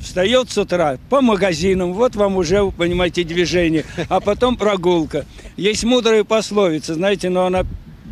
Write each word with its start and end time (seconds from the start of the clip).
встает 0.00 0.50
с 0.50 0.58
утра 0.58 0.98
по 1.08 1.20
магазинам, 1.20 1.92
вот 1.94 2.16
вам 2.16 2.36
уже, 2.36 2.70
понимаете, 2.70 3.24
движение, 3.24 3.84
а 4.08 4.20
потом 4.20 4.56
прогулка. 4.56 5.24
Есть 5.56 5.84
мудрая 5.84 6.24
пословица, 6.24 6.94
знаете, 6.94 7.28
но 7.28 7.46
она 7.46 7.64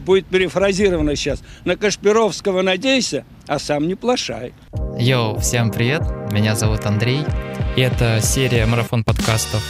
будет 0.06 0.26
перефразирована 0.26 1.16
сейчас. 1.16 1.42
На 1.64 1.76
Кашпировского 1.76 2.62
надейся, 2.62 3.24
а 3.46 3.58
сам 3.58 3.86
не 3.86 3.94
плашай. 3.94 4.54
Йоу, 4.98 5.38
всем 5.40 5.70
привет, 5.70 6.02
меня 6.32 6.54
зовут 6.54 6.86
Андрей, 6.86 7.24
и 7.76 7.80
это 7.80 8.20
серия 8.22 8.64
марафон 8.66 9.04
подкастов 9.04 9.62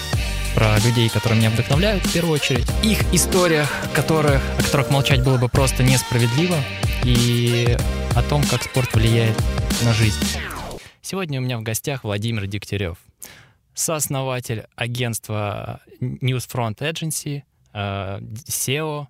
про 0.55 0.79
людей, 0.79 1.09
которые 1.09 1.39
меня 1.41 1.51
вдохновляют 1.51 2.05
в 2.05 2.13
первую 2.13 2.35
очередь, 2.35 2.67
их 2.83 2.99
историях, 3.13 3.69
которых, 3.93 4.41
о 4.59 4.63
которых 4.63 4.91
молчать 4.91 5.23
было 5.25 5.39
бы 5.39 5.49
просто 5.49 5.83
несправедливо, 5.83 6.57
и 7.05 7.77
о 8.15 8.23
том, 8.23 8.43
как 8.43 8.63
спорт 8.63 8.95
влияет 8.95 9.37
на 9.83 9.93
жизнь. 9.93 10.19
Сегодня 11.11 11.41
у 11.41 11.43
меня 11.43 11.57
в 11.57 11.63
гостях 11.63 12.05
Владимир 12.05 12.47
Дегтярев, 12.47 12.99
сооснователь 13.73 14.67
агентства 14.77 15.81
Newsfront 16.03 16.81
Agency, 16.81 17.45
э, 17.73 18.21
SEO, 18.21 19.07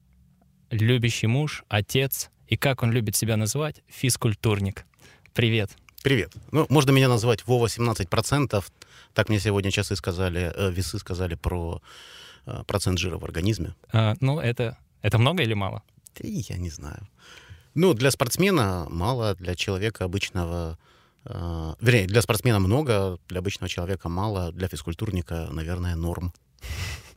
любящий 0.71 1.27
муж, 1.27 1.65
отец 1.67 2.31
и, 2.47 2.57
как 2.57 2.85
он 2.85 2.93
любит 2.93 3.17
себя 3.17 3.37
называть, 3.37 3.83
физкультурник. 3.89 4.87
Привет. 5.35 5.73
Привет. 6.05 6.33
Ну, 6.53 6.67
можно 6.69 6.93
меня 6.93 7.09
назвать 7.09 7.45
Вова 7.49 7.67
17%. 7.67 8.65
Так 9.13 9.29
мне 9.29 9.41
сегодня 9.41 9.73
часы 9.73 9.97
сказали, 9.97 10.53
э, 10.55 10.71
весы 10.71 11.01
сказали 11.01 11.35
про 11.35 11.83
э, 12.47 12.63
процент 12.69 13.01
жира 13.01 13.19
в 13.19 13.25
организме. 13.25 13.75
А, 13.93 14.15
ну, 14.21 14.39
это, 14.39 14.79
это 15.03 15.19
много 15.19 15.43
или 15.43 15.55
мало? 15.55 15.83
Я 16.23 16.59
не 16.59 16.71
знаю. 16.71 17.09
Ну, 17.75 17.93
для 17.93 18.13
спортсмена 18.13 18.87
мало, 18.89 19.35
для 19.35 19.57
человека 19.57 20.05
обычного 20.05 20.79
Э, 21.29 21.75
вернее, 21.81 22.07
для 22.07 22.23
спортсмена 22.23 22.59
много, 22.59 23.19
для 23.29 23.41
обычного 23.41 23.69
человека 23.69 24.09
мало, 24.09 24.51
для 24.53 24.69
физкультурника, 24.69 25.49
наверное, 25.51 25.95
норм. 25.95 26.33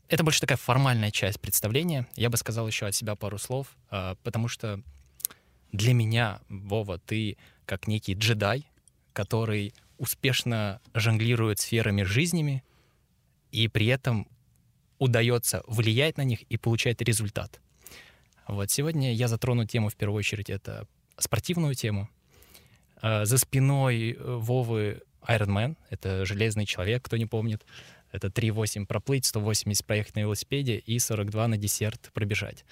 Это 0.10 0.24
больше 0.24 0.42
такая 0.42 0.58
формальная 0.58 1.12
часть 1.12 1.40
представления. 1.40 2.08
Я 2.16 2.30
бы 2.30 2.36
сказал 2.36 2.68
еще 2.68 2.86
от 2.86 2.94
себя 2.94 3.16
пару 3.16 3.38
слов, 3.38 3.68
э, 3.90 4.16
потому 4.24 4.50
что 4.50 4.82
для 5.72 5.94
меня, 5.94 6.42
Вова, 6.50 7.00
ты 7.00 7.38
как 7.66 7.88
некий 7.88 8.14
джедай, 8.14 8.68
который 9.14 9.74
успешно 9.98 10.82
жонглирует 10.94 11.60
сферами 11.60 12.04
жизнями, 12.04 12.64
и 13.52 13.68
при 13.70 13.88
этом 13.88 14.28
удается 15.00 15.64
влиять 15.68 16.18
на 16.18 16.24
них 16.24 16.42
и 16.44 16.58
получать 16.58 17.02
результат. 17.02 17.62
Вот 18.48 18.70
сегодня 18.70 19.14
я 19.14 19.28
затрону 19.28 19.66
тему 19.66 19.90
в 19.90 19.96
первую 19.96 20.20
очередь, 20.20 20.50
это 20.50 20.86
спортивную 21.18 21.76
тему— 21.76 22.10
за 23.02 23.38
спиной 23.38 24.12
э, 24.12 24.16
Вовы 24.20 25.02
Iron 25.28 25.48
Man, 25.48 25.78
это 25.90 26.26
железный 26.26 26.66
человек, 26.66 27.04
кто 27.04 27.18
не 27.18 27.26
помнит. 27.26 27.66
Это 28.12 28.28
3,8 28.28 28.86
проплыть, 28.86 29.26
180 29.26 29.86
проехать 29.86 30.16
на 30.16 30.20
велосипеде 30.20 30.78
и 30.78 31.00
42 31.00 31.48
на 31.48 31.58
десерт 31.58 32.12
пробежать. 32.14 32.66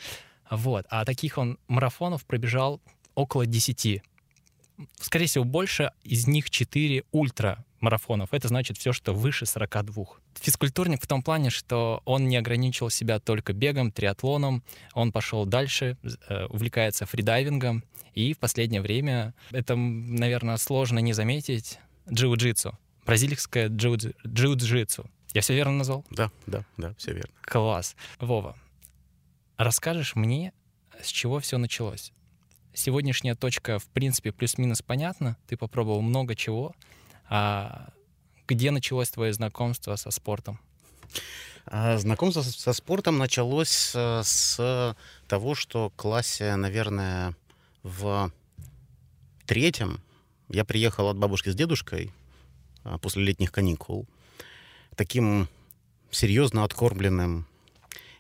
Вот. 0.49 0.85
А 0.89 1.05
таких 1.05 1.37
он 1.37 1.57
марафонов 1.67 2.25
пробежал 2.25 2.81
около 3.15 3.45
10. 3.45 4.01
Скорее 4.99 5.27
всего, 5.27 5.43
больше 5.43 5.91
из 6.03 6.27
них 6.27 6.49
4 6.49 7.03
ультра 7.11 7.63
марафонов. 7.81 8.33
Это 8.33 8.47
значит 8.47 8.77
все, 8.77 8.93
что 8.93 9.13
выше 9.13 9.45
42. 9.45 10.05
Физкультурник 10.35 11.01
в 11.01 11.07
том 11.07 11.23
плане, 11.23 11.49
что 11.49 12.01
он 12.05 12.27
не 12.27 12.37
ограничил 12.37 12.89
себя 12.89 13.19
только 13.19 13.53
бегом, 13.53 13.91
триатлоном. 13.91 14.63
Он 14.93 15.11
пошел 15.11 15.45
дальше, 15.45 15.97
э, 16.03 16.45
увлекается 16.45 17.05
фридайвингом, 17.05 17.83
и 18.13 18.33
в 18.33 18.39
последнее 18.39 18.81
время, 18.81 19.33
это, 19.51 19.75
наверное, 19.75 20.57
сложно 20.57 20.99
не 20.99 21.13
заметить, 21.13 21.79
джиу-джитсу. 22.09 22.75
Бразильское 23.05 23.69
джиу-джитсу. 23.69 25.09
Я 25.33 25.41
все 25.41 25.53
верно 25.53 25.73
назвал? 25.73 26.05
Да, 26.09 26.31
да, 26.47 26.65
да, 26.77 26.93
все 26.97 27.13
верно. 27.13 27.31
Класс. 27.41 27.95
Вова, 28.19 28.57
расскажешь 29.57 30.15
мне, 30.15 30.53
с 31.01 31.07
чего 31.07 31.39
все 31.39 31.57
началось? 31.57 32.11
Сегодняшняя 32.73 33.35
точка, 33.35 33.79
в 33.79 33.85
принципе, 33.87 34.31
плюс-минус 34.31 34.81
понятна. 34.81 35.37
Ты 35.47 35.57
попробовал 35.57 36.01
много 36.01 36.35
чего. 36.35 36.75
А 37.29 37.89
где 38.47 38.71
началось 38.71 39.09
твое 39.09 39.31
знакомство 39.33 39.95
со 39.95 40.11
спортом? 40.11 40.59
А, 41.65 41.97
знакомство 41.97 42.41
со 42.41 42.73
спортом 42.73 43.17
началось 43.17 43.91
э, 43.93 44.21
с 44.23 44.95
того, 45.27 45.53
что 45.55 45.89
в 45.89 45.95
классе, 45.95 46.55
наверное, 46.55 47.35
в 47.83 48.31
третьем 49.45 50.01
я 50.49 50.65
приехал 50.65 51.09
от 51.09 51.17
бабушки 51.17 51.49
с 51.49 51.55
дедушкой 51.55 52.11
а, 52.83 52.97
после 52.97 53.23
летних 53.23 53.51
каникул, 53.51 54.07
таким 54.95 55.47
серьезно 56.09 56.63
откормленным. 56.63 57.45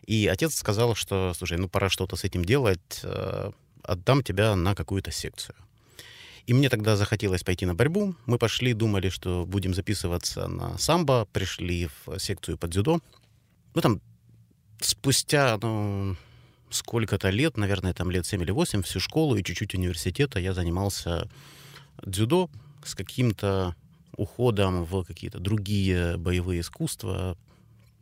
И 0.05 0.27
отец 0.27 0.55
сказал, 0.55 0.93
что, 0.93 1.33
слушай, 1.35 1.57
ну 1.57 1.67
пора 1.67 1.89
что-то 1.89 2.15
с 2.15 2.23
этим 2.23 2.45
делать, 2.45 3.01
э, 3.03 3.51
отдам 3.83 4.23
тебя 4.23 4.55
на 4.55 4.75
какую-то 4.75 5.11
секцию. 5.11 5.55
И 6.49 6.53
мне 6.53 6.67
тогда 6.67 6.95
захотелось 6.95 7.43
пойти 7.43 7.67
на 7.67 7.75
борьбу. 7.75 8.15
Мы 8.25 8.39
пошли, 8.39 8.73
думали, 8.73 9.09
что 9.09 9.45
будем 9.45 9.75
записываться 9.75 10.47
на 10.47 10.79
самбо, 10.79 11.27
пришли 11.31 11.89
в 12.05 12.17
секцию 12.17 12.57
под 12.57 12.71
дзюдо. 12.71 13.01
Ну, 13.75 13.81
там 13.81 14.01
спустя, 14.81 15.59
ну, 15.61 16.15
сколько-то 16.71 17.29
лет, 17.29 17.55
наверное, 17.55 17.93
там 17.93 18.09
лет 18.09 18.25
7 18.25 18.41
или 18.41 18.49
8, 18.49 18.81
всю 18.81 18.99
школу 18.99 19.35
и 19.35 19.43
чуть-чуть 19.43 19.75
университета 19.75 20.39
я 20.39 20.55
занимался 20.55 21.29
дзюдо 22.03 22.49
с 22.83 22.95
каким-то 22.95 23.75
уходом 24.17 24.85
в 24.85 25.03
какие-то 25.03 25.37
другие 25.37 26.17
боевые 26.17 26.61
искусства, 26.61 27.37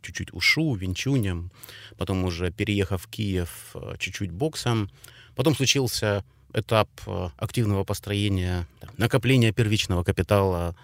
чуть-чуть 0.00 0.32
ушу, 0.32 0.74
винчунем, 0.74 1.52
потом 1.98 2.24
уже 2.24 2.50
переехав 2.50 3.02
в 3.02 3.08
Киев, 3.08 3.76
чуть-чуть 3.98 4.30
боксом. 4.30 4.90
Потом 5.36 5.54
случился 5.54 6.24
этап 6.54 6.88
активного 7.36 7.84
построения, 7.84 8.66
накопления 8.96 9.52
первичного 9.52 10.02
капитала, 10.04 10.74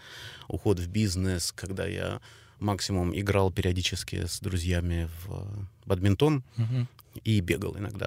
уход 0.49 0.79
в 0.79 0.89
бизнес, 0.89 1.53
когда 1.53 1.87
я 1.87 2.21
максимум 2.61 3.15
играл 3.19 3.51
периодически 3.51 4.27
с 4.27 4.41
друзьями 4.41 5.09
в 5.25 5.69
бадминтон. 5.87 6.45
Uh-huh 6.57 6.87
и 7.23 7.41
бегал 7.41 7.77
иногда. 7.77 8.07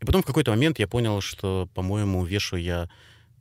И 0.00 0.04
потом 0.04 0.22
в 0.22 0.26
какой-то 0.26 0.50
момент 0.50 0.78
я 0.78 0.86
понял, 0.86 1.20
что, 1.20 1.68
по-моему, 1.74 2.24
вешу 2.24 2.56
я 2.56 2.88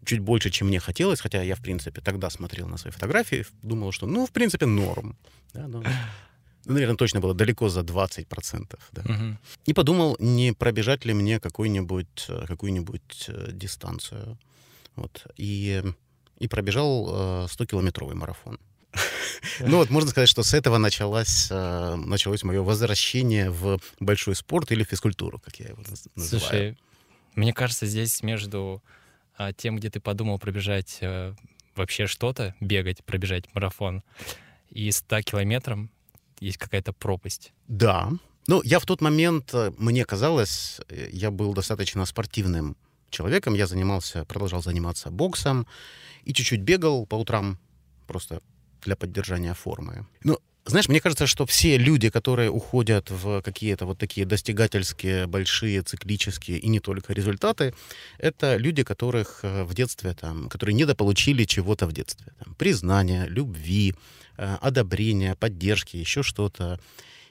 чуть 0.06 0.20
больше, 0.20 0.50
чем 0.50 0.68
мне 0.68 0.80
хотелось, 0.80 1.20
хотя 1.20 1.42
я, 1.42 1.56
в 1.56 1.62
принципе, 1.62 2.02
тогда 2.02 2.30
смотрел 2.30 2.68
на 2.68 2.78
свои 2.78 2.92
фотографии, 2.92 3.46
думал, 3.62 3.92
что, 3.92 4.06
ну, 4.06 4.26
в 4.26 4.32
принципе, 4.32 4.66
норм. 4.66 5.18
Да, 5.54 5.68
ну, 5.68 5.84
ну, 6.66 6.74
наверное, 6.74 6.96
точно 6.96 7.20
было 7.20 7.34
далеко 7.34 7.70
за 7.70 7.82
20%. 7.82 8.80
Да. 8.92 9.02
Угу. 9.02 9.38
И 9.66 9.74
подумал, 9.74 10.16
не 10.20 10.54
пробежать 10.54 11.06
ли 11.06 11.14
мне 11.14 11.40
какую-нибудь 11.40 12.26
э, 12.30 12.46
какую-нибудь 12.48 13.26
э, 13.28 13.50
дистанцию. 13.52 14.38
Вот. 14.96 15.26
И, 15.36 15.84
и 16.40 16.48
пробежал 16.48 17.48
100-километровый 17.48 18.14
э, 18.14 18.18
марафон. 18.18 18.60
Ну 19.60 19.78
вот 19.78 19.90
можно 19.90 20.10
сказать, 20.10 20.30
что 20.30 20.42
с 20.42 20.54
этого 20.54 20.78
началось, 20.78 21.50
началось 21.50 22.44
мое 22.44 22.62
возвращение 22.62 23.50
в 23.52 23.80
большой 24.00 24.36
спорт 24.36 24.72
или 24.72 24.84
физкультуру, 24.84 25.40
как 25.40 25.60
я 25.60 25.68
его 25.70 25.84
называю. 26.16 26.30
Слушай, 26.30 26.78
мне 27.36 27.54
кажется, 27.54 27.86
здесь 27.86 28.24
между 28.24 28.82
а, 29.36 29.52
тем, 29.52 29.76
где 29.76 29.90
ты 29.90 30.00
подумал 30.00 30.40
пробежать 30.40 31.02
вообще 31.76 32.08
что-то, 32.08 32.56
бегать, 32.62 33.04
пробежать 33.04 33.54
марафон, 33.54 34.02
и 34.70 34.90
100 34.92 35.22
километром 35.24 35.92
есть 36.44 36.58
какая-то 36.58 36.94
пропасть. 36.94 37.54
Да. 37.68 38.12
Ну, 38.48 38.62
я 38.64 38.80
в 38.80 38.86
тот 38.86 39.02
момент, 39.02 39.54
э, 39.54 39.72
мне 39.78 40.06
казалось, 40.06 40.82
я 41.12 41.32
был 41.32 41.54
достаточно 41.54 42.06
спортивным 42.06 42.76
человеком. 43.10 43.54
Я 43.54 43.68
занимался, 43.68 44.26
продолжал 44.26 44.62
заниматься 44.62 45.10
боксом 45.10 45.66
и 46.26 46.34
чуть-чуть 46.34 46.62
бегал 46.62 47.06
по 47.06 47.16
утрам, 47.16 47.58
просто 48.08 48.42
для 48.82 48.96
поддержания 48.96 49.54
формы. 49.54 50.06
Ну, 50.24 50.38
знаешь, 50.66 50.88
мне 50.88 51.02
кажется, 51.02 51.28
что 51.28 51.46
все 51.46 51.78
люди, 51.78 52.10
которые 52.10 52.50
уходят 52.50 53.12
в 53.12 53.42
какие-то 53.42 53.86
вот 53.86 53.98
такие 53.98 54.26
достигательские, 54.26 55.28
большие, 55.28 55.82
циклические 55.82 56.58
и 56.58 56.70
не 56.70 56.80
только 56.80 57.14
результаты, 57.14 57.74
это 58.18 58.58
люди, 58.58 58.84
которых 58.84 59.40
э, 59.44 59.64
в 59.64 59.74
детстве, 59.74 60.14
там, 60.14 60.50
которые 60.50 60.76
недополучили 60.76 61.44
чего-то 61.46 61.86
в 61.86 61.92
детстве. 61.92 62.32
Там, 62.44 62.56
признания, 62.56 63.26
любви, 63.28 63.92
э, 63.92 64.23
одобрения, 64.38 65.36
поддержки, 65.36 65.98
еще 65.98 66.24
что-то. 66.24 66.80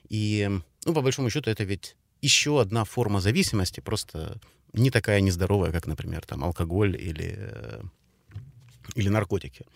И, 0.08 0.48
ну, 0.84 0.94
по 0.94 1.02
большому 1.02 1.30
счету, 1.30 1.50
это 1.50 1.64
ведь 1.64 1.96
еще 2.20 2.60
одна 2.60 2.84
форма 2.84 3.20
зависимости, 3.20 3.80
просто 3.80 4.38
не 4.72 4.90
такая 4.90 5.20
нездоровая, 5.20 5.72
как, 5.72 5.86
например, 5.86 6.24
там, 6.24 6.44
алкоголь 6.44 6.96
или, 6.96 7.34
э, 7.38 7.82
или 8.94 9.08
наркотики. 9.08 9.66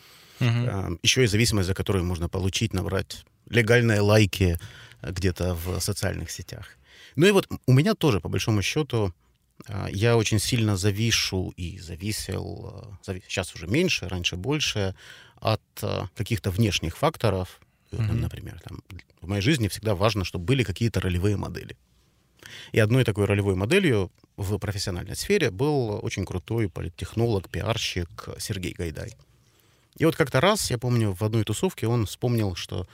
Угу. 0.41 0.99
Еще 1.03 1.25
и 1.25 1.27
зависимость, 1.27 1.67
за 1.67 1.75
которую 1.75 2.05
можно 2.05 2.29
получить, 2.29 2.73
набрать 2.73 3.25
легальные 3.51 4.01
лайки 4.01 4.59
э, 5.03 5.13
где-то 5.13 5.55
в 5.55 5.81
социальных 5.81 6.31
сетях. 6.31 6.77
Ну 7.17 7.27
и 7.27 7.31
вот 7.31 7.49
у 7.67 7.73
меня 7.73 7.95
тоже, 7.95 8.21
по 8.21 8.29
большому 8.29 8.63
счету, 8.63 9.13
я 9.91 10.19
очень 10.19 10.39
сильно 10.39 10.77
завишу 10.77 11.53
и 11.57 11.79
зависел, 11.79 12.99
сейчас 13.03 13.55
уже 13.55 13.67
меньше, 13.67 14.07
раньше 14.07 14.37
больше, 14.37 14.95
от 15.55 15.63
э, 15.83 16.07
каких-то 16.17 16.51
внешних 16.51 16.97
факторов. 16.97 17.61
Мгм. 17.93 18.21
Например, 18.21 18.61
там, 18.65 18.83
в 19.21 19.29
моей 19.29 19.43
жизни 19.43 19.69
всегда 19.69 19.95
важно, 19.95 20.25
чтобы 20.25 20.45
были 20.45 20.65
какие-то 20.65 21.01
ролевые 21.01 21.37
модели. 21.37 21.77
И 22.73 22.81
одной 22.81 23.05
такой 23.05 23.27
ролевой 23.27 23.55
моделью 23.55 24.11
в 24.37 24.59
профессиональной 24.59 25.17
сфере 25.17 25.51
был 25.51 26.01
очень 26.03 26.25
крутой 26.25 26.69
политтехнолог, 26.69 27.49
пиарщик 27.49 28.29
Сергей 28.39 28.73
Гайдай. 28.73 29.13
И 29.99 30.05
вот 30.05 30.17
как-то 30.17 30.41
раз, 30.41 30.71
я 30.71 30.79
помню, 30.79 31.13
в 31.13 31.23
одной 31.23 31.45
тусовке 31.45 31.87
он 31.87 32.07
вспомнил, 32.07 32.55
что 32.57 32.87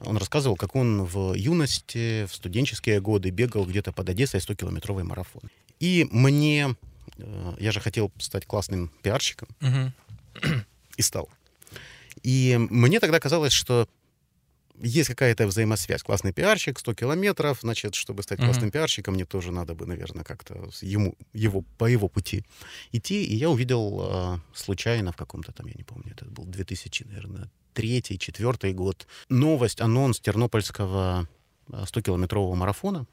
он 0.00 0.16
рассказывал, 0.16 0.56
как 0.56 0.76
он 0.76 1.04
в 1.04 1.34
юности, 1.34 2.24
в 2.26 2.34
студенческие 2.34 3.00
годы 3.00 3.30
бегал 3.30 3.66
где-то 3.66 3.92
под 3.92 4.08
Одессой 4.08 4.40
100-километровый 4.40 5.04
марафон. 5.04 5.42
И 5.80 6.06
мне, 6.10 6.74
э, 7.18 7.54
я 7.58 7.72
же 7.72 7.80
хотел 7.80 8.10
стать 8.18 8.46
классным 8.46 8.90
пиарщиком, 9.02 9.48
Мгм. 9.60 9.92
и 10.96 11.02
стал. 11.02 11.28
И 12.22 12.56
мне 12.58 13.00
тогда 13.00 13.20
казалось, 13.20 13.52
что 13.52 13.88
есть 14.82 15.08
какая-то 15.08 15.46
взаимосвязь. 15.46 16.02
Классный 16.02 16.32
пиарщик, 16.32 16.78
100 16.78 16.94
километров, 16.94 17.58
значит, 17.60 17.94
чтобы 17.94 18.22
стать 18.22 18.38
Мгм. 18.38 18.48
классным 18.48 18.70
пиарщиком, 18.70 19.14
мне 19.14 19.26
тоже 19.26 19.52
надо 19.52 19.74
бы, 19.74 19.86
наверное, 19.86 20.24
как-то 20.24 20.70
ему, 20.80 21.14
его, 21.34 21.62
по 21.76 21.84
его 21.84 22.08
пути 22.08 22.44
идти. 22.92 23.22
И 23.24 23.34
я 23.36 23.50
увидел 23.50 24.00
э, 24.02 24.38
случайно 24.54 25.12
в 25.12 25.16
каком-то 25.16 25.52
там, 25.52 25.66
я 25.66 25.74
не 25.74 25.84
помню, 25.84 26.12
это 26.12 26.24
был 26.24 26.44
2000, 26.44 27.04
наверное, 27.04 27.50
третий, 27.74 28.18
четвертый 28.18 28.72
год, 28.72 29.06
новость, 29.28 29.80
анонс 29.80 30.18
Тернопольского 30.20 31.28
э, 31.68 31.72
100-километрового 31.84 32.54
марафона. 32.54 33.06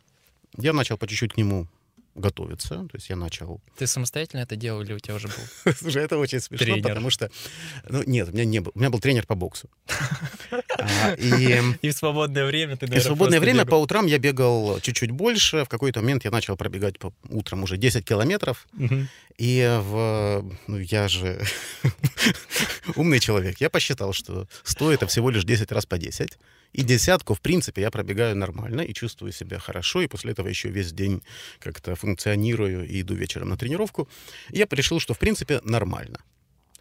Я 0.57 0.71
начал 0.73 0.97
по 0.97 1.05
чуть-чуть 1.07 1.33
к 1.33 1.37
нему 1.37 1.67
готовиться, 2.17 2.69
то 2.75 2.89
есть 2.93 3.09
я 3.09 3.15
начал 3.15 3.61
Ты 3.77 3.87
самостоятельно 3.87 4.41
это 4.41 4.55
делал 4.55 4.81
или 4.81 4.93
у 4.93 4.99
тебя 4.99 5.15
уже 5.15 5.27
был? 5.27 5.73
Слушай, 5.79 6.03
это 6.03 6.17
очень 6.17 6.39
смешно, 6.39 6.65
Тренер. 6.65 6.83
потому 6.83 7.09
что... 7.09 7.29
Ну, 7.87 8.03
нет, 8.05 8.29
у 8.29 8.31
меня 8.31 8.45
не 8.45 8.59
был. 8.59 8.71
У 8.75 8.79
меня 8.79 8.89
был 8.89 8.99
тренер 8.99 9.25
по 9.25 9.35
боксу. 9.35 9.69
А, 10.79 11.13
И 11.13 11.59
И 11.81 11.89
в 11.89 11.93
свободное 11.93 12.45
время 12.45 12.77
ты, 12.77 12.85
и 12.85 12.99
в 12.99 13.01
свободное 13.01 13.39
время 13.39 13.65
по 13.65 13.75
утрам 13.75 14.05
я 14.05 14.19
бегал 14.19 14.79
чуть-чуть 14.79 15.11
больше. 15.11 15.65
В 15.65 15.69
какой-то 15.69 16.01
момент 16.01 16.23
я 16.23 16.31
начал 16.31 16.55
пробегать 16.55 16.99
по 16.99 17.13
утром 17.29 17.63
уже 17.63 17.77
10 17.77 18.05
километров. 18.05 18.67
И 19.37 19.77
в... 19.81 20.45
Ну, 20.67 20.77
я 20.77 21.07
же 21.07 21.41
умный 22.95 23.19
человек. 23.19 23.59
Я 23.59 23.69
посчитал, 23.69 24.13
что 24.13 24.47
100— 24.63 24.91
это 24.93 25.07
всего 25.07 25.29
лишь 25.29 25.43
10 25.43 25.71
раз 25.71 25.85
по 25.85 25.97
10. 25.97 26.37
И 26.73 26.83
десятку, 26.83 27.33
в 27.33 27.39
принципе, 27.39 27.81
я 27.81 27.89
пробегаю 27.89 28.35
нормально 28.35 28.81
и 28.81 28.93
чувствую 28.93 29.31
себя 29.31 29.59
хорошо. 29.59 30.01
И 30.01 30.07
после 30.07 30.31
этого 30.31 30.47
еще 30.49 30.69
весь 30.69 30.91
день 30.91 31.21
как-то 31.59 31.95
функционирую 31.95 32.87
и 32.87 33.01
иду 33.01 33.15
вечером 33.15 33.49
на 33.49 33.57
тренировку. 33.57 34.07
И 34.53 34.57
я 34.59 34.67
решил, 34.71 34.99
что, 34.99 35.13
в 35.13 35.17
принципе, 35.19 35.61
нормально. 35.63 36.19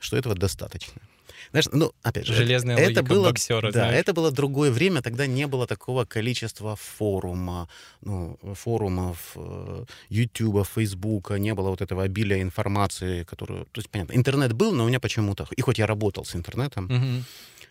Что 0.00 0.16
этого 0.16 0.34
достаточно. 0.34 1.00
Знаешь, 1.50 1.68
ну, 1.72 1.92
опять 2.02 2.26
же, 2.26 2.32
это- 2.32 2.42
Железная 2.42 2.76
это 2.76 2.86
логика 2.86 3.02
было, 3.04 3.28
боксера, 3.30 3.70
да, 3.70 3.80
знаешь. 3.80 4.00
это 4.00 4.12
было 4.12 4.30
другое 4.32 4.70
время, 4.72 5.00
тогда 5.00 5.26
не 5.26 5.46
было 5.46 5.66
такого 5.66 6.04
количества 6.04 6.74
форума, 6.76 7.68
ну, 8.02 8.36
форумов, 8.54 9.32
э, 9.36 9.84
Ютуба, 10.08 10.64
Фейсбука, 10.64 11.38
не 11.38 11.54
было 11.54 11.70
вот 11.70 11.80
этого 11.80 12.02
обилия 12.02 12.42
информации, 12.42 13.22
которую... 13.24 13.64
То 13.72 13.78
есть, 13.80 13.88
понятно, 13.90 14.14
интернет 14.14 14.52
был, 14.54 14.72
но 14.74 14.84
у 14.84 14.88
меня 14.88 14.98
почему-то... 14.98 15.46
И 15.56 15.62
хоть 15.62 15.78
я 15.78 15.86
работал 15.86 16.24
с 16.24 16.34
интернетом, 16.34 16.86
Мгм. 16.86 17.24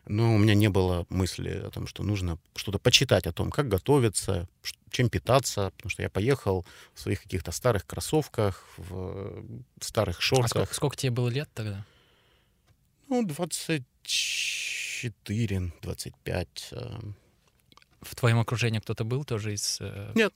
Но 0.08 0.34
у 0.36 0.38
меня 0.38 0.54
не 0.56 0.70
было 0.70 1.06
мысли 1.10 1.50
о 1.50 1.70
том, 1.72 1.88
что 1.88 2.04
нужно 2.04 2.38
что-то 2.56 2.78
почитать 2.80 3.26
о 3.28 3.32
том, 3.34 3.52
как 3.52 3.68
готовиться, 3.68 4.48
чем 4.92 5.10
питаться, 5.10 5.72
потому 5.76 5.90
что 5.90 6.02
я 6.04 6.10
поехал 6.10 6.66
в 6.94 7.00
своих 7.00 7.22
каких-то 7.24 7.52
старых 7.52 7.86
кроссовках, 7.86 8.64
в 8.78 9.44
старых 9.82 10.20
А 10.20 10.22
шортах. 10.22 10.50
сколько, 10.50 10.74
сколько 10.74 10.96
тебе 10.98 11.12
было 11.12 11.28
лет 11.30 11.50
тогда? 11.54 11.86
Ну, 13.08 13.24
24, 13.26 15.72
25. 15.82 16.70
э, 16.72 17.00
В 18.02 18.16
твоем 18.16 18.40
окружении 18.40 18.80
кто-то 18.80 19.04
был 19.04 19.24
тоже 19.26 19.54
из... 19.54 19.78
э, 19.82 20.12
нет, 20.16 20.34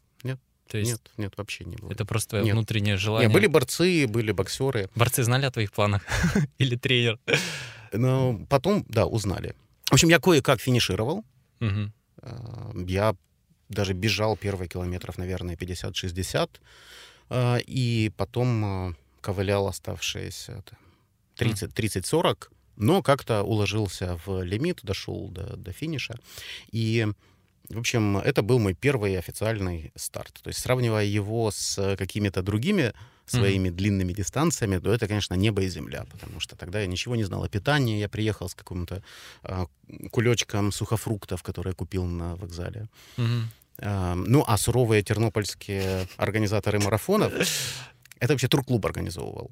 То 0.70 0.78
есть 0.78 0.92
Нет, 0.92 1.12
нет, 1.18 1.34
вообще 1.38 1.66
не 1.66 1.76
было. 1.78 1.92
это 1.92 2.06
просто 2.06 2.30
твое 2.30 2.46
Нет. 2.46 2.54
внутреннее 2.54 2.94
Не, 2.94 2.98
желание? 3.00 3.30
были 3.30 3.48
борцы, 3.48 4.08
были 4.08 4.32
боксеры. 4.32 4.88
Борцы 4.96 5.24
знали 5.24 5.46
о 5.46 5.52
твоих 5.52 5.72
планах? 5.72 6.04
Или 6.60 6.76
тренер? 6.76 7.20
Но 7.92 8.40
потом, 8.50 8.86
да, 8.88 9.06
узнали. 9.08 9.56
В 9.90 9.94
общем, 9.94 10.10
я 10.10 10.20
кое-как 10.20 10.62
финишировал. 10.62 11.26
Э, 11.60 12.72
Я 12.88 13.16
даже 13.70 13.94
бежал 13.94 14.38
первые 14.38 14.70
километров, 14.70 15.18
наверное, 15.18 15.56
50-60. 15.56 16.50
э, 17.32 17.60
И 17.66 18.12
потом 18.16 18.90
э, 18.92 18.94
ковылял 19.22 19.68
оставшиеся 19.68 20.52
это, 20.54 20.78
30 21.36 21.72
30-40. 21.74 22.48
Но 22.76 23.02
как-то 23.02 23.42
уложился 23.44 24.20
в 24.26 24.44
лимит, 24.44 24.80
дошел 24.84 25.28
до, 25.30 25.58
до 25.58 25.74
финиша. 25.74 26.18
И, 26.72 27.08
в 27.70 27.80
общем, 27.80 28.18
это 28.18 28.42
был 28.42 28.60
мой 28.60 28.74
первый 28.74 29.18
официальный 29.18 29.92
старт. 29.96 30.40
То 30.42 30.50
есть, 30.50 30.60
сравнивая 30.60 31.06
его 31.06 31.52
с 31.52 31.96
какими-то 31.98 32.42
другими 32.42 32.94
своими 33.30 33.70
длинными 33.70 34.14
дистанциями, 34.14 34.80
то 34.80 34.92
это, 34.92 35.08
конечно, 35.08 35.36
небо 35.36 35.62
и 35.62 35.70
земля, 35.70 36.06
потому 36.12 36.40
что 36.40 36.56
тогда 36.56 36.82
я 36.82 36.88
ничего 36.88 37.16
не 37.16 37.24
знал 37.24 37.44
о 37.44 37.50
питании. 37.50 38.00
Я 38.00 38.10
приехал 38.10 38.50
с 38.50 38.56
каким-то 38.56 39.04
а, 39.44 39.68
кулечком 40.12 40.72
сухофруктов, 40.72 41.44
которые 41.44 41.72
я 41.72 41.76
купил 41.76 42.06
на 42.06 42.36
вокзале. 42.36 42.88
Мгм. 43.18 43.50
А, 43.82 44.16
ну, 44.16 44.44
а 44.48 44.58
суровые 44.58 45.04
тернопольские 45.04 46.08
организаторы 46.18 46.80
марафонов, 46.80 47.32
это 48.20 48.34
вообще 48.34 48.48
турклуб 48.48 48.86
организовывал. 48.86 49.52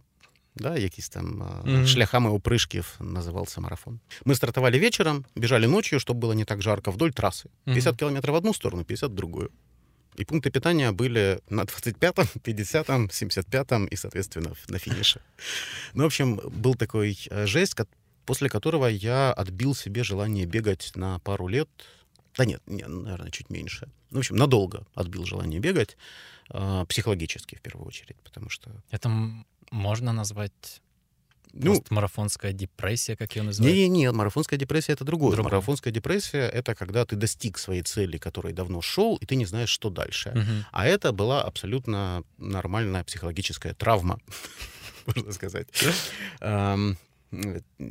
Да, 0.59 0.77
якісь 0.77 1.09
там 1.09 1.43
а, 1.43 1.67
Мгм. 1.69 1.87
шляхами 1.87 2.29
упрыжків 2.29 2.85
назывался 2.99 3.59
марафон. 3.61 3.99
Мы 4.25 4.35
стартовали 4.35 4.79
вечером, 4.79 5.25
бежали 5.35 5.67
ночью, 5.67 5.99
чтобы 5.99 6.19
было 6.19 6.33
не 6.33 6.45
так 6.45 6.61
жарко, 6.61 6.91
вдоль 6.91 7.11
трассы. 7.11 7.49
50 7.65 7.93
Мгм. 7.93 7.97
километров 7.99 8.33
в 8.33 8.37
одну 8.37 8.53
сторону, 8.53 8.83
50 8.83 9.11
в 9.11 9.15
другую. 9.15 9.49
И 10.19 10.25
пункты 10.25 10.49
питания 10.49 10.91
были 10.91 11.39
на 11.49 11.63
25-м, 11.65 12.27
50-м, 12.43 13.07
75-м 13.11 13.85
и, 13.85 13.95
соответственно, 13.95 14.53
на 14.69 14.79
финише. 14.79 15.19
Ну, 15.93 16.03
в 16.03 16.05
общем, 16.05 16.39
был 16.63 16.75
такой 16.75 17.17
жесть, 17.45 17.75
после 18.25 18.49
которого 18.49 18.87
я 18.87 19.31
отбил 19.33 19.75
себе 19.75 20.03
желание 20.03 20.45
бегать 20.45 20.91
на 20.95 21.19
пару 21.19 21.47
лет. 21.47 21.67
Да 22.37 22.45
нет, 22.45 22.61
не, 22.67 22.83
наверное, 22.87 23.29
чуть 23.31 23.49
меньше. 23.51 23.87
Ну, 24.11 24.17
в 24.17 24.19
общем, 24.19 24.35
надолго 24.37 24.85
отбил 24.95 25.25
желание 25.25 25.59
бегать, 25.59 25.97
э, 26.53 26.85
психологически 26.87 27.55
в 27.55 27.61
первую 27.61 27.87
очередь, 27.87 28.17
потому 28.23 28.49
что... 28.49 28.71
Это 28.91 29.09
можно 29.71 30.13
назвать 30.13 30.81
Ну, 31.53 31.79
постмарафонская 31.79 32.53
депрессия, 32.53 33.15
как 33.15 33.35
ее 33.35 33.43
называют? 33.43 33.75
Не-не-не, 33.75 34.11
марафонская 34.11 34.59
депрессия 34.59 34.93
это 34.93 35.05
другое. 35.05 35.31
Другое. 35.31 35.51
Марафонская 35.51 35.93
депрессия 35.93 36.47
это 36.47 36.75
когда 36.75 37.05
ты 37.05 37.15
достиг 37.15 37.57
своей 37.57 37.81
цели, 37.81 38.17
которой 38.17 38.53
давно 38.53 38.81
шел, 38.81 39.15
и 39.15 39.25
ты 39.25 39.35
не 39.35 39.45
знаешь, 39.45 39.69
что 39.69 39.89
дальше. 39.89 40.31
Мгм. 40.35 40.65
А 40.71 40.85
это 40.85 41.11
была 41.11 41.41
абсолютно 41.43 42.23
нормальная 42.37 43.03
психологическая 43.03 43.73
травма, 43.73 44.19
можно 45.07 45.31
сказать, 45.31 45.67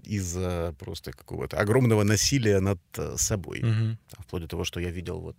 из-за 0.05 0.75
просто 0.79 1.13
какого-то 1.13 1.59
огромного 1.59 2.05
насилия 2.05 2.61
над 2.61 2.81
э, 2.97 3.17
собой. 3.19 3.61
Там, 3.61 3.99
Вплоть 4.21 4.43
до 4.43 4.49
того, 4.49 4.65
что 4.65 4.81
я 4.81 4.91
видел, 4.91 5.21
вот 5.21 5.37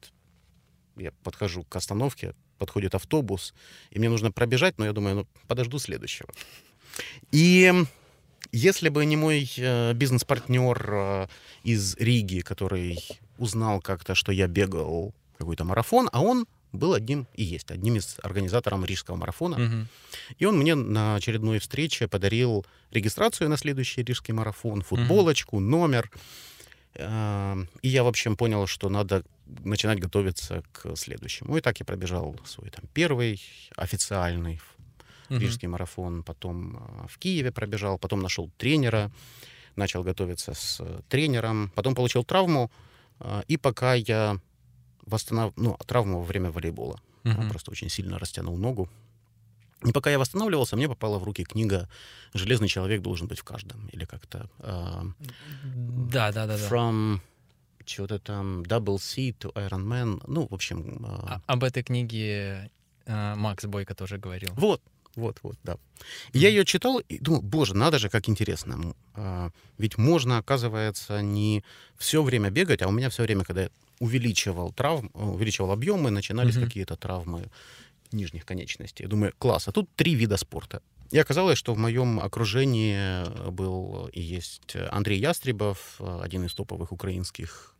я 0.97 1.11
подхожу 1.23 1.63
к 1.63 1.75
остановке, 1.75 2.35
подходит 2.57 2.95
автобус, 2.95 3.53
и 3.91 3.99
мне 3.99 4.09
нужно 4.09 4.31
пробежать, 4.31 4.77
но 4.77 4.85
я 4.85 4.93
думаю, 4.93 5.15
ну, 5.15 5.27
подожду 5.47 5.79
следующего. 5.79 6.29
И 7.31 7.73
если 8.51 8.89
бы 8.89 9.05
не 9.05 9.17
мой 9.17 9.51
э, 9.57 9.93
бизнес-партнер 9.93 10.89
э, 10.91 11.27
из 11.63 11.95
Риги, 11.97 12.41
который 12.41 12.99
узнал 13.37 13.81
как-то, 13.81 14.15
что 14.15 14.31
я 14.31 14.47
бегал 14.47 15.13
какой-то 15.37 15.63
марафон, 15.63 16.09
а 16.11 16.21
он 16.21 16.47
был 16.71 16.93
одним 16.93 17.27
и 17.33 17.43
есть 17.43 17.71
одним 17.71 17.95
из 17.95 18.17
организаторов 18.23 18.83
рижского 18.85 19.15
марафона. 19.15 19.57
Мгм. 19.57 19.87
И 20.37 20.45
он 20.45 20.57
мне 20.57 20.75
на 20.75 21.15
очередной 21.15 21.59
встрече 21.59 22.07
подарил 22.07 22.65
регистрацию 22.91 23.49
на 23.49 23.57
следующий 23.57 24.03
рижский 24.03 24.33
марафон, 24.33 24.81
футболочку, 24.81 25.59
номер. 25.59 26.11
И 26.99 27.87
я, 27.87 28.03
в 28.03 28.07
общем, 28.07 28.35
понял, 28.35 28.67
что 28.67 28.89
надо 28.89 29.23
начинать 29.63 29.99
готовиться 29.99 30.63
к 30.71 30.95
следующему. 30.95 31.57
И 31.57 31.61
так 31.61 31.79
я 31.79 31.85
пробежал 31.85 32.35
свой 32.45 32.69
там 32.69 32.85
первый 32.93 33.41
официальный 33.75 34.59
Мгм. 35.29 35.41
рижский 35.41 35.67
марафон, 35.67 36.23
потом 36.23 36.77
э, 36.77 37.07
в 37.09 37.17
Киеве 37.17 37.51
пробежал, 37.51 37.97
потом 37.99 38.21
нашел 38.21 38.49
тренера, 38.57 39.11
начал 39.75 40.01
готовиться 40.01 40.53
с 40.53 40.79
э, 40.79 41.01
тренером, 41.09 41.69
потом 41.75 41.95
получил 41.95 42.23
травму, 42.23 42.71
э, 43.19 43.41
и 43.49 43.57
пока 43.57 43.93
я 43.95 44.39
восстанов... 45.05 45.51
ну, 45.57 45.77
травму 45.85 46.19
во 46.19 46.23
время 46.25 46.49
волейбола. 46.49 47.01
Я 47.25 47.33
Мгм. 47.33 47.49
просто 47.49 47.71
очень 47.71 47.89
сильно 47.89 48.17
растянул 48.19 48.57
ногу. 48.57 48.89
И 49.85 49.91
пока 49.91 50.09
я 50.09 50.17
восстанавливался, 50.17 50.75
мне 50.75 50.87
попала 50.87 51.19
в 51.19 51.23
руки 51.23 51.43
книга 51.43 51.87
«Железный 52.33 52.67
человек 52.67 53.01
должен 53.01 53.27
быть 53.27 53.39
в 53.39 53.43
каждом». 53.43 53.87
Или 53.89 54.05
как-то 54.05 54.49
э, 54.59 55.01
Да, 56.11 56.31
да, 56.31 56.47
да, 56.47 56.57
да. 56.57 56.67
«From 56.69 57.19
что-то 57.85 58.19
там 58.19 58.63
Double 58.63 58.97
C 58.97 59.29
to 59.29 59.53
Iron 59.53 59.85
Man». 59.85 60.23
Ну, 60.27 60.47
в 60.49 60.53
общем... 60.53 61.05
э, 61.05 61.07
А- 61.07 61.41
Об 61.45 61.63
этой 61.63 61.83
книге 61.83 62.71
э, 63.05 63.35
Макс 63.35 63.65
Бойко 63.65 63.93
тоже 63.93 64.17
говорил. 64.17 64.49
Вот, 64.55 64.81
Вот, 65.15 65.39
вот, 65.43 65.57
да. 65.63 65.77
И 66.33 66.39
я 66.39 66.49
ее 66.49 66.63
читал 66.65 66.99
и 66.99 67.19
думал, 67.19 67.41
боже, 67.41 67.75
надо 67.75 67.99
же, 67.99 68.09
как 68.09 68.29
интересно. 68.29 68.93
А, 69.13 69.49
ведь 69.77 69.97
можно, 69.97 70.37
оказывается, 70.37 71.21
не 71.21 71.63
все 71.97 72.21
время 72.21 72.49
бегать, 72.49 72.81
а 72.81 72.87
у 72.87 72.91
меня 72.91 73.09
все 73.09 73.23
время, 73.23 73.43
когда 73.43 73.61
я 73.63 73.69
увеличивал 73.99 74.71
травм, 74.71 75.09
увеличивал 75.13 75.71
объемы, 75.71 76.11
начинались 76.11 76.55
mm-hmm. 76.55 76.65
какие-то 76.65 76.95
травмы 76.95 77.49
нижних 78.11 78.45
конечностей. 78.45 79.03
Я 79.03 79.09
думаю, 79.09 79.33
класс, 79.37 79.67
а 79.67 79.71
тут 79.71 79.89
три 79.95 80.15
вида 80.15 80.37
спорта. 80.37 80.81
И 81.11 81.17
оказалось, 81.17 81.57
что 81.57 81.73
в 81.73 81.77
моем 81.77 82.19
окружении 82.19 83.49
был 83.49 84.07
и 84.07 84.21
есть 84.21 84.75
Андрей 84.91 85.19
Ястребов, 85.19 86.01
один 86.01 86.45
из 86.45 86.53
топовых 86.53 86.91
украинских 86.91 87.75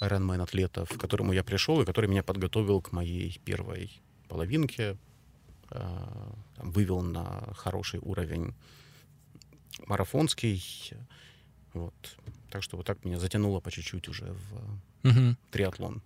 Ironman-атлетов, 0.00 0.88
к 0.88 1.00
которому 1.00 1.32
я 1.32 1.44
пришел 1.44 1.80
и 1.80 1.84
который 1.84 2.08
меня 2.08 2.22
подготовил 2.22 2.80
к 2.80 2.92
моей 2.92 3.38
первой 3.44 4.00
половинке, 4.28 4.96
э, 5.70 6.32
вывел 6.56 7.02
на 7.02 7.52
хороший 7.54 8.00
уровень 8.00 8.54
марафонский. 9.86 10.62
Вот. 11.74 11.94
Так 12.50 12.62
что 12.62 12.76
вот 12.76 12.86
так 12.86 13.04
меня 13.04 13.18
затянуло 13.18 13.60
по 13.60 13.70
чуть-чуть 13.70 14.08
уже 14.08 14.32
в 14.32 15.08
угу. 15.08 15.36
триатлон. 15.50 16.02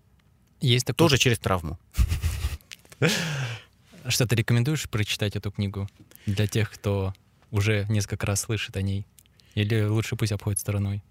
Есть 0.61 0.87
такой... 0.87 0.99
Тоже 0.99 1.19
через 1.19 1.39
травму. 1.39 1.79
Что 4.09 4.27
ты 4.27 4.37
рекомендуешь 4.37 4.89
прочитать 4.89 5.37
эту 5.37 5.51
книгу 5.51 5.89
для 6.27 6.47
тех, 6.47 6.71
кто 6.71 7.13
уже 7.51 7.87
несколько 7.89 8.27
раз 8.27 8.43
слышит 8.43 8.77
о 8.77 8.83
ней? 8.83 9.07
Или 9.55 9.85
лучше 9.85 10.17
пусть 10.17 10.33
обходит 10.33 10.61
стороной? 10.61 11.03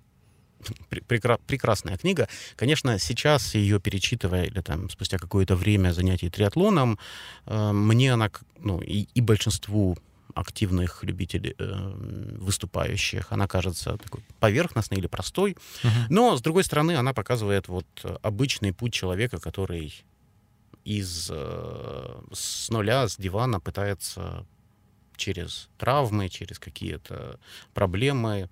Прекра- 1.08 1.40
прекрасная 1.46 1.98
книга. 1.98 2.28
Конечно, 2.56 2.98
сейчас 3.00 3.56
ее 3.56 3.80
перечитывая 3.80 4.46
или 4.46 4.62
там 4.62 4.90
спустя 4.90 5.18
какое-то 5.18 5.56
время 5.56 5.92
занятий 5.92 6.30
триатлоном, 6.30 6.98
э, 7.46 7.72
мне 7.72 8.14
она, 8.14 8.32
ну 8.60 8.82
и, 8.82 9.08
и 9.14 9.22
большинству 9.22 9.98
активных 10.34 11.04
любителей 11.04 11.56
э, 11.58 12.38
выступающих, 12.40 13.32
она 13.32 13.48
кажется 13.48 13.98
такой 13.98 14.22
поверхностной 14.40 14.98
или 14.98 15.08
простой, 15.08 15.52
uh-huh. 15.84 15.90
но 16.10 16.36
с 16.36 16.42
другой 16.42 16.64
стороны 16.64 16.96
она 16.96 17.14
показывает 17.14 17.68
вот 17.68 17.86
обычный 18.22 18.74
путь 18.74 18.94
человека, 18.94 19.40
который 19.40 19.94
из 20.86 21.30
э, 21.32 22.22
с 22.32 22.70
нуля, 22.70 23.08
с 23.08 23.18
дивана 23.18 23.60
пытается 23.60 24.46
через 25.18 25.68
травмы, 25.78 26.30
через 26.30 26.60
какие-то 26.60 27.40
проблемы 27.74 28.50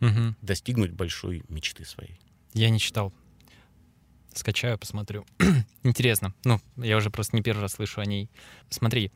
угу. 0.00 0.34
достигнуть 0.42 0.90
большой 0.90 1.44
мечты 1.48 1.84
своей. 1.84 2.18
Я 2.52 2.68
не 2.70 2.80
читал. 2.80 3.12
Скачаю, 4.34 4.78
посмотрю. 4.78 5.24
Интересно. 5.82 6.34
Ну, 6.44 6.60
я 6.76 6.96
уже 6.96 7.10
просто 7.10 7.36
не 7.36 7.42
первый 7.42 7.62
раз 7.62 7.74
слышу 7.74 8.00
о 8.00 8.04
ней. 8.04 8.28
Смотри, 8.68 9.12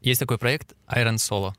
есть 0.00 0.20
такой 0.20 0.38
проект 0.38 0.74
Iron 0.88 1.16
Solo. 1.16 1.54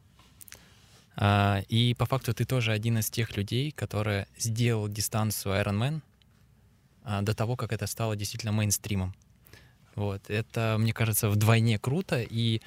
А, 1.16 1.62
и 1.68 1.94
по 1.94 2.06
факту 2.06 2.34
ты 2.34 2.46
тоже 2.46 2.72
один 2.72 2.98
из 2.98 3.10
тех 3.10 3.36
людей, 3.38 3.72
который 3.72 4.26
сделал 4.38 4.88
дистанцию 4.88 5.56
Ironman 5.56 5.98
а, 5.98 6.11
до 7.04 7.34
того, 7.34 7.56
как 7.56 7.74
это 7.74 7.88
стало 7.88 8.16
действительно 8.16 8.52
мейнстримом. 8.52 9.16
Вот. 9.96 10.30
Это, 10.30 10.78
мне 10.80 10.94
кажется, 10.94 11.30
вдвойне 11.30 11.80
круто. 11.80 12.22
И 12.22 12.62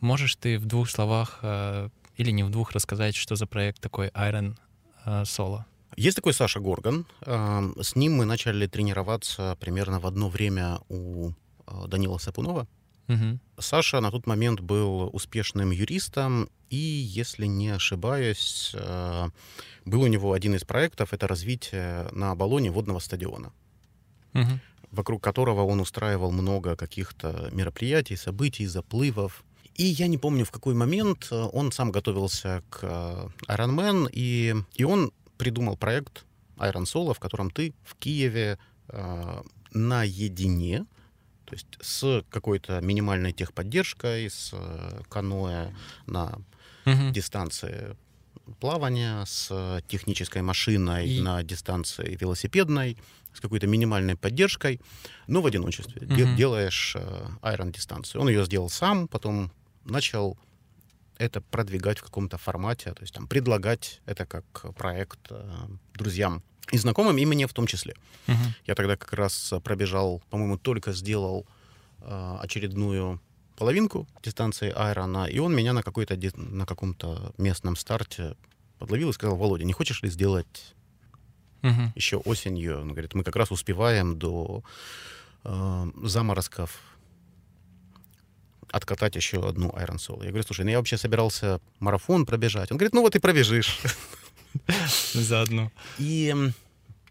можешь 0.00 0.36
ты 0.36 0.58
в 0.58 0.66
двух 0.66 0.88
словах 0.90 1.38
а, 1.42 1.88
или 2.16 2.30
не 2.30 2.44
в 2.44 2.50
двух 2.50 2.72
рассказать, 2.72 3.14
что 3.14 3.36
за 3.36 3.46
проект 3.46 3.80
такой 3.80 4.08
Iron 4.08 4.56
э, 5.04 5.22
Solo? 5.22 5.64
Есть 5.96 6.16
такой 6.16 6.32
Саша 6.32 6.60
Горган. 6.60 7.06
Эм, 7.22 7.74
с 7.80 7.96
ним 7.96 8.14
мы 8.14 8.24
начали 8.24 8.66
тренироваться 8.66 9.56
примерно 9.60 10.00
в 10.00 10.06
одно 10.06 10.28
время 10.28 10.78
у 10.88 11.30
э, 11.66 11.86
Данила 11.86 12.18
Сапунова. 12.18 12.66
Угу. 13.08 13.38
Саша 13.58 14.00
на 14.00 14.10
тот 14.10 14.26
момент 14.26 14.60
был 14.60 15.10
успешным 15.12 15.70
юристом, 15.70 16.48
и, 16.70 16.76
если 16.76 17.46
не 17.46 17.68
ошибаюсь, 17.68 18.72
э, 18.74 19.28
был 19.84 20.02
у 20.02 20.06
него 20.06 20.32
один 20.32 20.54
из 20.54 20.64
проектов— 20.64 21.12
это 21.12 21.28
развитие 21.28 22.08
на 22.12 22.34
баллоне 22.34 22.70
водного 22.70 23.00
стадиона, 23.00 23.52
угу. 24.34 24.58
вокруг 24.90 25.22
которого 25.22 25.62
он 25.62 25.80
устраивал 25.80 26.32
много 26.32 26.76
каких-то 26.76 27.48
мероприятий, 27.52 28.16
событий, 28.16 28.66
заплывов. 28.66 29.44
И 29.74 29.84
я 29.84 30.06
не 30.06 30.18
помню, 30.18 30.44
в 30.44 30.50
какой 30.50 30.74
момент 30.74 31.28
э, 31.30 31.34
он 31.34 31.72
сам 31.72 31.90
готовился 31.90 32.62
к 32.68 32.80
э, 32.82 33.28
Iron 33.48 33.74
Man, 33.74 34.10
и, 34.12 34.54
и 34.74 34.84
он 34.84 35.12
придумал 35.38 35.76
проект 35.76 36.24
Iron 36.58 36.84
Solo, 36.84 37.14
в 37.14 37.18
котором 37.18 37.50
ты 37.50 37.72
в 37.84 37.94
Киеве 37.94 38.58
э, 38.88 39.42
наедине, 39.72 40.86
то 41.46 41.54
есть 41.54 41.66
с 41.80 42.24
какой-то 42.30 42.80
минимальной 42.80 43.32
техподдержкой, 43.32 44.28
с 44.28 44.50
э, 44.52 45.02
каноэ 45.08 45.72
на 46.06 46.38
угу. 46.84 47.10
дистанции 47.10 47.96
плавания, 48.60 49.24
с 49.24 49.82
технической 49.88 50.42
машиной 50.42 51.08
и... 51.08 51.20
на 51.20 51.42
дистанции 51.42 52.16
велосипедной, 52.20 52.96
с 53.34 53.40
какой-то 53.40 53.66
минимальной 53.66 54.16
поддержкой, 54.16 54.80
но 55.26 55.40
в 55.40 55.46
одиночестве. 55.46 56.06
Угу. 56.06 56.36
делаешь 56.36 56.94
э, 56.96 57.28
Iron 57.42 57.72
дистанцию. 57.72 58.20
Он 58.20 58.28
ее 58.28 58.44
сделал 58.44 58.68
сам, 58.68 59.08
потом 59.08 59.50
начал 59.84 60.38
это 61.18 61.40
продвигать 61.40 61.98
в 61.98 62.02
каком-то 62.02 62.38
формате, 62.38 62.92
то 62.92 63.02
есть 63.02 63.14
там 63.14 63.26
предлагать 63.26 64.00
это 64.06 64.26
как 64.26 64.74
проект 64.74 65.20
э, 65.30 65.50
друзьям 65.94 66.42
и 66.70 66.78
знакомым, 66.78 67.18
и 67.18 67.24
мне 67.24 67.46
в 67.46 67.52
том 67.52 67.66
числе. 67.66 67.94
Uh-huh. 68.26 68.34
Я 68.66 68.74
тогда 68.74 68.96
как 68.96 69.12
раз 69.12 69.52
пробежал, 69.62 70.22
по-моему, 70.30 70.58
только 70.58 70.92
сделал 70.92 71.46
э, 72.00 72.36
очередную 72.40 73.20
половинку 73.56 74.08
дистанции 74.22 74.72
Айрона, 74.74 75.26
и 75.26 75.38
он 75.38 75.54
меня 75.54 75.72
на, 75.72 75.82
какой-то, 75.82 76.18
на 76.36 76.66
каком-то 76.66 77.32
местном 77.38 77.76
старте 77.76 78.36
подловил 78.78 79.10
и 79.10 79.12
сказал, 79.12 79.36
Володя, 79.36 79.64
не 79.64 79.72
хочешь 79.72 80.02
ли 80.02 80.08
сделать 80.08 80.74
uh-huh. 81.62 81.88
еще 81.94 82.16
осенью? 82.16 82.80
Он 82.80 82.88
говорит, 82.88 83.14
мы 83.14 83.24
как 83.24 83.36
раз 83.36 83.50
успеваем 83.50 84.18
до 84.18 84.62
э, 85.44 85.86
заморозков 86.02 86.78
откатать 88.70 89.16
еще 89.16 89.46
одну 89.46 89.68
Iron 89.70 89.96
Solo. 89.96 90.24
Я 90.24 90.28
говорю, 90.30 90.44
слушай, 90.44 90.64
ну 90.64 90.70
я 90.70 90.78
вообще 90.78 90.96
собирался 90.96 91.60
марафон 91.78 92.24
пробежать. 92.26 92.72
Он 92.72 92.78
говорит, 92.78 92.94
ну 92.94 93.02
вот 93.02 93.14
и 93.14 93.18
пробежишь. 93.18 93.78
Заодно. 95.12 95.70
И 95.98 96.34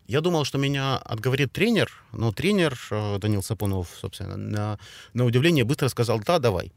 я 0.08 0.22
думал, 0.22 0.44
что 0.44 0.58
меня 0.58 0.98
отговорит 0.98 1.54
тренер, 1.54 1.92
но 2.12 2.32
тренер 2.32 2.78
э, 2.90 3.18
Данил 3.20 3.44
Сапунов, 3.44 3.88
собственно, 4.00 4.36
на, 4.36 4.80
на 5.14 5.26
удивление 5.26 5.64
быстро 5.64 5.88
сказал, 5.88 6.20
да, 6.20 6.40
давай. 6.40 6.74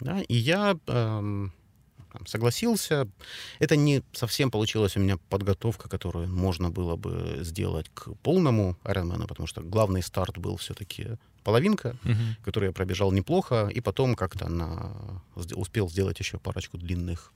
Да, 0.00 0.20
и 0.22 0.34
я 0.34 0.78
эм, 0.86 1.52
согласился. 2.26 3.08
Это 3.58 3.76
не 3.76 4.02
совсем 4.12 4.50
получилась 4.50 4.96
у 4.96 5.00
меня 5.00 5.18
подготовка, 5.28 5.88
которую 5.88 6.28
можно 6.28 6.70
было 6.70 6.96
бы 6.96 7.38
сделать 7.42 7.90
к 7.92 8.12
полному 8.22 8.76
Ironman, 8.84 9.26
потому 9.26 9.46
что 9.46 9.62
главный 9.62 10.02
старт 10.02 10.38
был 10.38 10.56
все-таки 10.56 11.18
половинка, 11.44 11.96
угу. 12.04 12.14
которую 12.44 12.70
я 12.70 12.72
пробежал 12.72 13.12
неплохо, 13.12 13.68
и 13.68 13.80
потом 13.80 14.14
как-то 14.14 14.48
на... 14.48 15.22
успел 15.34 15.88
сделать 15.88 16.18
еще 16.18 16.38
парочку 16.38 16.76
длинных 16.76 17.32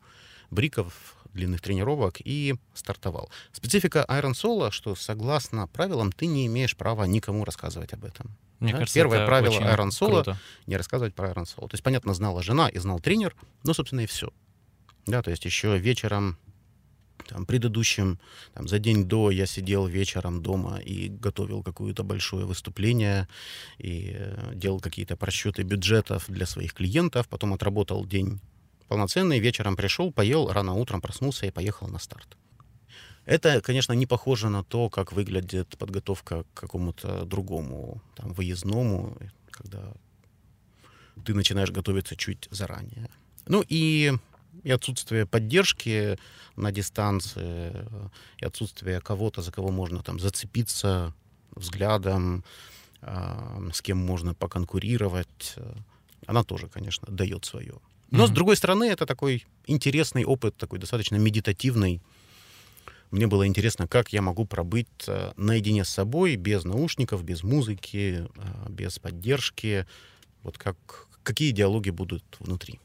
бриков, 0.50 1.16
длинных 1.32 1.60
тренировок 1.60 2.16
и 2.24 2.56
стартовал. 2.74 3.30
Специфика 3.52 4.04
Iron 4.08 4.32
Solo, 4.32 4.70
что 4.70 4.94
согласно 4.94 5.66
правилам 5.68 6.12
ты 6.12 6.26
не 6.26 6.46
имеешь 6.46 6.76
права 6.76 7.06
никому 7.06 7.44
рассказывать 7.44 7.92
об 7.92 8.04
этом. 8.04 8.36
Мне 8.58 8.72
да? 8.72 8.78
кажется, 8.78 8.94
Первое 8.94 9.26
правило 9.26 9.58
Iron 9.58 9.88
Solo 9.88 10.36
не 10.66 10.76
рассказывать 10.76 11.14
про 11.14 11.30
Iron 11.30 11.44
Solo. 11.44 11.68
То 11.68 11.74
есть, 11.74 11.82
понятно, 11.82 12.14
знала 12.14 12.42
жена 12.42 12.68
и 12.68 12.78
знал 12.78 13.00
тренер, 13.00 13.34
но, 13.64 13.72
собственно, 13.74 14.00
и 14.00 14.06
все. 14.06 14.30
Да, 15.06 15.22
то 15.22 15.30
есть 15.30 15.44
еще 15.44 15.78
вечером 15.78 16.36
там, 17.28 17.46
предыдущим, 17.46 18.18
там, 18.54 18.68
за 18.68 18.78
день 18.78 19.04
до 19.04 19.30
я 19.30 19.46
сидел 19.46 19.86
вечером 19.86 20.42
дома 20.42 20.78
и 20.78 21.08
готовил 21.08 21.62
какое-то 21.62 22.02
большое 22.02 22.44
выступление 22.44 23.28
и 23.78 24.12
э, 24.14 24.52
делал 24.54 24.80
какие-то 24.80 25.16
просчеты 25.16 25.62
бюджетов 25.62 26.24
для 26.28 26.46
своих 26.46 26.74
клиентов, 26.74 27.28
потом 27.28 27.52
отработал 27.52 28.04
день 28.06 28.40
полноценный, 28.88 29.38
вечером 29.38 29.76
пришел, 29.76 30.12
поел, 30.12 30.52
рано 30.52 30.74
утром 30.74 31.00
проснулся 31.00 31.46
и 31.46 31.50
поехал 31.50 31.88
на 31.88 31.98
старт. 31.98 32.36
Это, 33.24 33.60
конечно, 33.60 33.92
не 33.92 34.06
похоже 34.06 34.48
на 34.48 34.64
то, 34.64 34.90
как 34.90 35.12
выглядит 35.12 35.78
подготовка 35.78 36.44
к 36.54 36.60
какому-то 36.60 37.24
другому 37.24 38.02
там, 38.16 38.32
выездному, 38.32 39.16
когда 39.50 39.92
ты 41.24 41.34
начинаешь 41.34 41.70
готовиться 41.70 42.16
чуть 42.16 42.48
заранее. 42.50 43.08
Ну 43.46 43.62
и 43.68 44.14
и 44.62 44.70
отсутствие 44.70 45.26
поддержки 45.26 46.18
на 46.56 46.72
дистанции, 46.72 47.72
и 48.38 48.44
отсутствие 48.44 49.00
кого-то, 49.00 49.42
за 49.42 49.52
кого 49.52 49.70
можно 49.70 50.02
там 50.02 50.18
зацепиться 50.20 51.14
взглядом, 51.54 52.44
э, 53.02 53.70
с 53.72 53.82
кем 53.82 53.98
можно 53.98 54.34
поконкурировать, 54.34 55.56
она 56.26 56.44
тоже, 56.44 56.68
конечно, 56.68 57.08
дает 57.10 57.44
свое. 57.44 57.74
Но, 58.10 58.24
mm-hmm. 58.24 58.26
с 58.26 58.30
другой 58.30 58.56
стороны, 58.56 58.84
это 58.84 59.06
такой 59.06 59.46
интересный 59.66 60.24
опыт, 60.24 60.56
такой 60.56 60.78
достаточно 60.78 61.16
медитативный. 61.16 62.00
Мне 63.10 63.26
было 63.26 63.46
интересно, 63.46 63.88
как 63.88 64.12
я 64.12 64.22
могу 64.22 64.44
пробыть 64.44 64.88
э, 65.06 65.32
наедине 65.36 65.84
с 65.84 65.88
собой, 65.88 66.36
без 66.36 66.64
наушников, 66.64 67.24
без 67.24 67.42
музыки, 67.42 68.28
э, 68.36 68.68
без 68.68 68.98
поддержки. 68.98 69.86
Вот 70.42 70.58
как, 70.58 70.76
какие 71.22 71.52
диалоги 71.52 71.90
будут 71.90 72.24
внутри. 72.38 72.80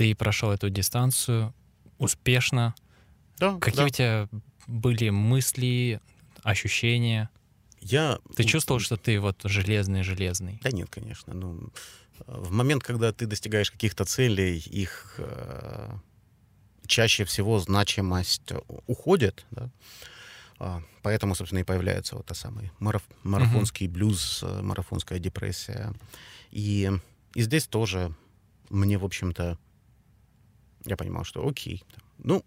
Ты 0.00 0.14
прошел 0.14 0.50
эту 0.50 0.70
дистанцию 0.70 1.52
успешно. 1.98 2.74
Да, 3.36 3.58
Какие 3.58 3.82
да. 3.82 3.84
у 3.84 3.88
тебя 3.90 4.28
были 4.66 5.10
мысли, 5.10 6.00
ощущения? 6.42 7.28
Я... 7.82 8.18
Ты 8.34 8.44
чувствовал, 8.44 8.80
что 8.80 8.96
ты 8.96 9.20
вот 9.20 9.42
железный-железный? 9.44 10.58
Да 10.62 10.70
нет, 10.70 10.88
конечно. 10.88 11.34
Ну, 11.34 11.68
в 12.26 12.50
момент, 12.50 12.82
когда 12.82 13.12
ты 13.12 13.26
достигаешь 13.26 13.70
каких-то 13.70 14.06
целей, 14.06 14.56
их 14.56 15.16
э, 15.18 15.90
чаще 16.86 17.26
всего 17.26 17.58
значимость 17.58 18.54
уходит, 18.86 19.44
да? 19.50 19.68
А, 20.58 20.82
поэтому, 21.02 21.34
собственно, 21.34 21.58
и 21.58 21.64
появляется 21.64 22.16
вот 22.16 22.24
та 22.24 22.34
самый 22.34 22.72
мараф, 22.78 23.02
марафонский 23.22 23.86
mm-hmm. 23.86 23.90
блюз, 23.90 24.40
э, 24.44 24.62
марафонская 24.62 25.18
депрессия. 25.18 25.92
И, 26.52 26.90
и 27.34 27.42
здесь 27.42 27.66
тоже 27.66 28.14
мне, 28.70 28.96
в 28.96 29.04
общем-то, 29.04 29.58
я 30.84 30.96
понимал, 30.96 31.24
что 31.24 31.46
окей, 31.46 31.82
ну, 32.18 32.44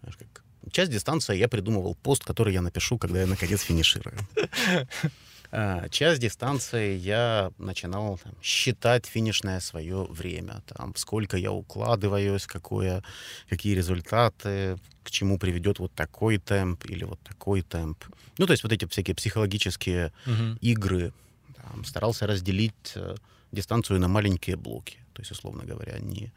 знаешь, 0.00 0.16
как 0.16 0.42
часть 0.70 0.90
дистанции 0.90 1.36
я 1.36 1.48
придумывал 1.48 1.94
пост, 1.94 2.24
который 2.24 2.52
я 2.52 2.62
напишу, 2.62 2.98
когда 2.98 3.20
я 3.20 3.26
наконец 3.26 3.62
финиширую. 3.62 4.18
А, 5.52 5.88
часть 5.88 6.20
дистанции 6.20 6.96
я 6.96 7.50
начинал 7.58 8.20
там, 8.22 8.32
считать 8.40 9.06
финишное 9.06 9.58
свое 9.58 10.04
время, 10.04 10.62
там, 10.66 10.94
сколько 10.94 11.36
я 11.36 11.50
укладываюсь, 11.50 12.46
какое, 12.46 13.02
какие 13.48 13.74
результаты, 13.74 14.78
к 15.02 15.10
чему 15.10 15.38
приведет 15.38 15.80
вот 15.80 15.92
такой 15.92 16.38
темп 16.38 16.84
или 16.88 17.02
вот 17.02 17.18
такой 17.22 17.62
темп. 17.62 18.04
Ну, 18.38 18.46
то 18.46 18.52
есть 18.52 18.62
вот 18.62 18.72
эти 18.72 18.86
всякие 18.86 19.16
психологические 19.16 20.12
uh-huh. 20.24 20.58
игры. 20.60 21.12
Там, 21.56 21.84
старался 21.84 22.28
разделить 22.28 22.92
э, 22.94 23.16
дистанцию 23.50 23.98
на 23.98 24.06
маленькие 24.06 24.56
блоки. 24.56 24.98
То 25.14 25.22
есть, 25.22 25.32
условно 25.32 25.64
говоря, 25.64 25.98
не... 25.98 26.32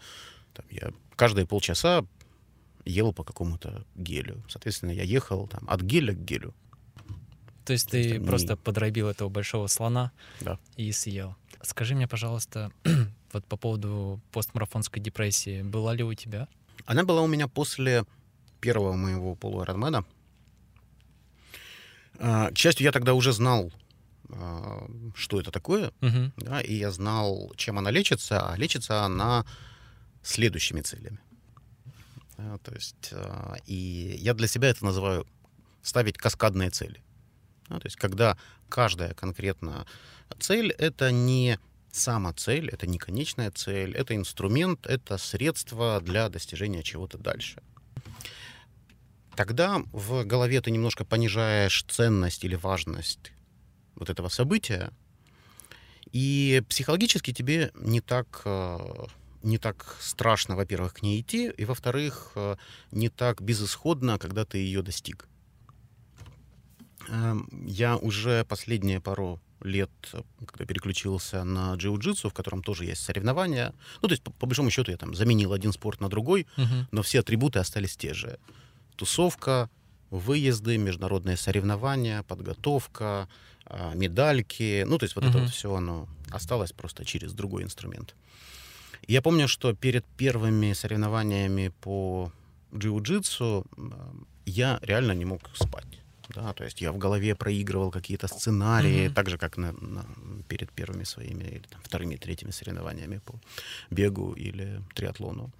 Там, 0.53 0.65
я 0.69 0.91
каждые 1.15 1.45
полчаса 1.45 2.05
ел 2.85 3.13
по 3.13 3.23
какому-то 3.23 3.85
гелю. 3.95 4.43
Соответственно, 4.49 4.91
я 4.91 5.03
ехал 5.03 5.47
там, 5.47 5.63
от 5.67 5.81
геля 5.81 6.13
к 6.13 6.23
гелю. 6.23 6.53
То 7.65 7.73
есть 7.73 7.89
ты 7.89 7.97
есть, 7.97 8.25
просто 8.25 8.53
не... 8.53 8.57
подробил 8.57 9.07
этого 9.07 9.29
большого 9.29 9.67
слона 9.67 10.11
да. 10.41 10.59
и 10.75 10.91
съел. 10.91 11.35
Скажи 11.61 11.95
мне, 11.95 12.07
пожалуйста, 12.07 12.71
вот 13.33 13.45
по 13.45 13.55
поводу 13.55 14.19
постмарафонской 14.31 15.01
депрессии, 15.01 15.61
была 15.61 15.93
ли 15.95 16.03
у 16.03 16.13
тебя? 16.13 16.47
Она 16.85 17.03
была 17.03 17.21
у 17.21 17.27
меня 17.27 17.47
после 17.47 18.05
первого 18.59 18.93
моего 18.93 19.35
полуайронмена. 19.35 20.05
А, 22.19 22.51
к 22.51 22.57
счастью, 22.57 22.83
я 22.83 22.91
тогда 22.91 23.13
уже 23.13 23.31
знал, 23.31 23.71
а, 24.29 24.89
что 25.15 25.39
это 25.39 25.51
такое, 25.51 25.91
угу. 26.01 26.31
да, 26.37 26.61
и 26.61 26.73
я 26.75 26.91
знал, 26.91 27.53
чем 27.55 27.77
она 27.77 27.91
лечится, 27.91 28.51
а 28.51 28.57
лечится 28.57 29.03
она 29.03 29.45
следующими 30.23 30.81
целями. 30.81 31.19
А, 32.37 32.57
то 32.57 32.73
есть, 32.73 33.13
и 33.65 34.15
я 34.19 34.33
для 34.33 34.47
себя 34.47 34.69
это 34.69 34.83
называю 34.85 35.27
ставить 35.81 36.17
каскадные 36.17 36.69
цели. 36.69 37.01
Ну, 37.69 37.79
то 37.79 37.87
есть 37.87 37.97
когда 37.97 38.37
каждая 38.69 39.13
конкретно 39.13 39.85
цель— 40.39 40.71
это 40.77 41.11
не 41.11 41.59
сама 41.91 42.33
цель, 42.33 42.69
это 42.69 42.87
не 42.87 42.97
конечная 42.97 43.51
цель, 43.51 43.95
это 43.95 44.15
инструмент, 44.15 44.87
это 44.87 45.17
средство 45.17 46.01
для 46.01 46.29
достижения 46.29 46.83
чего-то 46.83 47.17
дальше. 47.17 47.61
Тогда 49.35 49.81
в 49.91 50.23
голове 50.25 50.61
ты 50.61 50.71
немножко 50.71 51.05
понижаешь 51.05 51.83
ценность 51.87 52.43
или 52.43 52.55
важность 52.55 53.31
вот 53.95 54.09
этого 54.09 54.29
события, 54.29 54.91
и 56.11 56.61
психологически 56.69 57.33
тебе 57.33 57.71
не 57.75 57.99
так, 58.01 58.41
э, 58.45 58.79
не 59.43 59.57
так 59.57 59.97
страшно, 59.99 60.55
во-первых, 60.55 60.93
к 60.93 61.01
ней 61.01 61.21
идти, 61.21 61.51
и, 61.57 61.65
во-вторых, 61.65 62.31
э, 62.35 62.55
не 62.91 63.09
так 63.09 63.41
безысходно, 63.41 64.17
когда 64.17 64.45
ты 64.45 64.57
ее 64.57 64.81
достиг. 64.81 65.27
Эм, 67.09 67.49
я 67.65 67.97
уже 67.97 68.45
последние 68.45 68.99
пару 69.01 69.41
лет, 69.61 69.91
когда 70.45 70.65
переключился 70.65 71.43
на 71.43 71.75
джиу-джитсу, 71.75 72.29
в 72.29 72.33
котором 72.33 72.63
тоже 72.63 72.85
есть 72.85 73.01
соревнования. 73.01 73.73
Ну, 74.01 74.07
то 74.07 74.13
есть, 74.13 74.23
по, 74.23 74.31
по 74.31 74.45
большому 74.45 74.69
счету, 74.69 74.91
я 74.91 74.97
там 74.97 75.15
заменил 75.15 75.53
один 75.53 75.71
спорт 75.71 76.01
на 76.01 76.09
другой, 76.09 76.47
uh-huh. 76.57 76.85
но 76.91 77.01
все 77.01 77.19
атрибуты 77.19 77.59
остались 77.59 77.95
те 77.95 78.13
же. 78.13 78.39
Тусовка, 78.95 79.69
выезды, 80.09 80.77
международные 80.77 81.37
соревнования, 81.37 82.23
подготовка, 82.23 83.27
а, 83.65 83.93
медальки. 83.95 84.83
Ну, 84.83 84.97
то 84.97 85.05
есть 85.05 85.15
вот 85.15 85.25
uh-huh. 85.25 85.29
это 85.29 85.37
вот 85.39 85.49
все, 85.49 85.73
оно 85.73 86.07
осталось 86.29 86.71
просто 86.71 87.05
через 87.05 87.33
другой 87.33 87.63
инструмент. 87.63 88.15
И 88.15 88.52
я 89.07 89.21
помню, 89.21 89.47
что 89.47 89.73
перед 89.73 90.05
первыми 90.17 90.73
соревнованиями 90.73 91.71
по 91.81 92.31
джиу-джитсу 92.73 93.65
я 94.45 94.79
реально 94.81 95.13
не 95.13 95.25
мог 95.25 95.49
спать. 95.55 95.99
Да, 96.29 96.53
то 96.53 96.63
есть 96.63 96.81
я 96.81 96.91
в 96.91 96.97
голове 96.97 97.35
проигрывал 97.35 97.91
какие-то 97.91 98.27
сценарии, 98.27 99.07
mm-hmm. 99.07 99.13
так 99.13 99.29
же, 99.29 99.37
как 99.37 99.57
на, 99.57 99.71
на, 99.73 100.05
перед 100.47 100.71
первыми 100.71 101.03
своими, 101.03 101.43
или 101.43 101.63
там, 101.69 101.81
вторыми, 101.83 102.15
третьими 102.15 102.51
соревнованиями 102.51 103.19
по 103.25 103.39
бегу 103.91 104.33
или 104.33 104.81
триатлону. 104.95 105.51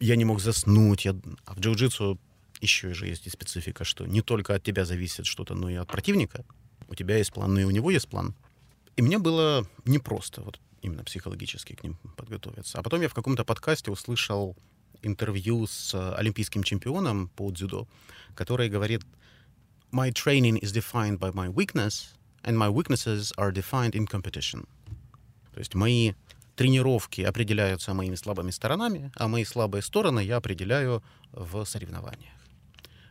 Я 0.00 0.16
не 0.16 0.24
мог 0.24 0.40
заснуть. 0.40 1.04
Я... 1.04 1.16
А 1.44 1.54
в 1.54 1.58
джиу-джитсу 1.58 2.18
еще 2.60 2.94
же 2.94 3.06
есть 3.06 3.26
и 3.26 3.30
специфика, 3.30 3.84
что 3.84 4.06
не 4.06 4.20
только 4.20 4.54
от 4.54 4.62
тебя 4.62 4.84
зависит 4.84 5.26
что-то, 5.26 5.54
но 5.54 5.70
и 5.70 5.74
от 5.74 5.88
противника. 5.88 6.44
У 6.88 6.94
тебя 6.94 7.16
есть 7.16 7.32
план, 7.32 7.54
но 7.54 7.60
и 7.60 7.64
у 7.64 7.70
него 7.70 7.90
есть 7.90 8.08
план. 8.08 8.34
И 8.96 9.02
мне 9.02 9.18
было 9.18 9.66
непросто 9.84 10.42
вот 10.42 10.60
именно 10.82 11.04
психологически 11.04 11.74
к 11.74 11.82
ним 11.82 11.96
подготовиться. 12.16 12.78
А 12.78 12.82
потом 12.82 13.02
я 13.02 13.08
в 13.08 13.14
каком-то 13.14 13.44
подкасте 13.44 13.90
услышал 13.90 14.56
интервью 15.02 15.66
с 15.66 15.94
э, 15.94 16.14
олимпийским 16.14 16.62
чемпионом 16.62 17.28
по 17.28 17.50
дзюдо, 17.50 17.86
который 18.34 18.68
говорит, 18.68 19.02
my 19.92 20.10
training 20.12 20.60
is 20.60 20.72
defined 20.72 21.18
by 21.18 21.32
my 21.32 21.52
weakness, 21.52 22.14
and 22.42 22.56
my 22.56 22.70
weaknesses 22.70 23.32
are 23.36 23.52
defined 23.52 23.92
in 23.92 24.06
competition. 24.06 24.66
То 25.52 25.60
есть 25.60 25.74
мои 25.74 26.14
тренировки 26.56 27.22
определяются 27.22 27.94
моими 27.94 28.16
слабыми 28.16 28.50
сторонами, 28.50 29.12
а 29.16 29.28
мои 29.28 29.44
слабые 29.44 29.82
стороны 29.82 30.20
я 30.20 30.36
определяю 30.36 31.02
в 31.32 31.64
соревнованиях. 31.64 32.32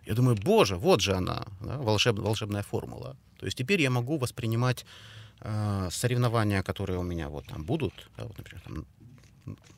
Я 0.05 0.13
думаю, 0.13 0.37
боже, 0.37 0.77
вот 0.77 1.01
же 1.01 1.13
она, 1.13 1.45
да, 1.61 1.77
волшеб, 1.77 2.19
волшебная 2.19 2.63
формула. 2.63 3.17
То 3.37 3.45
есть 3.45 3.57
теперь 3.57 3.81
я 3.81 3.89
могу 3.89 4.17
воспринимать 4.17 4.85
э, 5.41 5.89
соревнования, 5.91 6.63
которые 6.63 6.99
у 6.99 7.03
меня 7.03 7.29
вот 7.29 7.45
там 7.47 7.63
будут. 7.63 8.09
Да, 8.17 8.25
вот, 8.25 8.37
например, 8.37 8.61
там, 8.63 8.85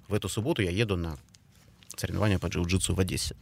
в 0.08 0.14
эту 0.14 0.30
субботу 0.30 0.62
я 0.62 0.72
еду 0.72 0.98
на 0.98 1.18
соревнования 1.96 2.40
по 2.40 2.48
джиу-джитсу 2.48 2.94
в 2.94 3.00
Одессе. 3.00 3.36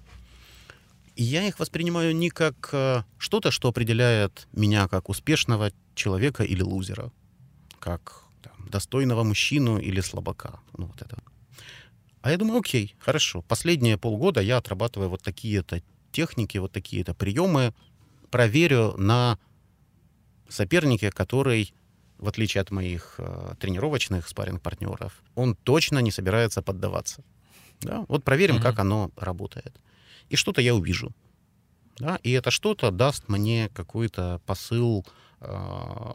И 1.15 1.23
я 1.23 1.47
их 1.47 1.59
воспринимаю 1.59 2.15
не 2.15 2.29
как 2.29 2.69
э, 2.73 3.03
что-то, 3.17 3.51
что 3.51 3.69
определяет 3.69 4.47
меня 4.53 4.87
как 4.87 5.09
успешного 5.09 5.71
человека 5.95 6.43
или 6.43 6.61
лузера, 6.61 7.11
как 7.79 8.23
там, 8.43 8.69
достойного 8.69 9.23
мужчину 9.23 9.79
или 9.79 9.99
слабака. 10.01 10.59
Ну, 10.77 10.85
вот 10.85 11.01
это. 11.01 11.17
А 12.21 12.31
я 12.31 12.37
думаю, 12.37 12.59
окей, 12.59 12.95
хорошо. 12.99 13.41
Последние 13.41 13.97
полгода 13.97 14.41
я 14.41 14.57
отрабатываю 14.57 15.09
вот 15.09 15.23
такие-то 15.23 15.81
техники, 16.11 16.57
вот 16.57 16.71
такие-то 16.71 17.13
приемы, 17.13 17.73
проверю 18.29 18.95
на 18.97 19.39
сопернике, 20.49 21.11
который, 21.11 21.73
в 22.17 22.27
отличие 22.27 22.61
от 22.61 22.71
моих 22.71 23.15
э, 23.17 23.55
тренировочных 23.59 24.27
спарринг-партнеров, 24.27 25.13
он 25.35 25.55
точно 25.55 25.99
не 25.99 26.11
собирается 26.11 26.61
поддаваться. 26.61 27.23
Да? 27.81 28.05
Вот 28.07 28.23
проверим, 28.23 28.57
mm-hmm. 28.57 28.61
как 28.61 28.79
оно 28.79 29.11
работает. 29.15 29.79
И 30.29 30.35
что-то 30.35 30.61
я 30.61 30.73
увижу. 30.73 31.13
Да? 31.99 32.19
И 32.23 32.31
это 32.31 32.51
что-то 32.51 32.91
даст 32.91 33.29
мне 33.29 33.69
какой-то 33.73 34.41
посыл, 34.45 35.05
э, 35.41 36.13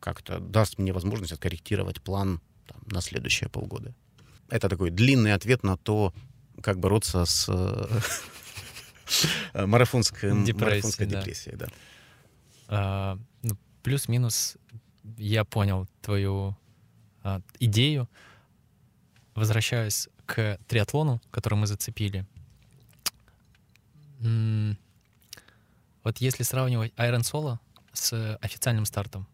как-то 0.00 0.38
даст 0.38 0.78
мне 0.78 0.92
возможность 0.92 1.32
откорректировать 1.32 2.02
план 2.02 2.40
там, 2.66 2.80
на 2.86 3.00
следующие 3.00 3.50
полгода. 3.50 3.94
Это 4.48 4.68
такой 4.68 4.90
длинный 4.90 5.34
ответ 5.34 5.62
на 5.62 5.76
то, 5.76 6.14
как 6.62 6.78
бороться 6.78 7.24
с 7.24 7.48
марафонской 9.54 10.44
депрессией. 10.44 11.56
Да. 11.56 11.66
А, 12.68 13.18
ну, 13.42 13.56
плюс-минус 13.84 14.56
я 15.18 15.44
понял 15.44 15.86
твою 16.00 16.56
а, 17.22 17.40
идею. 17.60 18.08
Возвращаюсь 19.34 20.08
к 20.26 20.58
триатлону, 20.66 21.20
который 21.30 21.54
мы 21.54 21.66
зацепили. 21.66 22.26
Вот 26.02 26.18
если 26.18 26.42
сравнивать 26.44 26.92
Iron 26.96 27.20
Solo 27.20 27.58
с 27.92 28.36
официальным 28.40 28.86
стартом, 28.86 29.26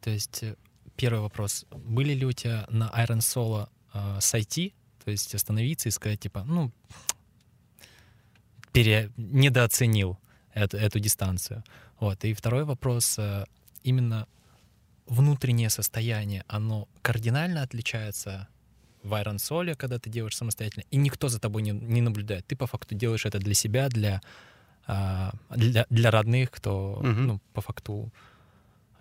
то 0.00 0.10
есть 0.10 0.42
э, 0.42 0.56
первый 0.96 1.20
вопрос, 1.20 1.66
были 1.70 2.14
ли 2.14 2.24
у 2.24 2.32
тебя 2.32 2.66
на 2.68 2.90
Iron 3.04 3.18
Solo 3.18 3.68
э, 3.92 4.18
сойти, 4.20 4.74
то 5.04 5.10
есть 5.10 5.34
остановиться 5.34 5.88
и 5.88 5.92
сказать 5.92 6.20
типа, 6.20 6.44
ну, 6.44 6.72
пере... 8.72 9.10
недооценил 9.16 10.18
эту, 10.52 10.76
эту 10.76 11.00
дистанцию. 11.00 11.64
Вот. 12.00 12.24
И 12.24 12.34
второй 12.34 12.64
вопрос, 12.64 13.18
э, 13.18 13.44
именно 13.84 14.26
внутреннее 15.06 15.70
состояние, 15.70 16.44
оно 16.48 16.88
кардинально 17.02 17.62
отличается 17.62 18.48
в 19.02 19.12
Iron 19.12 19.36
Soul, 19.36 19.74
когда 19.76 19.98
ты 19.98 20.10
делаешь 20.10 20.36
самостоятельно, 20.36 20.84
и 20.90 20.96
никто 20.96 21.28
за 21.28 21.38
тобой 21.38 21.62
не, 21.62 21.70
не 21.72 22.00
наблюдает. 22.00 22.46
Ты 22.46 22.56
по 22.56 22.66
факту 22.66 22.94
делаешь 22.94 23.26
это 23.26 23.38
для 23.38 23.54
себя, 23.54 23.88
для, 23.88 24.20
а, 24.86 25.32
для, 25.50 25.86
для 25.90 26.10
родных, 26.10 26.50
кто, 26.50 27.00
Мгм. 27.02 27.26
ну, 27.26 27.40
по 27.52 27.60
факту, 27.60 28.10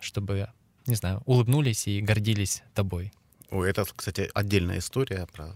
чтобы, 0.01 0.49
не 0.87 0.95
знаю, 0.95 1.21
улыбнулись 1.25 1.87
и 1.87 2.01
гордились 2.01 2.63
тобой. 2.73 3.13
Ой, 3.49 3.69
это, 3.69 3.85
кстати, 3.95 4.29
отдельная 4.33 4.79
история 4.79 5.25
про 5.31 5.53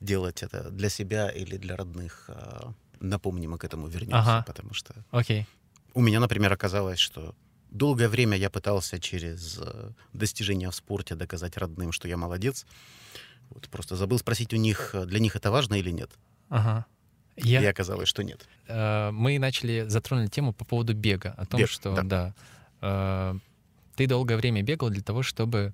делать 0.00 0.42
это 0.44 0.70
для 0.70 0.88
себя 0.90 1.28
или 1.30 1.56
для 1.56 1.76
родных. 1.76 2.24
А, 2.28 2.72
Напомним, 3.00 3.52
мы 3.52 3.58
к 3.58 3.64
этому 3.64 3.86
вернемся, 3.88 4.18
Ага. 4.38 4.44
потому 4.46 4.74
что 4.74 4.92
Окей. 5.12 5.46
у 5.94 6.00
меня, 6.00 6.18
например, 6.20 6.52
оказалось, 6.52 6.98
что 6.98 7.34
долгое 7.70 8.08
время 8.08 8.36
я 8.36 8.50
пытался 8.50 8.98
через 9.00 9.58
э, 9.60 9.90
достижения 10.12 10.70
в 10.70 10.74
спорте 10.74 11.14
доказать 11.14 11.56
родным, 11.56 11.92
что 11.92 12.08
я 12.08 12.16
молодец. 12.16 12.66
Вот 13.50 13.68
просто 13.68 13.96
забыл 13.96 14.18
спросить 14.18 14.52
у 14.52 14.56
них, 14.56 14.90
э, 14.94 15.04
для 15.06 15.18
них 15.20 15.36
это 15.36 15.50
важно 15.50 15.74
или 15.74 15.90
нет. 15.90 16.10
Ага. 16.48 16.86
И 17.36 17.48
Я, 17.48 17.70
оказалось, 17.70 18.08
что 18.08 18.22
нет. 18.24 18.46
э, 18.66 19.10
мы 19.12 19.38
начали 19.38 19.84
затронули 19.88 20.26
тему 20.26 20.52
по 20.52 20.64
поводу 20.64 20.94
бега, 20.94 21.34
о 21.36 21.46
том, 21.46 21.60
Бег, 21.60 21.70
что, 21.70 21.94
да. 22.02 22.34
да, 22.80 23.34
ты 23.96 24.06
долгое 24.06 24.36
время 24.36 24.62
бегал 24.62 24.90
для 24.90 25.02
того, 25.02 25.22
чтобы... 25.22 25.72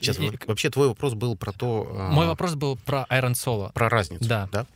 Сейчас, 0.00 0.18
И- 0.18 0.30
вообще 0.46 0.70
твой 0.70 0.88
вопрос 0.88 1.12
был 1.14 1.36
про 1.36 1.52
то... 1.52 1.86
а, 1.90 2.10
Мой 2.10 2.26
вопрос 2.26 2.54
был 2.54 2.76
про 2.76 3.06
Iron 3.10 3.32
Solo. 3.32 3.72
Про 3.74 3.88
разницу. 3.90 4.26
Да. 4.26 4.48
да? 4.50 4.66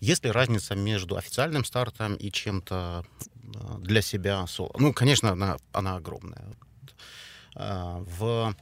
Есть 0.00 0.24
ли 0.24 0.30
разница 0.30 0.74
между 0.74 1.16
официальным 1.16 1.64
стартом 1.64 2.14
и 2.16 2.30
чем-то 2.30 3.04
э, 3.54 3.78
для 3.80 4.02
себя? 4.02 4.44
Ну, 4.78 4.92
конечно, 4.92 5.30
она, 5.32 5.56
она 5.72 5.96
огромная. 5.96 6.44
А, 7.54 8.00
В 8.00 8.54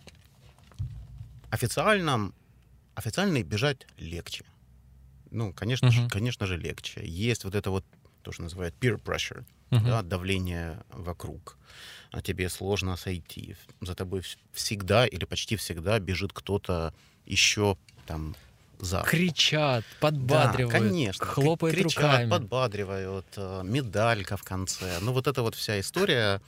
официальном 1.51 2.35
официальный 2.95 3.43
бежать 3.43 3.87
легче. 3.99 4.45
Ну, 5.31 5.53
конечно, 5.53 5.91
же, 5.91 6.01
Мгм. 6.03 6.11
конечно 6.11 6.47
же, 6.47 6.57
легче. 6.57 7.01
Есть 7.05 7.45
вот 7.45 7.55
это 7.55 7.71
вот 7.71 7.85
то, 8.23 8.33
что 8.33 8.43
называют 8.43 8.75
peer 8.81 9.01
pressure, 9.03 9.45
Мгм. 9.71 9.85
да, 9.87 10.03
давление 10.03 10.83
вокруг. 10.91 11.59
А 12.13 12.23
тебе 12.23 12.49
сложно 12.49 12.97
сойти. 12.97 13.57
За 13.81 13.95
тобой 13.95 14.21
вс- 14.21 14.39
всегда 14.53 15.07
или 15.07 15.25
почти 15.25 15.57
всегда 15.57 15.99
бежит 15.99 16.33
кто-то 16.33 16.95
еще 17.27 17.77
там 18.07 18.37
за. 18.81 19.03
Кричат, 19.03 19.85
подбадривают, 20.01 20.73
Да, 20.73 20.79
конечно. 20.79 21.25
хлопают 21.27 21.77
кричат, 21.77 22.03
руками. 22.05 22.31
подбадривают, 22.31 23.27
э, 23.37 23.63
медалька 23.65 24.37
в 24.37 24.43
конце. 24.43 24.99
Ну, 25.01 25.13
вот 25.13 25.27
эта 25.27 25.43
вот 25.43 25.55
вся 25.55 25.79
история, 25.81 26.41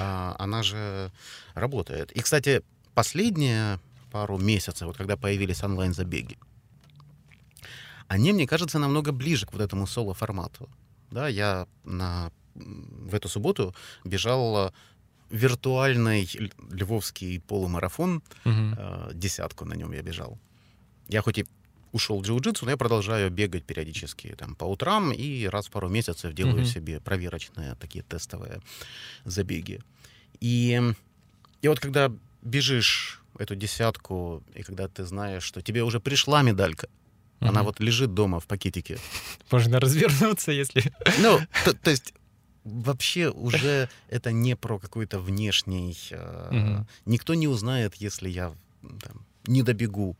а, 0.00 0.36
она 0.38 0.62
же 0.62 1.10
работает. 1.54 2.12
И, 2.12 2.20
кстати, 2.20 2.62
последние 2.94 3.78
пару 4.12 4.38
месяцев, 4.38 4.86
вот 4.86 4.96
когда 4.96 5.16
появились 5.16 5.62
онлайн-забеги, 5.62 6.38
они, 8.08 8.32
мне 8.32 8.46
кажется, 8.46 8.78
намного 8.78 9.12
ближе 9.12 9.46
к 9.46 9.52
вот 9.52 9.62
этому 9.62 9.86
соло-формату. 9.86 10.68
Да, 11.10 11.28
я 11.28 11.66
на, 11.84 12.30
в 12.54 13.14
эту 13.14 13.28
субботу 13.28 13.74
бежал 14.04 14.68
э, 14.68 14.70
виртуальный 15.30 16.28
львовский 16.70 17.40
полумарафон, 17.40 18.22
э, 18.44 19.10
десятку 19.14 19.64
на 19.64 19.74
нем 19.74 19.92
я 19.92 20.02
бежал. 20.02 20.38
Я 21.08 21.22
хоть 21.22 21.38
и 21.38 21.46
ушел 21.92 22.20
в 22.20 22.22
джиу-джитсу, 22.22 22.64
но 22.64 22.70
я 22.70 22.76
продолжаю 22.76 23.30
бегать 23.30 23.64
периодически 23.64 24.34
там, 24.38 24.54
по 24.54 24.64
утрам 24.64 25.12
и 25.12 25.46
раз 25.46 25.66
в 25.66 25.70
пару 25.70 25.88
месяцев 25.88 26.32
делаю 26.32 26.56
Мгм. 26.62 26.64
себе 26.66 27.00
проверочные 27.00 27.74
такие 27.74 28.04
тестовые 28.04 28.60
забеги. 29.24 29.80
И, 30.40 30.80
и 31.62 31.68
вот 31.68 31.80
когда 31.80 32.12
бежишь 32.42 33.22
эту 33.38 33.56
десятку, 33.56 34.42
и 34.54 34.62
когда 34.62 34.88
ты 34.88 35.04
знаешь, 35.04 35.42
что 35.42 35.62
тебе 35.62 35.82
уже 35.82 36.00
пришла 36.00 36.42
медалька, 36.42 36.88
она 37.40 37.60
Мгм. 37.60 37.64
вот 37.64 37.80
лежит 37.80 38.14
дома 38.14 38.38
в 38.38 38.46
пакетике. 38.46 38.98
Можно 39.50 39.80
развернуться, 39.80 40.52
если... 40.52 40.92
Ну, 41.18 41.40
то, 41.64 41.72
то 41.74 41.90
есть 41.90 42.12
вообще 42.64 43.30
уже 43.30 43.88
это 44.08 44.32
не 44.32 44.54
про 44.56 44.78
какой-то 44.78 45.18
внешний... 45.18 45.96
э, 46.10 46.48
Мгм. 46.52 46.86
Никто 47.06 47.34
не 47.34 47.48
узнает, 47.48 47.94
если 47.94 48.28
я 48.28 48.52
там, 48.82 49.26
не 49.46 49.62
добегу 49.62 50.16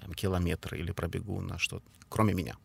там, 0.00 0.12
километр 0.14 0.74
или 0.74 0.92
пробегу 0.92 1.40
на 1.40 1.58
что-то, 1.58 1.84
кроме 2.08 2.34
меня. 2.34 2.56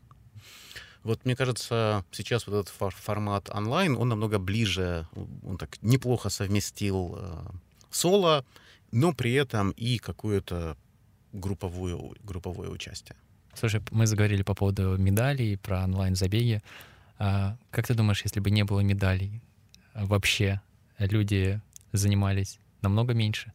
Вот 1.04 1.24
мне 1.26 1.36
кажется, 1.36 2.04
сейчас 2.12 2.46
вот 2.46 2.56
этот 2.56 2.70
фор- 2.70 2.94
формат 2.94 3.50
онлайн, 3.50 3.96
он 3.96 4.10
намного 4.10 4.38
ближе, 4.38 5.08
он 5.44 5.58
так 5.58 5.82
неплохо 5.82 6.30
совместил 6.30 7.16
э, 7.18 7.46
соло, 7.90 8.46
но 8.92 9.14
при 9.14 9.34
этом 9.34 9.72
и 9.72 9.98
какое-то 9.98 10.76
групповое, 11.32 11.98
групповое 12.24 12.70
участие. 12.70 13.16
Слушай, 13.54 13.82
мы 13.92 14.08
заговорили 14.08 14.44
по 14.44 14.54
поводу 14.54 14.98
медалей, 14.98 15.58
про 15.58 15.84
онлайн-забеги. 15.84 16.62
А 17.18 17.58
как 17.72 17.88
ты 17.88 17.94
думаешь, 17.94 18.24
если 18.24 18.42
бы 18.42 18.52
не 18.52 18.64
было 18.64 18.82
медалей, 18.82 19.42
вообще 19.94 20.62
люди 20.98 21.62
занимались 21.94 22.60
намного 22.82 23.14
меньше? 23.14 23.54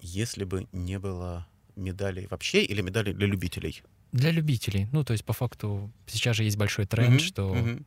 Если 0.00 0.44
бы 0.44 0.68
не 0.70 0.98
было 1.00 1.46
медалей 1.78 2.26
вообще 2.30 2.62
или 2.62 2.82
медалей 2.82 3.12
для 3.14 3.26
любителей? 3.26 3.82
Для 4.12 4.30
любителей. 4.30 4.88
Ну, 4.92 5.04
то 5.04 5.12
есть, 5.12 5.24
по 5.24 5.32
факту, 5.32 5.90
сейчас 6.06 6.36
же 6.36 6.44
есть 6.44 6.56
большой 6.56 6.86
тренд, 6.86 7.10
Мгм, 7.10 7.18
что 7.20 7.54
мгм. 7.54 7.86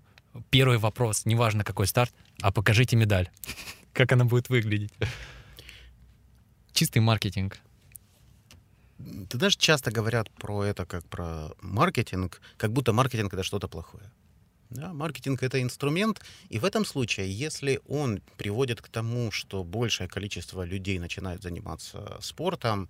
первый 0.49 0.77
вопрос, 0.77 1.25
неважно 1.25 1.63
какой 1.63 1.87
старт, 1.87 2.13
а 2.41 2.51
покажите 2.51 2.95
медаль. 2.95 3.29
Как 3.93 4.11
она 4.11 4.25
будет 4.25 4.49
выглядеть? 4.49 4.93
Чистый 6.73 6.99
маркетинг. 6.99 7.59
Ты 9.29 9.37
знаешь, 9.37 9.57
часто 9.57 9.91
говорят 9.91 10.29
про 10.31 10.63
это 10.63 10.85
как 10.85 11.03
про 11.05 11.49
маркетинг, 11.61 12.39
как 12.57 12.71
будто 12.71 12.93
маркетинг 12.93 13.33
это 13.33 13.43
что-то 13.43 13.67
плохое. 13.67 14.11
Да, 14.69 14.93
маркетинг 14.93 15.43
это 15.43 15.61
инструмент, 15.61 16.21
и 16.49 16.59
в 16.59 16.63
этом 16.63 16.85
случае, 16.85 17.29
если 17.29 17.81
он 17.89 18.21
приводит 18.37 18.81
к 18.81 18.87
тому, 18.87 19.29
что 19.31 19.63
большее 19.65 20.07
количество 20.07 20.63
людей 20.63 20.97
начинает 20.99 21.41
заниматься 21.43 22.17
спортом, 22.21 22.87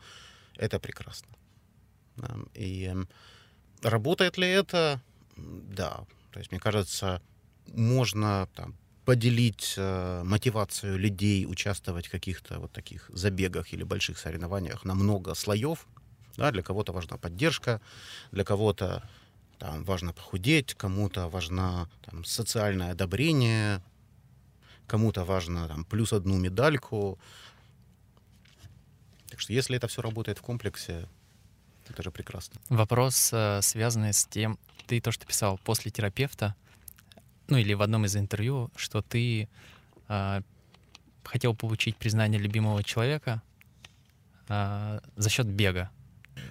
это 0.57 0.79
прекрасно. 0.79 1.29
И 2.53 2.83
эм, 2.85 3.07
работает 3.81 4.37
ли 4.37 4.47
это? 4.47 5.01
Да. 5.37 6.05
То 6.31 6.39
есть, 6.39 6.51
мне 6.51 6.59
кажется, 6.59 7.21
можно 7.67 8.47
там, 8.55 8.75
поделить 9.05 9.73
э, 9.77 10.23
мотивацию 10.23 10.97
людей 10.97 11.45
участвовать 11.45 12.07
в 12.07 12.11
каких-то 12.11 12.59
вот 12.59 12.71
таких 12.71 13.09
забегах 13.13 13.73
или 13.73 13.83
больших 13.83 14.17
соревнованиях 14.17 14.85
на 14.85 14.93
много 14.93 15.33
слоев. 15.33 15.87
Да, 16.37 16.51
для 16.51 16.63
кого-то 16.63 16.93
важна 16.93 17.17
поддержка, 17.17 17.81
для 18.31 18.43
кого-то 18.45 19.03
там, 19.57 19.83
важно 19.83 20.13
похудеть, 20.13 20.75
кому-то 20.75 21.27
важно 21.27 21.89
там, 22.05 22.23
социальное 22.23 22.91
одобрение, 22.91 23.81
кому-то 24.87 25.25
важно 25.25 25.67
там, 25.67 25.83
плюс 25.83 26.13
одну 26.13 26.37
медальку. 26.37 27.19
Так 29.31 29.39
что 29.39 29.53
если 29.53 29.77
это 29.77 29.87
все 29.87 30.03
работает 30.03 30.37
в 30.37 30.41
комплексе, 30.41 31.07
это 31.89 32.03
же 32.03 32.11
прекрасно. 32.11 32.61
Вопрос, 32.69 33.31
э, 33.33 33.61
связанный 33.63 34.13
с 34.13 34.25
тем, 34.25 34.59
ты 34.85 35.01
то, 35.01 35.11
что 35.11 35.25
писал 35.25 35.57
после 35.63 35.89
терапевта, 35.89 36.55
ну 37.47 37.57
или 37.57 37.73
в 37.73 37.81
одном 37.81 38.05
из 38.05 38.15
интервью, 38.15 38.69
что 38.75 39.01
ты 39.01 39.49
а, 40.07 40.41
хотел 41.23 41.55
получить 41.55 41.97
признание 41.97 42.39
любимого 42.39 42.83
человека 42.83 43.41
а, 44.47 45.01
за 45.15 45.29
счет 45.29 45.47
бега. 45.47 45.89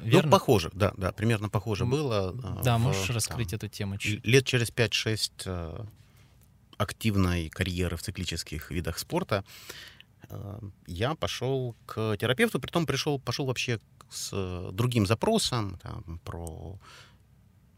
Верно? 0.03 0.27
Ну, 0.27 0.33
похоже, 0.33 0.71
да, 0.73 0.93
да, 0.97 1.13
примерно 1.13 1.49
похоже 1.49 1.85
было. 1.85 2.35
а, 2.43 2.63
да, 2.63 2.79
в, 2.79 2.81
можешь 2.81 3.07
там, 3.07 3.17
раскрыть 3.17 3.53
эту 3.53 3.69
тему 3.69 3.99
чуть? 3.99 4.25
Лет 4.27 4.47
через 4.47 4.71
5-6 4.71 5.33
э, 5.47 5.85
активной 6.77 7.49
карьеры 7.49 7.97
в 7.97 8.03
циклических 8.03 8.71
видах 8.71 8.99
спорта 8.99 9.45
э, 9.45 10.00
я 10.87 11.15
пошел 11.15 11.77
к 11.87 12.17
терапевту, 12.17 12.61
притом 12.61 12.87
пришел, 12.87 13.19
пошел 13.19 13.47
вообще 13.47 13.81
с 14.11 14.31
э, 14.33 14.71
другим 14.73 15.07
запросом 15.07 15.79
там, 15.83 16.21
про 16.25 16.79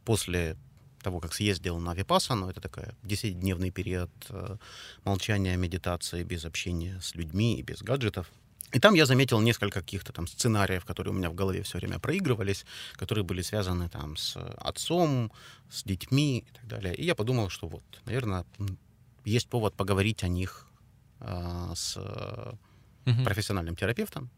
после 0.04 0.56
того, 1.02 1.20
как 1.20 1.34
съездил 1.34 1.78
на 1.78 1.94
Випассану, 1.94 2.48
это 2.48 2.60
такая 2.60 2.94
10-дневный 3.02 3.70
период 3.70 4.10
э, 4.30 4.56
молчания, 5.04 5.56
медитации, 5.56 6.22
без 6.22 6.44
общения 6.44 7.00
с 7.00 7.14
людьми 7.14 7.58
и 7.58 7.62
без 7.62 7.82
гаджетов. 7.82 8.30
И 8.72 8.78
там 8.78 8.94
я 8.94 9.04
заметил 9.04 9.40
несколько 9.40 9.80
каких-то 9.80 10.12
там 10.12 10.26
сценариев, 10.26 10.84
которые 10.84 11.12
у 11.12 11.16
меня 11.16 11.28
в 11.28 11.34
голове 11.34 11.62
все 11.62 11.78
время 11.78 11.98
проигрывались, 11.98 12.64
которые 12.94 13.24
были 13.24 13.42
связаны 13.42 13.88
там 13.88 14.16
с 14.16 14.36
отцом, 14.36 15.30
с 15.70 15.82
детьми 15.84 16.46
и 16.48 16.52
так 16.54 16.66
далее. 16.68 16.94
И 16.94 17.04
я 17.04 17.14
подумал, 17.14 17.50
что 17.50 17.68
вот, 17.68 17.82
наверное, 18.06 18.46
есть 19.24 19.48
повод 19.48 19.74
поговорить 19.74 20.24
о 20.24 20.28
них 20.28 20.71
с 21.74 21.94
э, 21.96 22.52
Мгм. 23.04 23.24
профессиональным 23.24 23.76
терапевтом. 23.76 24.30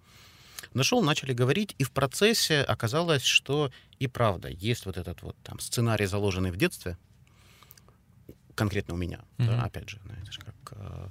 Нашел, 0.73 1.03
начали 1.03 1.33
говорить, 1.35 1.75
и 1.79 1.85
в 1.85 1.90
процессе 1.90 2.62
оказалось, 2.62 3.23
что 3.25 3.70
и 3.99 4.07
правда 4.09 4.49
есть 4.49 4.87
вот 4.87 4.97
этот 4.97 5.23
вот 5.23 5.37
там 5.42 5.61
сценарий, 5.61 6.07
заложенный 6.07 6.51
в 6.51 6.57
детстве, 6.57 6.97
конкретно 8.55 8.94
у 8.94 8.97
меня, 8.97 9.20
да, 9.38 9.44
Мгм. 9.44 9.64
опять 9.64 9.88
же, 9.90 10.01
знаешь, 10.05 10.38
как 10.38 10.55
э, 10.73 11.09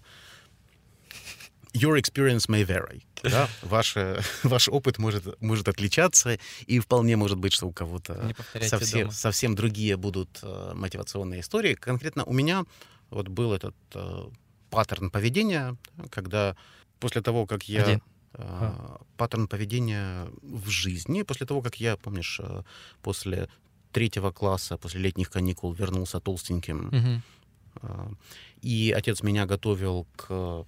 your 1.74 1.98
experience 1.98 2.48
may 2.50 2.66
vary. 2.66 3.04
Да? 3.24 3.48
Ваш, 3.62 3.96
ваш 4.44 4.68
опыт 4.70 4.98
может, 4.98 5.42
может 5.42 5.68
отличаться, 5.68 6.38
и 6.66 6.80
вполне 6.80 7.16
может 7.16 7.38
быть, 7.38 7.54
что 7.54 7.68
у 7.68 7.72
кого-то 7.72 8.36
совсем, 8.62 9.12
совсем 9.12 9.56
другие 9.56 9.96
будут 9.98 10.40
э, 10.44 10.72
мотивационные 10.76 11.42
истории. 11.42 11.76
Конкретно 11.76 12.24
у 12.26 12.34
меня 12.34 12.66
вот 13.10 13.28
был 13.28 13.54
этот 13.54 13.76
э, 13.94 14.30
паттерн 14.74 15.12
поведения, 15.12 15.78
когда 16.10 16.56
после 17.00 17.22
того, 17.22 17.46
как 17.46 17.70
я... 17.70 17.84
Один. 17.84 18.02
Э, 18.34 18.98
паттерн 19.18 19.48
поведения 19.48 20.28
в 20.42 20.68
жизни, 20.70 21.22
после 21.22 21.46
того, 21.46 21.62
как 21.62 21.80
я, 21.80 21.96
помнишь, 21.98 22.40
э, 22.44 22.64
после 23.04 23.48
третьего 23.92 24.32
класса, 24.32 24.78
после 24.78 25.02
летних 25.02 25.30
каникул 25.30 25.72
вернулся 25.72 26.20
толстеньким, 26.20 26.88
угу. 26.88 28.18
и 28.62 28.92
отец 28.98 29.22
меня 29.22 29.46
готовил 29.46 30.08
к 30.16 30.66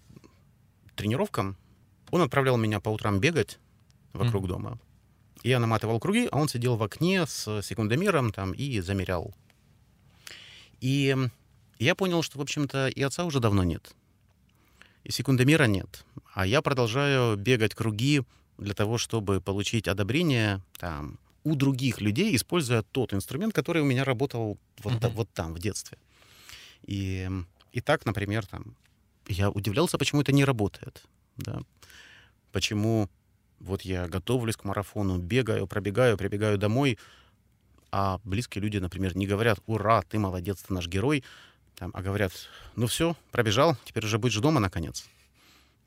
тренировкам, 0.95 1.57
он 2.11 2.21
отправлял 2.21 2.57
меня 2.57 2.79
по 2.79 2.89
утрам 2.89 3.19
бегать 3.19 3.57
вокруг 4.13 4.45
mm. 4.45 4.47
дома. 4.47 4.79
Я 5.41 5.59
наматывал 5.59 5.99
круги, 5.99 6.29
а 6.31 6.37
он 6.37 6.47
сидел 6.47 6.77
в 6.77 6.83
окне 6.83 7.25
с 7.25 7.63
секундомером 7.63 8.31
там 8.31 8.51
и 8.51 8.79
замерял. 8.79 9.33
И 10.81 11.15
я 11.79 11.95
понял, 11.95 12.21
что, 12.21 12.37
в 12.37 12.41
общем-то, 12.41 12.87
и 12.87 13.01
отца 13.01 13.25
уже 13.25 13.39
давно 13.39 13.63
нет. 13.63 13.93
И 15.03 15.11
секундомера 15.11 15.65
нет. 15.65 16.05
А 16.33 16.45
я 16.45 16.61
продолжаю 16.61 17.37
бегать 17.37 17.75
круги 17.75 18.23
для 18.57 18.73
того, 18.73 18.97
чтобы 18.97 19.41
получить 19.41 19.87
одобрение 19.87 20.61
там, 20.79 21.19
у 21.43 21.55
других 21.55 22.01
людей, 22.01 22.35
используя 22.35 22.81
тот 22.81 23.13
инструмент, 23.13 23.53
который 23.53 23.81
у 23.81 23.85
меня 23.85 24.03
работал 24.03 24.57
вот, 24.79 24.93
uh-huh. 24.93 25.09
вот 25.11 25.29
там, 25.33 25.53
в 25.53 25.59
детстве. 25.59 25.97
И, 26.83 27.29
и 27.71 27.81
так, 27.81 28.05
например, 28.05 28.45
там, 28.45 28.75
я 29.27 29.49
удивлялся, 29.49 29.97
почему 29.97 30.21
это 30.21 30.31
не 30.31 30.45
работает. 30.45 31.03
Да? 31.37 31.61
Почему 32.51 33.09
вот 33.59 33.81
я 33.81 34.07
готовлюсь 34.07 34.55
к 34.55 34.63
марафону, 34.63 35.17
бегаю, 35.17 35.67
пробегаю, 35.67 36.17
прибегаю 36.17 36.57
домой, 36.57 36.97
а 37.91 38.19
близкие 38.23 38.61
люди, 38.61 38.77
например, 38.77 39.15
не 39.15 39.27
говорят 39.27 39.59
«Ура, 39.67 40.01
ты 40.01 40.19
молодец, 40.19 40.61
ты 40.61 40.73
наш 40.73 40.87
герой», 40.87 41.23
там, 41.75 41.91
а 41.93 42.01
говорят 42.01 42.31
«Ну 42.75 42.87
все, 42.87 43.15
пробежал, 43.31 43.77
теперь 43.85 44.05
уже 44.05 44.17
будешь 44.17 44.37
дома, 44.37 44.59
наконец». 44.59 45.05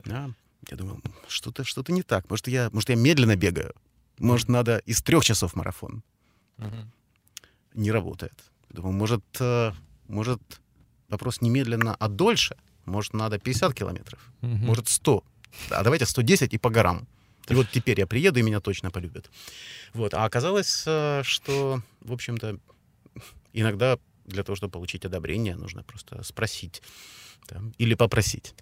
Да? 0.05 0.31
Я 0.71 0.77
думаю, 0.77 1.01
что-то 1.29 1.65
что 1.65 1.85
не 1.89 2.03
так. 2.03 2.29
Может 2.31 2.49
я, 2.49 2.71
может, 2.73 2.89
я 2.89 2.97
медленно 2.97 3.37
бегаю. 3.37 3.75
Может, 4.19 4.49
надо 4.49 4.79
из 4.79 5.03
трех 5.03 5.25
часов 5.25 5.55
марафон. 5.55 6.03
Uh-huh. 6.59 6.85
Не 7.75 7.93
работает. 7.93 8.35
Думаю, 8.71 8.93
может, 8.93 9.25
э, 9.39 9.73
может, 10.09 10.41
вопрос 11.09 11.41
не 11.41 11.51
медленно, 11.51 11.95
а 11.95 12.09
дольше— 12.09 12.57
может, 12.89 13.15
надо 13.15 13.39
50 13.39 13.75
километров, 13.75 14.19
угу. 14.43 14.57
может, 14.57 14.89
100. 14.89 15.25
А 15.71 15.83
давайте 15.83 16.07
110 16.07 16.55
и 16.55 16.59
по 16.59 16.71
горам. 16.71 17.07
И 17.49 17.55
вот 17.55 17.67
теперь 17.71 17.99
я 18.01 18.07
приеду, 18.07 18.41
и 18.41 18.43
меня 18.43 18.61
точно 18.61 18.91
полюбят. 18.91 19.31
Вот. 19.95 20.13
А 20.13 20.25
оказалось, 20.25 20.85
э, 20.87 21.23
что, 21.25 21.81
в 22.01 22.13
общем-то, 22.13 22.59
иногда 23.55 23.99
для 24.29 24.45
того, 24.45 24.57
чтобы 24.57 24.73
получить 24.73 25.05
одобрение, 25.05 25.57
нужно 25.57 25.83
просто 25.83 26.23
спросить 26.23 26.83
да, 27.49 27.61
или 27.79 27.95
попросить. 27.95 28.55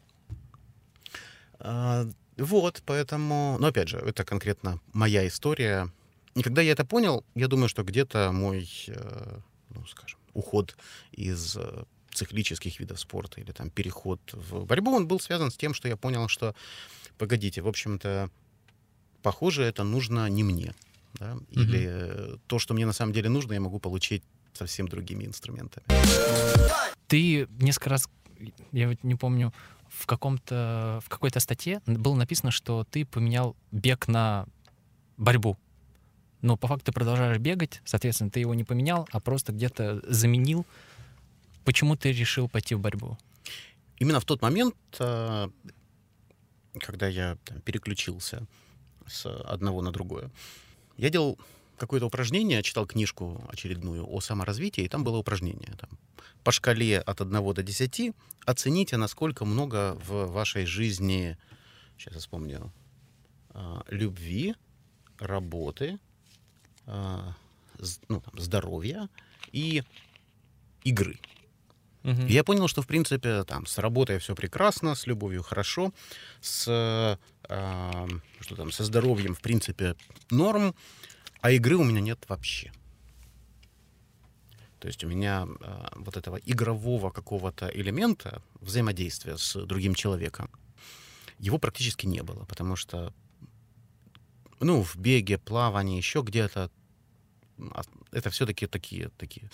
А, 1.59 2.07
вот, 2.37 2.83
поэтому... 2.87 3.57
Но, 3.59 3.69
опять 3.69 3.89
же, 3.89 3.99
это 3.99 4.25
конкретно 4.25 4.81
моя 4.93 5.27
история. 5.27 5.91
И 6.35 6.43
когда 6.43 6.63
я 6.63 6.73
это 6.73 6.85
понял, 6.85 7.25
я 7.35 7.49
думаю, 7.49 7.69
что 7.69 7.83
где-то 7.83 8.31
мой, 8.33 8.69
э, 8.89 9.39
ну, 9.71 9.87
скажем, 9.87 10.19
уход 10.35 10.77
из 11.13 11.57
э, 11.57 11.85
циклических 12.13 12.79
видов 12.79 13.01
спорта 13.01 13.41
или 13.41 13.53
там 13.53 13.71
переход 13.71 14.21
в 14.33 14.65
борьбу, 14.65 14.95
он 14.95 15.09
был 15.09 15.19
связан 15.19 15.51
с 15.51 15.57
тем, 15.57 15.73
что 15.73 15.89
я 15.89 15.97
понял, 15.97 16.29
что, 16.29 16.55
погодите, 17.17 17.63
в 17.63 17.69
общем-то, 17.69 18.31
похоже, 19.23 19.63
это 19.63 19.83
нужно 19.83 20.29
не 20.29 20.45
мне. 20.45 20.75
Да? 21.15 21.39
Или 21.51 21.87
mm-hmm. 21.87 22.41
то, 22.47 22.59
что 22.59 22.75
мне 22.75 22.85
на 22.85 22.93
самом 22.93 23.15
деле 23.15 23.31
нужно, 23.31 23.55
я 23.55 23.61
могу 23.61 23.79
получить 23.79 24.23
совсем 24.57 24.89
другими 24.89 25.25
инструментами. 25.25 25.85
Ты 27.07 27.47
несколько 27.61 27.91
раз, 27.91 28.09
я 28.73 28.89
вот 28.89 29.03
не 29.05 29.15
помню, 29.15 29.53
в 29.89 30.07
каком-то 30.07 31.01
в 31.05 31.09
какой-то 31.09 31.41
статье 31.41 31.81
было 31.87 32.15
написано, 32.15 32.51
что 32.51 32.85
ты 32.85 33.05
поменял 33.05 33.57
бег 33.71 34.09
на 34.09 34.47
борьбу. 35.17 35.57
Но 36.43 36.57
по 36.57 36.69
факту 36.69 36.87
ты 36.87 36.93
продолжаешь 36.93 37.39
бегать, 37.39 37.81
соответственно, 37.85 38.31
ты 38.31 38.41
его 38.41 38.55
не 38.55 38.65
поменял, 38.65 39.09
а 39.13 39.21
просто 39.21 39.53
где-то 39.53 40.03
заменил 40.07 40.67
Почему 41.67 41.97
ты 41.97 42.13
решил 42.13 42.49
пойти 42.49 42.77
в 42.77 42.81
борьбу? 42.81 43.19
Именно 43.99 44.21
в 44.21 44.25
тот 44.25 44.41
момент, 44.41 44.77
э, 45.01 45.49
когда 46.79 47.09
я 47.09 47.37
там, 47.45 47.61
переключился 47.63 48.47
с 49.09 49.27
одного 49.27 49.83
на 49.83 49.91
другое, 49.91 50.31
я 50.97 51.11
делал 51.11 51.41
какое-то 51.79 52.07
упражнение, 52.07 52.63
читал 52.63 52.87
книжку 52.87 53.45
очередную 53.49 54.07
о 54.09 54.21
саморазвитии, 54.21 54.85
и 54.85 54.89
там 54.89 55.05
было 55.05 55.19
упражнение. 55.19 55.73
Там, 55.79 55.91
по 56.45 56.53
шкале 56.53 57.01
от 57.01 57.21
1 57.21 57.55
до 57.55 57.63
10 57.63 58.13
оцените, 58.47 58.97
насколько 58.97 59.45
много 59.45 59.99
в 60.07 60.27
вашей 60.27 60.67
жизни, 60.67 61.37
сейчас 61.99 62.15
я 62.15 62.21
вспомню, 62.21 62.73
э, 63.55 63.81
любви, 63.89 64.55
работы, 65.19 65.99
э, 66.87 67.19
ну, 68.09 68.21
там, 68.21 68.39
здоровья 68.39 69.09
и 69.53 69.83
игры. 70.85 71.19
Угу. 72.05 72.23
И 72.29 72.33
я 72.33 72.45
понял, 72.45 72.69
что, 72.69 72.83
в 72.83 72.87
принципе, 72.87 73.43
там, 73.43 73.67
с 73.67 73.79
работой 73.79 74.19
все 74.19 74.37
прекрасно, 74.37 74.95
с 74.95 75.09
любовью 75.09 75.43
хорошо, 75.43 75.93
с, 76.41 76.69
э, 76.69 77.17
что 78.41 78.57
там, 78.57 78.71
со 78.71 78.85
здоровьем, 78.85 79.35
в 79.35 79.41
принципе, 79.41 79.97
норм, 80.31 80.75
а 81.47 81.53
игры 81.53 81.77
у 81.77 81.85
меня 81.85 82.01
нет 82.01 82.25
вообще. 82.29 82.73
То 84.81 84.89
есть 84.89 85.05
у 85.05 85.07
меня 85.07 85.47
э, 85.47 85.89
вот 85.95 86.17
этого 86.17 86.39
игрового 86.39 87.11
какого-то 87.11 87.69
элемента 87.69 88.43
взаимодействия 88.61 89.39
с 89.39 89.55
другим 89.65 89.95
человеком, 89.95 90.51
его 91.39 91.59
практически 91.59 92.05
не 92.05 92.25
было, 92.25 92.45
потому 92.47 92.75
что, 92.75 93.15
ну, 94.59 94.83
в 94.83 94.97
беге, 94.97 95.39
плавании, 95.39 95.97
еще 95.97 96.23
где-то, 96.23 96.69
а, 97.61 97.83
это 98.11 98.31
все-таки 98.31 98.67
такие, 98.67 99.11
такие 99.17 99.49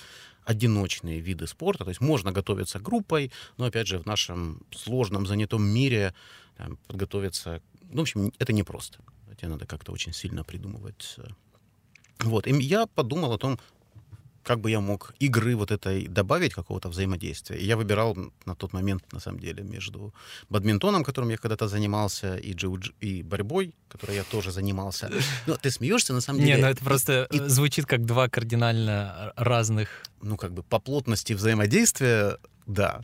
одиночные 0.47 1.21
виды 1.21 1.47
спорта. 1.47 1.85
То 1.85 1.91
есть 1.91 2.01
можно 2.01 2.33
готовиться 2.33 2.81
группой, 2.81 3.31
но, 3.59 3.67
опять 3.67 3.87
же, 3.87 3.99
в 3.99 4.07
нашем 4.07 4.63
сложном, 4.71 5.27
занятом 5.27 5.63
мире 5.63 6.15
там, 6.57 6.79
подготовиться... 6.87 7.61
Ну, 7.91 7.99
в 7.99 8.01
общем, 8.01 8.33
это 8.39 8.55
непросто. 8.55 9.01
Тебе 9.37 9.49
надо 9.49 9.67
как-то 9.67 9.93
очень 9.93 10.15
сильно 10.15 10.43
придумывать. 10.43 11.19
Вот. 12.23 12.47
И 12.47 12.53
я 12.63 12.87
подумал 12.87 13.33
о 13.33 13.39
том, 13.39 13.59
как 14.43 14.61
бы 14.61 14.71
я 14.71 14.81
мог 14.81 15.15
игры 15.21 15.55
вот 15.57 15.71
этой 15.71 16.09
добавить 16.09 16.55
какого-то 16.55 16.89
взаимодействия. 16.89 17.59
И 17.59 17.65
я 17.65 17.77
выбирал 17.77 18.17
на 18.45 18.55
тот 18.55 18.73
момент, 18.73 19.13
на 19.13 19.21
самом 19.21 19.39
деле, 19.39 19.63
между 19.63 20.13
бадминтоном, 20.51 21.05
которым 21.05 21.31
я 21.31 21.37
когда-то 21.37 21.69
занимался, 21.69 22.37
и, 22.37 22.53
джиу 22.53 22.81
и 23.01 23.23
борьбой, 23.23 23.75
которой 23.89 24.17
я 24.17 24.25
тоже 24.25 24.51
занимался. 24.51 25.11
Но 25.47 25.57
ты 25.57 25.71
смеешься, 25.71 26.13
на 26.13 26.21
самом 26.21 26.41
деле. 26.41 26.57
Не, 26.57 26.63
ну 26.63 26.69
это 26.69 26.85
просто 26.85 27.29
и... 27.31 27.39
звучит 27.49 27.87
как 27.87 28.05
два 28.05 28.29
кардинально 28.29 29.33
разных... 29.37 29.89
Ну, 30.23 30.37
как 30.37 30.53
бы 30.53 30.63
по 30.63 30.79
плотности 30.79 31.35
взаимодействия, 31.35 32.39
да. 32.67 33.03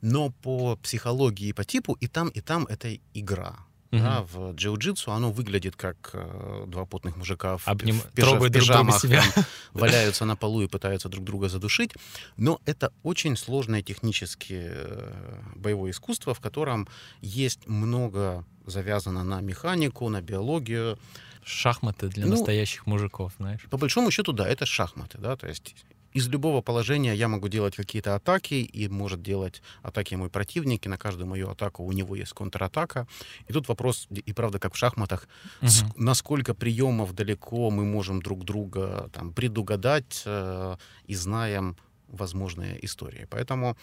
Но 0.00 0.30
по 0.30 0.76
психологии 0.76 1.48
и 1.48 1.52
по 1.52 1.64
типу 1.64 1.96
и 2.00 2.06
там, 2.06 2.28
и 2.28 2.40
там 2.40 2.66
это 2.66 2.98
игра. 3.14 3.56
Угу. 3.92 4.02
Да, 4.02 4.22
в 4.22 4.52
джиу-джитсу 4.54 5.12
оно 5.12 5.30
выглядит 5.30 5.76
как 5.76 6.10
э, 6.12 6.64
два 6.66 6.84
потных 6.84 7.16
мужика 7.16 7.56
в, 7.56 7.68
Обним... 7.68 8.00
в, 8.00 8.12
пижа... 8.12 8.36
в 8.36 8.50
пижамах 8.50 9.00
себя. 9.00 9.22
Там, 9.34 9.44
валяются 9.72 10.24
на 10.24 10.36
полу 10.36 10.62
и 10.62 10.66
пытаются 10.66 11.08
друг 11.08 11.24
друга 11.24 11.48
задушить. 11.48 11.92
Но 12.36 12.60
это 12.64 12.92
очень 13.02 13.36
сложное 13.36 13.82
технически 13.82 14.56
э, 14.58 15.40
боевое 15.54 15.92
искусство, 15.92 16.34
в 16.34 16.40
котором 16.40 16.88
есть 17.20 17.66
много 17.66 18.44
завязано 18.66 19.24
на 19.24 19.40
механику, 19.40 20.08
на 20.08 20.20
биологию. 20.20 20.98
Шахматы 21.44 22.08
для 22.08 22.26
ну, 22.26 22.32
настоящих 22.32 22.86
мужиков, 22.86 23.32
знаешь? 23.38 23.60
По 23.70 23.76
большому 23.76 24.10
счету, 24.10 24.32
да, 24.32 24.48
это 24.48 24.66
шахматы, 24.66 25.18
да, 25.18 25.36
то 25.36 25.46
есть 25.46 25.76
из 26.16 26.28
любого 26.28 26.62
положения 26.62 27.14
я 27.14 27.28
могу 27.28 27.48
делать 27.48 27.76
какие-то 27.76 28.14
атаки, 28.14 28.54
и 28.54 28.88
может 28.88 29.22
делать 29.22 29.62
атаки 29.82 30.14
мой 30.14 30.30
противник, 30.30 30.86
и 30.86 30.88
на 30.88 30.96
каждую 30.96 31.26
мою 31.26 31.50
атаку 31.50 31.84
у 31.84 31.92
него 31.92 32.16
есть 32.16 32.32
контратака. 32.32 33.06
И 33.48 33.52
тут 33.52 33.68
вопрос, 33.68 34.08
и 34.10 34.32
правда, 34.32 34.58
как 34.58 34.72
в 34.72 34.78
шахматах, 34.78 35.28
угу. 35.60 35.68
с, 35.68 35.84
насколько 35.96 36.54
приемов 36.54 37.12
далеко 37.12 37.70
мы 37.70 37.84
можем 37.84 38.22
друг 38.22 38.44
друга 38.44 39.10
там, 39.12 39.34
предугадать 39.34 40.22
э, 40.24 40.76
и 41.06 41.14
знаем 41.14 41.76
возможные 42.08 42.82
истории. 42.82 43.26
Поэтому, 43.28 43.76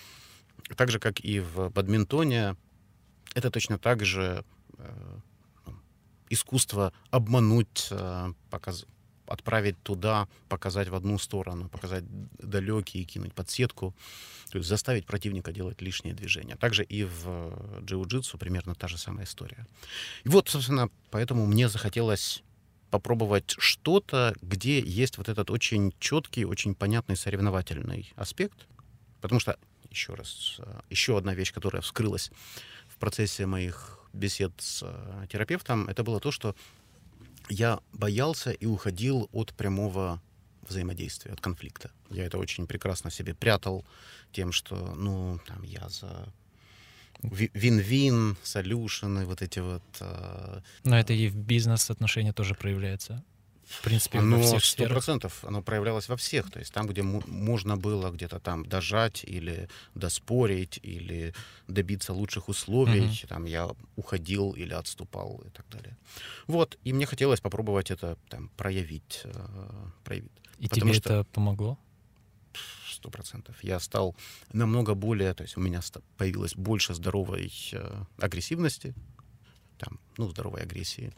так 0.75 0.89
же, 0.89 0.99
как 0.99 1.19
и 1.19 1.39
в 1.39 1.69
бадминтоне, 1.69 2.55
это 3.35 3.51
точно 3.51 3.77
так 3.77 4.03
же 4.05 4.43
э, 4.79 5.19
искусство 6.29 6.93
обмануть, 7.11 7.89
э, 7.91 8.33
показ, 8.49 8.87
отправить 9.27 9.81
туда, 9.83 10.27
показать 10.49 10.89
в 10.89 10.95
одну 10.95 11.17
сторону, 11.17 11.69
показать 11.69 12.03
далекие, 12.39 13.03
кинуть 13.03 13.33
под 13.33 13.49
сетку, 13.49 13.93
то 14.49 14.57
есть 14.57 14.69
заставить 14.69 15.05
противника 15.05 15.51
делать 15.51 15.81
лишние 15.81 16.13
движения. 16.13 16.55
Также 16.55 16.83
и 16.83 17.03
в 17.03 17.81
джиу-джитсу 17.81 18.37
примерно 18.37 18.75
та 18.75 18.87
же 18.87 18.97
самая 18.97 19.25
история. 19.25 19.65
И 20.23 20.29
вот, 20.29 20.49
собственно, 20.49 20.89
поэтому 21.09 21.45
мне 21.45 21.69
захотелось 21.69 22.43
попробовать 22.91 23.55
что-то, 23.57 24.35
где 24.43 24.79
есть 24.79 25.17
вот 25.17 25.27
этот 25.27 25.49
очень 25.49 25.93
четкий, 25.99 26.45
очень 26.45 26.75
понятный 26.75 27.17
соревновательный 27.17 28.13
аспект. 28.15 28.67
Потому 29.19 29.39
что, 29.39 29.57
еще 29.89 30.13
раз, 30.13 30.59
еще 30.91 31.17
одна 31.17 31.33
вещь, 31.33 31.51
которая 31.51 31.81
вскрылась 31.81 32.29
в 32.87 32.97
процессе 32.97 33.47
моих 33.47 33.99
бесед 34.13 34.53
с 34.59 34.83
э, 34.83 35.25
терапевтом, 35.27 35.89
это 35.89 36.03
было 36.03 36.19
то, 36.19 36.29
что 36.29 36.55
я 37.49 37.79
боялся 37.91 38.51
и 38.51 38.65
уходил 38.65 39.29
от 39.31 39.53
прямого 39.53 40.21
взаимодействия, 40.67 41.33
от 41.33 41.41
конфликта. 41.41 41.91
Я 42.09 42.25
это 42.25 42.37
очень 42.37 42.67
прекрасно 42.67 43.11
себе 43.11 43.33
прятал 43.33 43.85
тем, 44.31 44.51
что, 44.51 44.95
ну, 44.95 45.39
там, 45.47 45.63
я 45.63 45.89
за 45.89 46.27
вин-вин, 47.21 48.37
солюшены, 48.43 49.25
вот 49.25 49.41
эти 49.41 49.59
вот... 49.59 49.83
Э... 49.99 50.61
Но 50.83 50.99
это 50.99 51.13
и 51.13 51.29
в 51.29 51.35
бизнес-отношениях 51.35 52.35
тоже 52.35 52.55
проявляется 52.55 53.23
в 53.65 53.81
принципе, 53.81 54.19
оно 54.19 54.37
во 54.37 54.43
всех 54.43 54.65
сто 54.65 54.85
процентов, 54.87 55.43
оно 55.45 55.61
проявлялось 55.61 56.09
во 56.09 56.15
всех. 56.15 56.51
То 56.51 56.59
есть 56.59 56.73
там, 56.73 56.87
где 56.87 57.01
можно 57.01 57.77
было 57.77 58.11
где-то 58.11 58.39
там 58.39 58.65
дожать 58.65 59.23
или 59.23 59.69
доспорить, 59.95 60.79
или 60.83 61.33
добиться 61.67 62.13
лучших 62.13 62.49
условий, 62.49 63.01
mm-hmm. 63.01 63.27
там 63.27 63.45
я 63.45 63.69
уходил 63.95 64.51
или 64.51 64.73
отступал 64.73 65.41
и 65.45 65.49
так 65.49 65.65
далее. 65.69 65.97
Вот, 66.47 66.77
и 66.83 66.93
мне 66.93 67.05
хотелось 67.05 67.41
попробовать 67.41 67.91
это 67.91 68.17
там 68.29 68.49
проявить. 68.57 69.21
Э, 69.23 69.89
проявить. 70.03 70.31
И 70.59 70.67
Потому 70.67 70.91
тебе 70.91 70.99
что... 70.99 71.13
это 71.13 71.23
помогло? 71.31 71.77
Сто 72.89 73.09
процентов. 73.09 73.55
Я 73.63 73.79
стал 73.79 74.15
намного 74.51 74.93
более, 74.93 75.33
то 75.33 75.43
есть 75.43 75.57
у 75.57 75.61
меня 75.61 75.81
появилось 76.17 76.55
больше 76.55 76.93
здоровой 76.93 77.51
э, 77.71 78.03
агрессивности, 78.19 78.93
там, 79.77 79.99
ну, 80.17 80.29
здоровой 80.29 80.61
агрессии. 80.61 81.13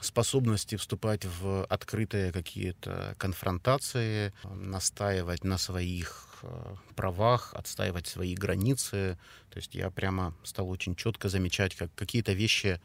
Способности 0.00 0.76
вступать 0.76 1.24
в 1.24 1.64
открытые 1.64 2.30
какие-то 2.32 3.14
конфронтации, 3.18 4.32
настаивать 4.44 5.44
на 5.44 5.58
своих 5.58 6.28
э, 6.42 6.74
правах, 6.94 7.54
отстаивать 7.54 8.06
свои 8.06 8.34
границы. 8.34 9.18
То 9.50 9.58
есть 9.58 9.74
я 9.74 9.90
прямо 9.90 10.34
стал 10.44 10.68
очень 10.68 10.94
четко 10.94 11.28
замечать, 11.28 11.74
как 11.74 11.92
какие-то 11.94 12.32
вещи... 12.32 12.80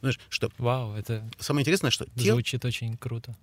Знаешь, 0.00 0.20
что... 0.28 0.50
Вау, 0.58 0.94
это... 0.94 1.28
Самое 1.38 1.62
интересное, 1.62 1.90
что... 1.90 2.06
Звучит 2.14 2.62
тел... 2.62 2.68
очень 2.68 2.96
круто. 2.96 3.36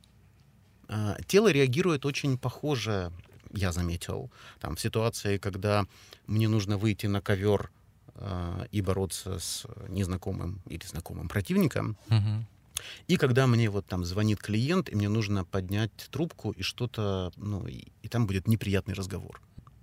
Э, 0.87 1.15
тело 1.27 1.51
реагирует 1.51 2.05
очень 2.05 2.37
похоже, 2.37 3.11
я 3.51 3.71
заметил, 3.71 4.31
там, 4.59 4.75
в 4.77 4.81
ситуации, 4.81 5.37
когда 5.37 5.85
мне 6.27 6.47
нужно 6.47 6.77
выйти 6.77 7.07
на 7.07 7.21
ковер 7.21 7.69
э, 8.19 8.65
и 8.71 8.81
бороться 8.81 9.39
с 9.39 9.65
незнакомым 9.87 10.61
или 10.67 10.85
знакомым 10.85 11.27
противником. 11.27 11.97
Угу. 12.09 12.45
И 13.07 13.17
когда 13.17 13.47
мне 13.47 13.69
вот 13.69 13.85
там 13.85 14.05
звонит 14.05 14.39
клиент, 14.39 14.89
и 14.89 14.95
мне 14.95 15.09
нужно 15.09 15.45
поднять 15.45 15.91
трубку 16.11 16.51
и 16.51 16.61
что-то, 16.61 17.31
ну, 17.35 17.67
и, 17.67 17.87
и 18.01 18.07
там 18.07 18.27
будет 18.27 18.47
неприятный 18.47 18.93
разговор. 18.93 19.41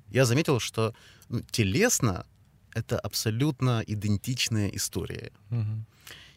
Я 0.09 0.25
заметил, 0.25 0.61
что 0.61 0.95
ну, 1.29 1.41
телесно 1.51 2.27
это 2.75 2.99
абсолютно 2.99 3.83
идентичная 3.87 4.69
история. 4.69 5.33
Угу. 5.51 5.85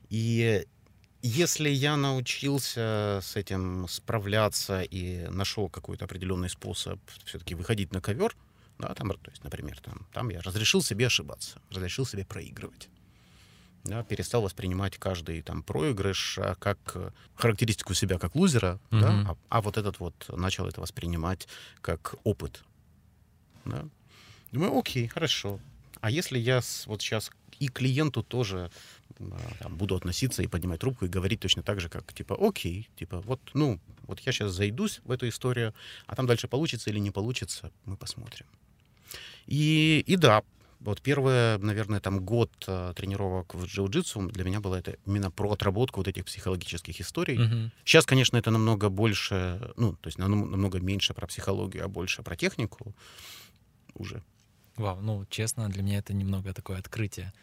И 0.09 0.65
если 1.21 1.69
я 1.69 1.97
научился 1.97 3.19
с 3.21 3.35
этим 3.35 3.87
справляться 3.89 4.81
и 4.81 5.27
нашел 5.27 5.69
какой-то 5.69 6.05
определенный 6.05 6.49
способ 6.49 6.99
все-таки 7.25 7.55
выходить 7.55 7.93
на 7.93 8.01
ковер, 8.01 8.35
да, 8.79 8.93
там, 8.93 9.09
то 9.09 9.29
есть, 9.29 9.43
например, 9.43 9.79
там, 9.81 10.07
там 10.13 10.29
я 10.29 10.41
разрешил 10.41 10.81
себе 10.81 11.07
ошибаться, 11.07 11.61
разрешил 11.69 12.05
себе 12.05 12.25
проигрывать. 12.25 12.89
Да, 13.83 14.03
перестал 14.03 14.41
воспринимать 14.41 14.97
каждый 14.97 15.41
там 15.41 15.63
проигрыш 15.63 16.37
а, 16.37 16.55
как 16.55 16.77
э, 16.95 17.11
характеристику 17.35 17.93
себя 17.93 18.19
как 18.19 18.35
лузера, 18.35 18.77
mm-hmm. 18.91 18.99
да, 18.99 19.31
а, 19.31 19.37
а 19.47 19.61
вот 19.61 19.77
этот 19.77 19.99
вот 19.99 20.13
начал 20.29 20.67
это 20.67 20.81
воспринимать 20.81 21.47
как 21.81 22.15
опыт. 22.25 22.61
Да. 23.63 23.85
Думаю, 24.51 24.77
окей, 24.77 25.07
хорошо. 25.07 25.59
А 26.01 26.11
если 26.11 26.37
я 26.37 26.61
с, 26.61 26.87
вот 26.87 27.01
сейчас 27.01 27.31
и 27.59 27.69
клиенту 27.69 28.21
тоже 28.21 28.69
а, 29.19 29.37
там, 29.59 29.77
буду 29.77 29.95
относиться 29.95 30.43
и 30.43 30.47
поднимать 30.47 30.81
трубку 30.81 31.05
и 31.05 31.09
говорить 31.09 31.39
точно 31.39 31.63
так 31.63 31.79
же, 31.79 31.89
как 31.89 32.13
типа, 32.13 32.37
окей, 32.39 32.89
типа, 32.97 33.21
вот, 33.21 33.39
ну, 33.53 33.79
вот 34.03 34.19
я 34.21 34.31
сейчас 34.31 34.51
зайдусь 34.51 34.99
в 35.03 35.11
эту 35.11 35.27
историю, 35.27 35.73
а 36.05 36.15
там 36.15 36.27
дальше 36.27 36.47
получится 36.47 36.89
или 36.89 36.99
не 36.99 37.11
получится, 37.11 37.71
мы 37.85 37.95
посмотрим. 37.95 38.45
И, 39.47 40.03
и 40.05 40.15
да, 40.15 40.43
вот 40.79 41.01
первый, 41.01 41.57
наверное, 41.57 41.99
там 41.99 42.25
год 42.25 42.51
э, 42.67 42.93
тренировок 42.95 43.53
в 43.53 43.65
джиу-джитсу 43.65 44.31
для 44.31 44.43
меня 44.43 44.61
было 44.61 44.75
это 44.75 44.95
именно 45.05 45.29
про 45.29 45.51
отработку 45.51 45.99
вот 45.99 46.07
этих 46.07 46.25
психологических 46.25 47.01
историй. 47.01 47.37
Uh-huh. 47.37 47.69
Сейчас, 47.83 48.05
конечно, 48.05 48.37
это 48.37 48.49
намного 48.49 48.89
больше, 48.89 49.73
ну, 49.75 49.93
то 49.93 50.07
есть 50.07 50.17
намного 50.17 50.79
меньше 50.79 51.13
про 51.13 51.27
психологию, 51.27 51.83
а 51.83 51.87
больше 51.89 52.23
про 52.23 52.35
технику 52.35 52.95
уже. 53.93 54.23
Вау, 54.77 55.01
ну, 55.01 55.25
честно, 55.29 55.67
для 55.67 55.83
меня 55.83 55.97
это 55.97 56.13
немного 56.13 56.53
такое 56.53 56.79
открытие. 56.79 57.33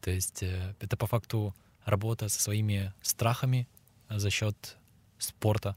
То 0.00 0.10
есть 0.10 0.42
э, 0.42 0.74
это 0.80 0.96
по 0.96 1.06
факту 1.06 1.54
работа 1.84 2.28
со 2.28 2.40
своими 2.40 2.94
страхами 3.02 3.68
за 4.08 4.30
счет 4.30 4.76
спорта. 5.18 5.76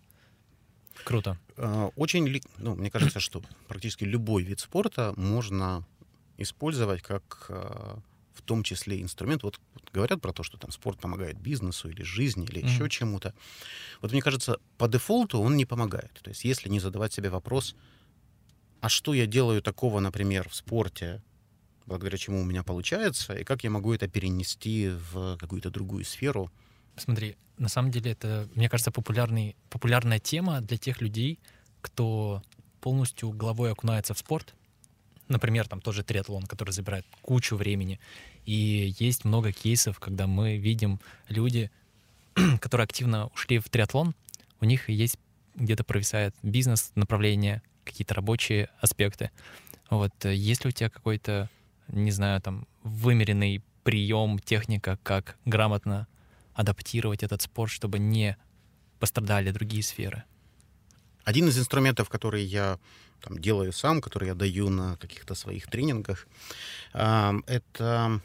Круто. 1.04 1.38
Э, 1.58 1.90
очень, 1.96 2.42
ну, 2.58 2.76
мне 2.76 2.90
кажется, 2.90 3.20
что 3.20 3.42
практически 3.68 4.04
любой 4.04 4.44
вид 4.44 4.60
спорта 4.60 5.14
можно 5.18 5.86
использовать 6.38 7.02
как 7.02 7.46
э, 7.50 7.96
в 8.34 8.42
том 8.42 8.64
числе 8.64 9.02
инструмент. 9.02 9.44
Вот 9.44 9.60
говорят 9.94 10.22
про 10.22 10.34
то, 10.34 10.44
что 10.44 10.58
там 10.58 10.72
спорт 10.72 11.00
помогает 11.00 11.40
бизнесу 11.40 11.90
или 11.90 12.04
жизни 12.04 12.46
или 12.46 12.62
mm-hmm. 12.62 12.70
еще 12.70 12.90
чему-то. 12.90 13.34
Вот 14.02 14.12
мне 14.12 14.22
кажется, 14.22 14.58
по 14.78 14.88
дефолту 14.88 15.40
он 15.40 15.58
не 15.58 15.66
помогает. 15.66 16.14
То 16.22 16.30
есть 16.30 16.44
если 16.44 16.70
не 16.70 16.80
задавать 16.80 17.14
себе 17.14 17.30
вопрос, 17.30 17.76
а 18.80 18.90
что 18.90 19.14
я 19.14 19.28
делаю 19.28 19.62
такого, 19.62 20.00
например, 20.00 20.50
в 20.50 20.56
спорте, 20.56 21.22
благодаря 21.86 22.18
чему 22.18 22.42
у 22.42 22.46
меня 22.46 22.64
получается, 22.64 23.34
и 23.34 23.44
как 23.44 23.64
я 23.64 23.70
могу 23.70 23.94
это 23.94 24.08
перенести 24.08 24.90
в 24.90 25.38
какую-то 25.38 25.70
другую 25.70 26.04
сферу, 26.06 26.52
Смотри, 26.95 27.36
на 27.58 27.69
самом 27.69 27.91
деле 27.91 28.12
это, 28.12 28.47
мне 28.56 28.69
кажется, 28.69 28.91
популярный, 28.91 29.56
популярная 29.69 30.19
тема 30.19 30.62
для 30.62 30.77
тех 30.77 31.01
людей, 31.01 31.39
кто 31.82 32.41
полностью 32.80 33.30
головой 33.32 33.71
окунается 33.71 34.13
в 34.13 34.19
спорт. 34.19 34.54
Например, 35.27 35.67
там 35.67 35.80
тоже 35.80 36.04
триатлон, 36.04 36.43
который 36.43 36.71
забирает 36.71 37.06
кучу 37.21 37.56
времени. 37.56 37.99
И 38.45 38.93
есть 38.99 39.23
много 39.23 39.51
кейсов, 39.51 39.99
когда 39.99 40.27
мы 40.27 40.58
видим 40.58 40.99
люди, 41.30 41.71
которые 42.60 42.86
активно 42.86 43.27
ушли 43.27 43.60
в 43.60 43.69
триатлон, 43.69 44.13
у 44.60 44.65
них 44.65 44.89
есть 44.89 45.17
где-то 45.56 45.84
провисает 45.84 46.36
бизнес, 46.43 46.91
направление, 46.95 47.62
какие-то 47.84 48.13
рабочие 48.13 48.69
аспекты. 48.80 49.32
Вот, 49.89 50.13
есть 50.25 50.63
ли 50.63 50.69
у 50.69 50.71
тебя 50.71 50.89
какой-то, 50.89 51.49
не 51.88 52.12
знаю, 52.12 52.41
там, 52.41 52.67
вымеренный 52.84 53.62
прием, 53.84 54.39
техника, 54.39 54.97
как 55.04 55.38
грамотно 55.45 56.08
адаптировать 56.54 57.24
этот 57.24 57.42
спорт, 57.42 57.72
чтобы 57.72 58.00
не 58.00 58.38
пострадали 59.00 59.52
другие 59.52 59.84
сферы? 59.84 60.24
Один 61.24 61.48
из 61.48 61.58
инструментов, 61.58 62.10
который 62.10 62.44
я 62.44 62.80
там, 63.22 63.38
делаю 63.38 63.72
сам, 63.72 64.02
который 64.02 64.28
я 64.28 64.36
даю 64.36 64.70
на 64.70 64.98
каких-то 64.98 65.36
своих 65.36 65.68
тренингах, 65.68 66.28
э, 66.94 67.34
это 67.48 68.22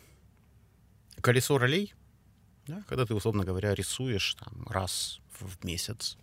колесо 1.20 1.58
ролей, 1.58 1.94
да, 2.66 2.82
когда 2.88 3.04
ты, 3.04 3.14
условно 3.14 3.44
говоря, 3.44 3.74
рисуешь 3.74 4.34
там, 4.34 4.66
раз 4.68 5.20
в 5.38 5.64
месяц 5.64 6.16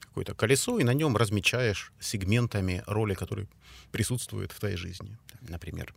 какое-то 0.00 0.34
колесо 0.34 0.78
и 0.78 0.84
на 0.84 0.94
нем 0.94 1.16
размечаешь 1.16 1.92
сегментами 2.00 2.82
роли, 2.86 3.14
которые 3.14 3.48
присутствуют 3.92 4.52
в 4.52 4.58
твоей 4.58 4.76
жизни. 4.76 5.16
Например, 5.40 5.94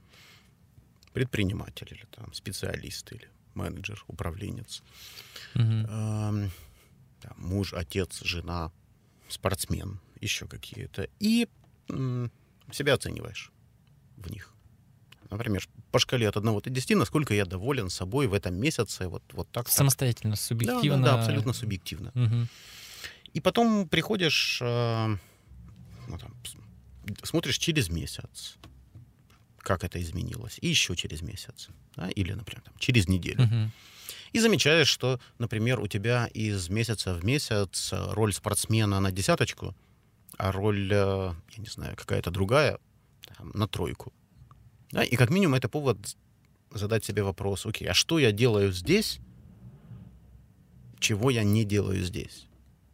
предприниматель 1.13 1.87
или 1.91 2.05
там, 2.11 2.33
специалист 2.33 3.11
или 3.11 3.29
менеджер, 3.55 4.03
управленец, 4.07 4.81
угу. 5.55 5.63
э, 5.63 6.49
там, 7.21 7.35
муж, 7.37 7.73
отец, 7.73 8.21
жена, 8.23 8.71
спортсмен, 9.29 9.99
еще 10.19 10.47
какие-то. 10.47 11.07
И 11.19 11.47
э, 11.89 12.27
себя 12.71 12.93
оцениваешь 12.93 13.51
в 14.17 14.31
них. 14.31 14.53
Например, 15.29 15.65
по 15.91 15.99
шкале 15.99 16.27
от 16.27 16.35
1 16.35 16.59
до 16.59 16.69
10, 16.69 16.97
насколько 16.97 17.33
я 17.33 17.45
доволен 17.45 17.89
собой 17.89 18.27
в 18.27 18.33
этом 18.33 18.55
месяце, 18.55 19.07
вот, 19.07 19.23
вот 19.33 19.49
так. 19.51 19.69
Самостоятельно, 19.69 20.35
субъективно. 20.35 21.03
Да, 21.03 21.11
да, 21.11 21.15
да 21.15 21.19
абсолютно 21.19 21.53
субъективно. 21.53 22.11
Угу. 22.15 22.47
И 23.33 23.39
потом 23.39 23.87
приходишь, 23.87 24.59
э, 24.61 25.17
ну, 26.07 26.17
там, 26.17 26.35
смотришь 27.23 27.57
через 27.57 27.89
месяц, 27.89 28.57
как 29.71 29.85
это 29.85 30.01
изменилось, 30.01 30.57
и 30.61 30.67
еще 30.67 30.95
через 30.95 31.21
месяц, 31.21 31.69
да, 31.95 32.09
или, 32.09 32.33
например, 32.33 32.61
там, 32.61 32.73
через 32.77 33.07
неделю. 33.07 33.43
Мгм. 33.43 33.71
И 34.33 34.39
замечаешь, 34.39 34.87
что, 34.87 35.19
например, 35.39 35.79
у 35.79 35.87
тебя 35.87 36.27
из 36.33 36.69
месяца 36.69 37.13
в 37.13 37.23
месяц 37.23 37.93
э, 37.93 38.13
роль 38.13 38.33
спортсмена 38.33 38.99
на 38.99 39.11
десяточку, 39.11 39.73
а 40.37 40.51
роль, 40.51 40.91
э, 40.91 41.33
я 41.55 41.57
не 41.57 41.67
знаю, 41.67 41.95
какая-то 41.95 42.31
другая 42.31 42.79
там, 43.37 43.51
на 43.53 43.67
тройку. 43.67 44.11
Да? 44.91 45.03
И 45.03 45.15
как 45.15 45.29
минимум 45.29 45.55
это 45.55 45.69
повод 45.69 46.17
задать 46.71 47.05
себе 47.05 47.23
вопрос, 47.23 47.65
окей, 47.65 47.87
а 47.87 47.93
что 47.93 48.19
я 48.19 48.31
делаю 48.31 48.73
здесь, 48.73 49.19
чего 50.99 51.29
я 51.29 51.43
не 51.43 51.63
делаю 51.63 52.03
здесь? 52.03 52.47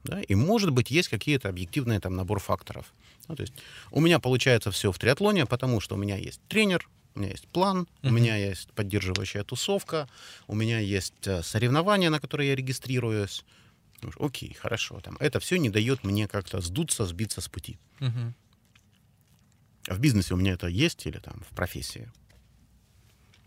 Да? 0.07 0.21
И, 0.21 0.35
может 0.35 0.71
быть, 0.71 0.89
есть 0.89 1.09
какие-то 1.09 1.49
объективные 1.49 1.99
там 1.99 2.15
набор 2.15 2.39
факторов. 2.39 2.93
Ну, 3.27 3.35
то 3.35 3.41
есть 3.41 3.53
у 3.91 3.99
меня 3.99 4.19
получается 4.19 4.71
все 4.71 4.91
в 4.91 4.97
триатлоне, 4.97 5.45
потому 5.45 5.81
что 5.81 5.95
у 5.95 5.97
меня 5.97 6.15
есть 6.15 6.39
тренер, 6.47 6.89
у 7.13 7.19
меня 7.19 7.31
есть 7.31 7.47
план, 7.47 7.87
у 8.03 8.07
Мгм. 8.07 8.15
меня 8.15 8.37
есть 8.37 8.71
поддерживающая 8.73 9.43
тусовка, 9.43 10.07
у 10.47 10.55
меня 10.55 10.79
есть 10.79 11.27
э, 11.27 11.43
соревнования, 11.43 12.09
на 12.09 12.19
которые 12.19 12.49
я 12.49 12.55
регистрируюсь. 12.55 13.43
Ну, 14.01 14.11
Окей, 14.19 14.53
хорошо. 14.53 15.01
Там, 15.01 15.17
это 15.19 15.39
все 15.39 15.57
не 15.57 15.69
дает 15.69 16.03
мне 16.03 16.27
как-то 16.27 16.61
сдуться, 16.61 17.05
сбиться 17.05 17.41
с 17.41 17.49
пути. 17.49 17.77
А 19.87 19.93
в 19.93 19.99
бизнесе 19.99 20.33
у 20.33 20.37
меня 20.37 20.53
это 20.53 20.67
есть 20.67 21.05
или 21.05 21.17
там 21.19 21.43
в 21.49 21.55
профессии. 21.55 22.09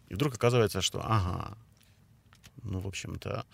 И 0.08 0.14
вдруг 0.14 0.34
оказывается, 0.34 0.80
что, 0.82 1.00
ага, 1.04 1.56
ну, 2.64 2.80
в 2.80 2.86
общем-то, 2.86 3.44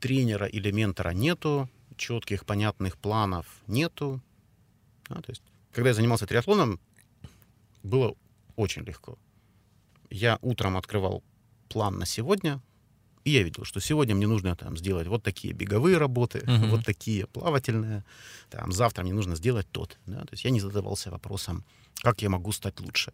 тренера 0.00 0.46
или 0.46 0.70
ментора 0.70 1.10
нету, 1.10 1.68
четких, 1.96 2.44
понятных 2.44 2.96
планов 2.96 3.46
нету. 3.66 4.20
А, 5.08 5.20
то 5.22 5.30
есть, 5.30 5.42
когда 5.72 5.90
я 5.90 5.94
занимался 5.94 6.26
триатлоном, 6.26 6.80
было 7.82 8.14
очень 8.56 8.82
легко. 8.82 9.18
Я 10.10 10.38
утром 10.42 10.76
открывал 10.76 11.22
план 11.68 11.98
на 11.98 12.06
сегодня, 12.06 12.60
и 13.24 13.30
я 13.30 13.42
видел, 13.42 13.64
что 13.64 13.80
сегодня 13.80 14.14
мне 14.14 14.26
нужно 14.26 14.54
там 14.54 14.76
сделать 14.76 15.06
вот 15.08 15.22
такие 15.22 15.54
беговые 15.54 15.98
работы, 15.98 16.42
Мгм. 16.46 16.70
вот 16.70 16.84
такие 16.84 17.26
плавательные, 17.26 18.04
там, 18.50 18.72
завтра 18.72 19.02
мне 19.02 19.12
нужно 19.12 19.34
сделать 19.36 19.66
тот. 19.70 19.98
Да? 20.06 20.20
То 20.20 20.28
есть 20.32 20.44
я 20.44 20.50
не 20.50 20.60
задавался 20.60 21.10
вопросом, 21.10 21.64
как 22.02 22.22
я 22.22 22.28
могу 22.28 22.52
стать 22.52 22.80
лучше. 22.80 23.12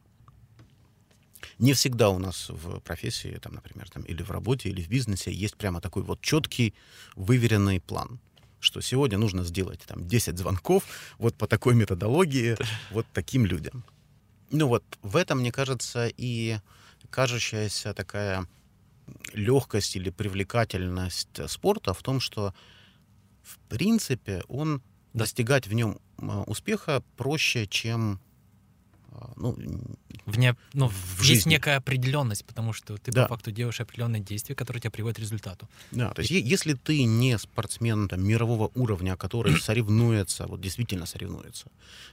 Не 1.59 1.73
всегда 1.73 2.11
у 2.11 2.19
нас 2.19 2.51
в 2.51 2.81
профессии, 2.81 3.39
там, 3.41 3.55
например, 3.55 3.89
там, 3.91 4.03
или 4.03 4.23
в 4.23 4.31
работе, 4.31 4.69
или 4.69 4.83
в 4.83 4.89
бизнесе 4.89 5.33
есть 5.33 5.57
прямо 5.57 5.81
такой 5.81 6.03
вот 6.03 6.21
четкий, 6.21 6.75
выверенный 7.17 7.81
план 7.81 8.19
что 8.61 8.81
сегодня 8.81 9.19
нужно 9.19 9.45
сделать 9.45 9.81
там 9.87 10.07
10 10.07 10.39
звонков 10.39 10.85
вот 11.19 11.35
по 11.35 11.47
такой 11.47 11.75
методологии 11.75 12.57
вот 12.91 13.07
таким 13.13 13.47
людям. 13.47 13.85
Ну 14.51 14.69
вот 14.69 14.85
в 15.03 15.17
этом, 15.17 15.41
мне 15.41 15.53
кажется, 15.53 16.11
и 16.17 16.59
кажущаяся 17.11 17.95
такая 17.95 18.47
легкость 19.33 19.97
или 19.97 20.11
привлекательность 20.11 21.51
спорта 21.51 21.95
в 21.95 22.03
том, 22.03 22.21
что 22.21 22.55
в 23.43 23.59
принципе 23.69 24.43
он 24.49 24.83
достигать 25.13 25.67
в 25.67 25.73
нем 25.73 25.99
а, 26.19 26.43
успеха 26.43 27.03
проще, 27.17 27.67
чем 27.67 28.21
ну, 29.37 29.57
Вне, 30.27 30.55
ну, 30.75 30.87
В 30.89 31.23
есть 31.23 31.27
жизни. 31.43 31.51
некая 31.53 31.77
определенность, 31.79 32.45
потому 32.45 32.73
что 32.73 32.97
ты 32.99 33.11
Да. 33.11 33.23
по 33.23 33.29
факту 33.35 33.51
делаешь 33.51 33.81
определенные 33.81 34.23
действия, 34.23 34.55
которые 34.55 34.81
тебя 34.81 34.91
приводят 34.91 35.17
к 35.17 35.21
результату. 35.21 35.69
Да, 35.91 36.11
то 36.13 36.21
есть 36.21 36.31
е- 36.31 36.41
если 36.41 36.75
ты 36.75 37.05
не 37.05 37.39
спортсмен 37.39 38.09
там, 38.09 38.23
мирового 38.23 38.71
уровня, 38.75 39.17
который 39.17 39.55
соревнуется, 39.61 40.47
вот 40.47 40.61
действительно 40.61 41.07
соревнуется, 41.07 41.67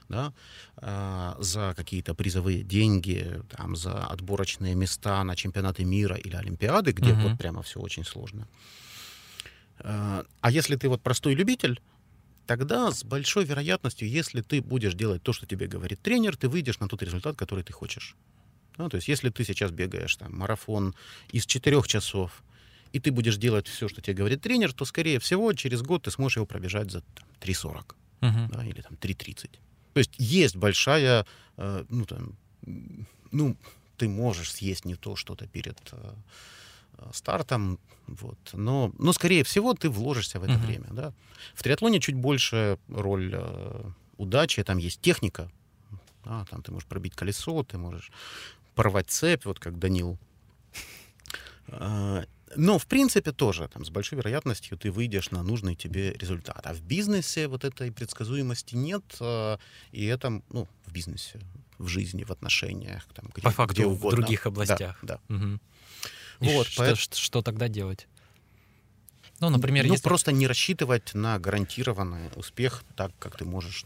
да, 0.08 0.32
а, 0.76 1.36
за 1.38 1.74
какие-то 1.76 2.14
призовые 2.14 2.62
деньги, 2.64 3.40
там, 3.50 3.76
за 3.76 3.92
отборочные 4.06 4.74
места 4.74 5.22
на 5.24 5.36
чемпионаты 5.36 5.84
мира 5.84 6.16
или 6.16 6.34
Олимпиады, 6.36 6.92
где 6.92 7.12
Мгм. 7.12 7.22
вот 7.22 7.38
прямо 7.38 7.62
все 7.62 7.78
очень 7.80 8.04
сложно. 8.04 8.48
А 9.80 10.24
а 10.40 10.50
если 10.50 10.76
ты 10.76 10.88
вот 10.88 11.02
простой 11.02 11.34
любитель, 11.34 11.80
тогда 12.48 12.90
с 12.90 13.04
большой 13.04 13.44
вероятностью, 13.44 14.08
если 14.08 14.40
ты 14.40 14.62
будешь 14.62 14.94
делать 14.94 15.22
то, 15.22 15.32
что 15.34 15.46
тебе 15.46 15.66
говорит 15.66 16.00
тренер, 16.00 16.34
ты 16.36 16.48
выйдешь 16.48 16.80
на 16.80 16.88
тот 16.88 17.02
результат, 17.02 17.36
который 17.36 17.62
ты 17.62 17.74
хочешь. 17.74 18.16
Ну, 18.78 18.88
то 18.88 18.96
есть, 18.96 19.08
если 19.08 19.28
ты 19.28 19.44
сейчас 19.44 19.70
бегаешь 19.70 20.16
там, 20.16 20.34
марафон 20.34 20.94
из 21.30 21.44
четырех 21.44 21.86
часов, 21.86 22.42
и 22.94 23.00
ты 23.00 23.12
будешь 23.12 23.36
делать 23.36 23.68
все, 23.68 23.86
что 23.88 24.00
тебе 24.00 24.14
говорит 24.14 24.40
тренер, 24.40 24.72
то, 24.72 24.86
скорее 24.86 25.18
всего, 25.18 25.52
через 25.52 25.82
год 25.82 26.04
ты 26.04 26.10
сможешь 26.10 26.36
его 26.36 26.46
пробежать 26.46 26.90
за 26.90 27.02
там, 27.02 27.26
3.40 27.40 27.94
Мгм. 28.20 28.48
да, 28.48 28.64
или 28.64 28.80
там 28.80 28.94
3.30. 28.94 29.50
То 29.92 30.00
есть 30.00 30.14
есть 30.18 30.56
большая, 30.56 31.26
э, 31.58 31.84
ну, 31.90 32.06
там, 32.06 32.36
ну, 33.30 33.56
ты 33.98 34.08
можешь 34.08 34.52
съесть 34.52 34.86
не 34.86 34.94
то 34.94 35.16
что-то 35.16 35.46
перед 35.46 35.76
э, 35.92 36.14
стартом, 37.12 37.78
вот, 38.06 38.38
но, 38.52 38.92
но, 38.98 39.12
скорее 39.12 39.44
всего, 39.44 39.74
ты 39.74 39.88
вложишься 39.90 40.40
в 40.40 40.44
это 40.44 40.52
Мгм. 40.54 40.66
время, 40.66 40.86
да. 40.90 41.12
В 41.54 41.62
триатлоне 41.62 42.00
чуть 42.00 42.14
больше 42.14 42.78
роль 42.88 43.32
э, 43.34 43.84
удачи, 44.16 44.62
там 44.64 44.78
есть 44.78 45.00
техника, 45.00 45.50
да, 46.24 46.44
там 46.50 46.62
ты 46.62 46.72
можешь 46.72 46.88
пробить 46.88 47.14
колесо, 47.14 47.62
ты 47.64 47.78
можешь 47.78 48.10
порвать 48.74 49.10
цепь, 49.10 49.44
вот 49.44 49.58
как 49.58 49.78
Данил. 49.78 50.18
А, 51.68 52.24
Но, 52.56 52.78
в 52.78 52.86
принципе, 52.86 53.32
тоже 53.32 53.68
там, 53.68 53.84
с 53.84 53.90
большой 53.90 54.16
вероятностью 54.18 54.78
ты 54.78 54.90
выйдешь 54.90 55.30
на 55.30 55.42
нужный 55.42 55.74
тебе 55.74 56.12
результат. 56.14 56.66
А 56.66 56.72
в 56.72 56.80
бизнесе 56.80 57.46
вот 57.46 57.64
этой 57.64 57.92
предсказуемости 57.92 58.74
нет, 58.74 59.02
а, 59.20 59.58
и 59.92 60.06
это, 60.06 60.42
ну, 60.50 60.66
в 60.86 60.92
бизнесе, 60.92 61.40
в 61.78 61.88
жизни, 61.88 62.24
в 62.24 62.30
отношениях, 62.30 63.06
там, 63.14 63.26
где, 63.34 63.42
По 63.42 63.50
факту 63.50 63.74
где 63.74 63.84
в 63.86 63.92
угодно. 63.92 64.10
других 64.16 64.44
Да, 64.44 64.48
областях. 64.48 64.98
Да, 65.02 65.20
Мгм. 65.28 65.56
И 65.56 65.60
Вот, 66.40 66.66
что, 66.66 66.82
поэт- 66.82 66.98
что, 66.98 67.16
что 67.16 67.42
тогда 67.42 67.68
делать? 67.68 68.06
Ну, 69.40 69.50
например, 69.50 69.86
ну, 69.86 69.92
если... 69.92 70.02
просто 70.02 70.32
не 70.32 70.46
рассчитывать 70.48 71.14
на 71.14 71.38
гарантированный 71.38 72.28
успех 72.34 72.82
так, 72.96 73.12
как 73.18 73.36
ты 73.36 73.44
можешь 73.44 73.84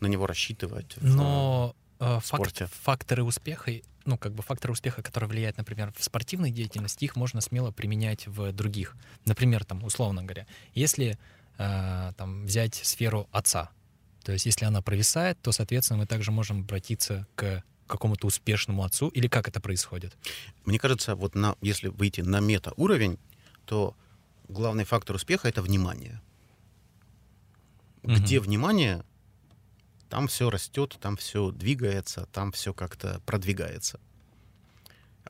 на 0.00 0.06
него 0.06 0.26
рассчитывать. 0.26 0.96
в- 0.96 1.14
Но 1.16 1.74
э, 1.98 2.18
фак- 2.20 2.24
спорте. 2.24 2.66
факторы 2.82 3.22
успеха, 3.22 3.72
ну, 4.04 4.18
как 4.18 4.34
бы 4.34 4.42
факторы 4.42 4.72
успеха, 4.72 5.02
которые 5.02 5.28
влияют, 5.30 5.56
например, 5.56 5.92
в 5.96 6.04
спортивной 6.04 6.50
деятельности, 6.50 7.04
их 7.04 7.16
можно 7.16 7.40
смело 7.40 7.70
применять 7.70 8.26
в 8.26 8.52
других. 8.52 8.94
Например, 9.24 9.64
там, 9.64 9.82
условно 9.84 10.22
говоря, 10.22 10.46
если 10.74 11.18
э, 11.56 12.12
там, 12.18 12.44
взять 12.44 12.74
сферу 12.74 13.26
отца, 13.32 13.70
то 14.22 14.32
есть 14.32 14.44
если 14.44 14.66
она 14.66 14.82
провисает, 14.82 15.40
то, 15.40 15.50
соответственно, 15.50 16.00
мы 16.00 16.06
также 16.06 16.30
можем 16.30 16.60
обратиться 16.60 17.26
к 17.36 17.62
какому-то 17.90 18.26
успешному 18.26 18.84
отцу, 18.84 19.08
или 19.08 19.28
как 19.28 19.48
это 19.48 19.60
происходит? 19.60 20.16
Мне 20.64 20.78
кажется, 20.78 21.14
вот 21.14 21.34
на, 21.34 21.56
если 21.60 21.88
выйти 21.88 22.22
на 22.22 22.40
мета-уровень, 22.40 23.18
то 23.66 23.94
главный 24.48 24.84
фактор 24.84 25.16
успеха— 25.16 25.48
это 25.50 25.62
внимание. 25.62 26.20
Где 28.02 28.40
внимание, 28.40 29.04
там 30.08 30.26
все 30.26 30.48
растет, 30.48 30.96
там 31.00 31.16
все 31.16 31.50
двигается, 31.50 32.26
там 32.32 32.50
все 32.52 32.72
как-то 32.72 33.20
продвигается. 33.26 34.00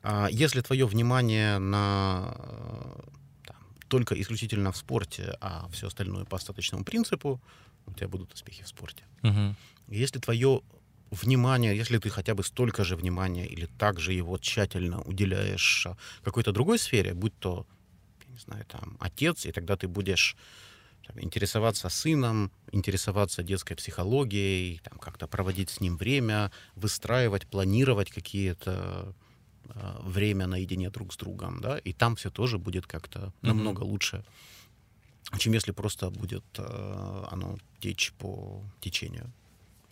А 0.03 0.27
если 0.31 0.61
твое 0.61 0.87
внимание 0.87 1.59
на 1.59 2.33
э, 2.37 3.01
там, 3.45 3.57
только 3.87 4.19
исключительно 4.19 4.71
в 4.71 4.77
спорте, 4.77 5.37
а 5.41 5.67
все 5.71 5.87
остальное 5.87 6.25
по 6.25 6.37
остаточному 6.37 6.83
принципу, 6.83 7.39
у 7.85 7.93
тебя 7.93 8.07
будут 8.07 8.33
успехи 8.33 8.63
в 8.63 8.67
спорте. 8.67 9.03
Мгм. 9.21 9.55
Если 9.87 10.19
твое 10.19 10.61
внимание, 11.11 11.75
если 11.75 11.97
ты 11.97 12.09
хотя 12.09 12.33
бы 12.33 12.43
столько 12.43 12.83
же 12.83 12.95
внимания 12.95 13.45
или 13.45 13.67
так 13.77 13.99
же 13.99 14.13
его 14.13 14.37
тщательно 14.37 15.01
уделяешь 15.01 15.85
а, 15.85 15.97
какой-то 16.23 16.51
другой 16.51 16.79
сфере, 16.79 17.13
будь 17.13 17.37
то, 17.37 17.67
я 18.25 18.31
не 18.31 18.39
знаю, 18.39 18.65
там, 18.65 18.97
отец, 18.99 19.45
и 19.45 19.51
тогда 19.51 19.75
ты 19.75 19.87
будешь 19.87 20.37
там, 21.05 21.19
интересоваться 21.21 21.89
сыном, 21.89 22.51
интересоваться 22.71 23.43
детской 23.43 23.75
психологией, 23.75 24.79
там, 24.83 24.97
как-то 24.97 25.27
проводить 25.27 25.69
с 25.69 25.81
ним 25.81 25.97
время, 25.97 26.51
выстраивать, 26.75 27.45
планировать 27.45 28.09
какие-то 28.09 29.13
а, 29.69 30.01
время 30.03 30.47
наедине 30.47 30.89
друг 30.89 31.13
с 31.13 31.17
другом, 31.17 31.59
да, 31.59 31.77
и 31.77 31.91
там 31.91 32.15
все 32.15 32.29
тоже 32.29 32.57
будет 32.57 32.87
как-то 32.87 33.33
намного 33.41 33.81
лучше, 33.81 34.23
чем 35.37 35.51
если 35.53 35.73
просто 35.73 36.09
будет 36.09 36.45
а, 36.57 37.27
оно 37.31 37.57
течь 37.81 38.13
по 38.13 38.63
течению. 38.79 39.31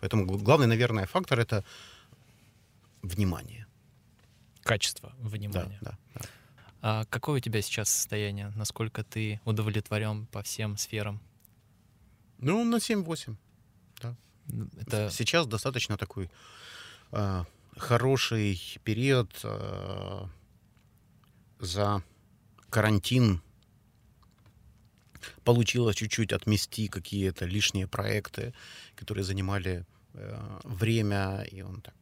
Поэтому 0.00 0.24
гл- 0.26 0.38
главный, 0.38 0.66
наверное, 0.66 1.06
фактор 1.06 1.38
это 1.40 1.64
внимание. 3.02 3.66
Качество 4.62 5.12
Да, 5.18 5.28
внимания. 5.28 5.78
да, 5.80 5.98
да. 6.14 6.20
А 6.82 7.04
какое 7.10 7.36
у 7.36 7.40
тебя 7.40 7.60
сейчас 7.62 7.90
состояние? 7.90 8.52
Насколько 8.56 9.04
ты 9.04 9.40
удовлетворен 9.44 10.26
по 10.26 10.42
всем 10.42 10.76
сферам? 10.76 11.20
Ну, 12.38 12.64
на 12.64 12.76
7-8. 12.76 13.36
Это 14.80 15.10
Сейчас 15.10 15.46
достаточно 15.46 15.96
такой 15.96 16.30
а, 17.12 17.44
хороший 17.76 18.60
период 18.82 19.30
а, 19.44 20.28
за 21.60 22.02
карантин. 22.70 23.42
Получилось 25.44 25.96
чуть-чуть 25.96 26.32
отмести 26.32 26.88
какие-то 26.88 27.44
лишние 27.46 27.86
проекты, 27.86 28.52
которые 28.96 29.24
занимали 29.24 29.84
э, 30.14 30.58
время, 30.64 31.42
и 31.52 31.62
он 31.62 31.80
так 31.80 31.94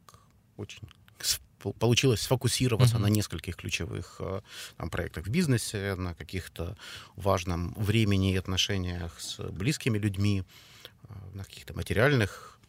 очень 0.57 0.83
получилось 1.81 2.21
сфокусироваться 2.21 2.95
Мгм. 2.99 3.03
на 3.03 3.09
нескольких 3.11 3.57
ключевых 3.57 4.17
э, 4.21 4.43
там, 4.77 4.91
проектах 4.91 5.27
в 5.27 5.31
бизнесе, 5.31 5.95
на 5.97 6.15
каких-то 6.15 6.77
важном 7.17 7.75
времени 7.75 8.33
и 8.33 8.37
отношениях 8.39 9.21
с 9.21 9.41
близкими 9.51 9.99
людьми, 9.99 10.45
э, 11.09 11.15
на 11.35 11.45
каких-то 11.45 11.75
материальных 11.75 12.61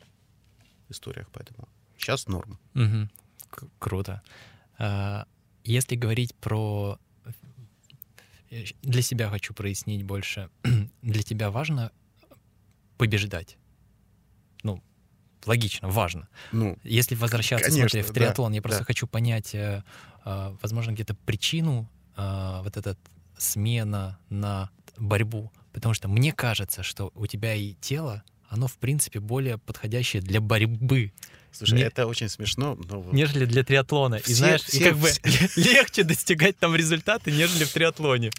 историях. 0.90 1.28
Поэтому 1.34 1.68
сейчас 1.98 2.28
норм. 2.28 2.58
К- 3.52 3.68
Круто. 3.80 4.22
А, 4.80 5.26
Если 5.64 5.96
говорить 5.96 6.34
про... 6.36 6.98
э, 8.50 8.66
Для 8.82 9.02
себя 9.02 9.30
хочу 9.30 9.54
прояснить 9.54 10.04
больше. 10.04 10.50
Для 11.02 11.24
тебя 11.24 11.52
важно 11.52 11.92
побеждать? 12.98 13.58
Ну, 14.64 14.84
логично, 15.46 15.88
важно. 15.88 16.28
Ну, 16.52 16.78
Если 16.84 17.16
возвращаться, 17.16 17.70
Конечно, 17.70 17.90
смотри, 17.90 18.02
в 18.04 18.08
да, 18.08 18.14
триатлон, 18.14 18.54
я 18.54 18.62
просто 18.62 18.80
да. 18.80 18.86
хочу 18.86 19.08
понять, 19.08 19.56
э, 19.56 19.84
а, 20.26 20.56
возможно, 20.62 20.92
где-то 20.92 21.16
причину 21.16 21.90
а, 22.16 22.62
вот 22.64 22.78
эта 22.78 22.98
смена 23.38 24.20
на 24.30 24.70
борьбу. 24.98 25.52
Потому 25.72 25.94
что 25.94 26.08
мне 26.08 26.34
кажется, 26.34 26.84
что 26.84 27.12
у 27.16 27.26
тебя 27.28 27.54
и 27.56 27.74
тело, 27.76 28.24
оно, 28.50 28.68
в 28.68 28.78
принципе, 28.78 29.20
более 29.20 29.58
подходящее 29.58 30.22
для 30.22 30.42
борьбы, 30.42 31.12
слушай, 31.52 31.76
Не- 31.76 31.84
это 31.84 32.08
очень 32.08 32.30
смешно, 32.30 32.76
но 32.90 33.02
вот 33.02 33.14
нежели 33.14 33.46
для 33.46 33.64
триатлона. 33.64 34.16
и 34.16 34.22
Все- 34.24 34.34
знаешь, 34.36 34.62
и 34.68 34.72
все- 34.72 34.84
как 34.90 34.98
бы 34.98 35.10
легче 35.56 36.04
достигать 36.04 36.58
там 36.58 36.76
результаты, 36.76 37.32
нежели 37.32 37.64
в 37.64 37.72
триатлоне. 37.72 38.32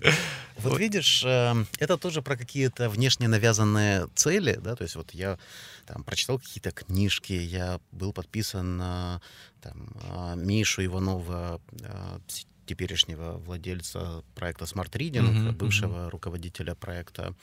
Вот 0.59 0.79
видишь, 0.79 1.23
э, 1.25 1.65
это 1.79 1.97
тоже 1.97 2.21
про 2.23 2.37
какие-то 2.37 2.91
внешне 2.91 3.29
навязанные 3.29 4.09
цели, 4.15 4.59
да, 4.63 4.77
то 4.77 4.83
есть 4.85 4.97
вот 4.97 5.13
я 5.13 5.39
там 5.87 6.05
прочитал 6.05 6.39
какие-то 6.39 6.71
книжки, 6.73 7.33
я 7.33 7.81
был 7.93 8.13
подписан 8.13 8.77
на 8.77 9.23
там, 9.63 9.89
а, 10.03 10.35
Мишу 10.35 10.85
Иванова, 10.85 11.61
теперешнего 12.67 13.33
владельца 13.39 14.23
проекта 14.37 14.65
Smart 14.65 14.91
Reading, 14.93 15.23
Мгм, 15.23 15.55
бывшего 15.57 16.09
руководителя 16.11 16.75
проекта 16.77 17.35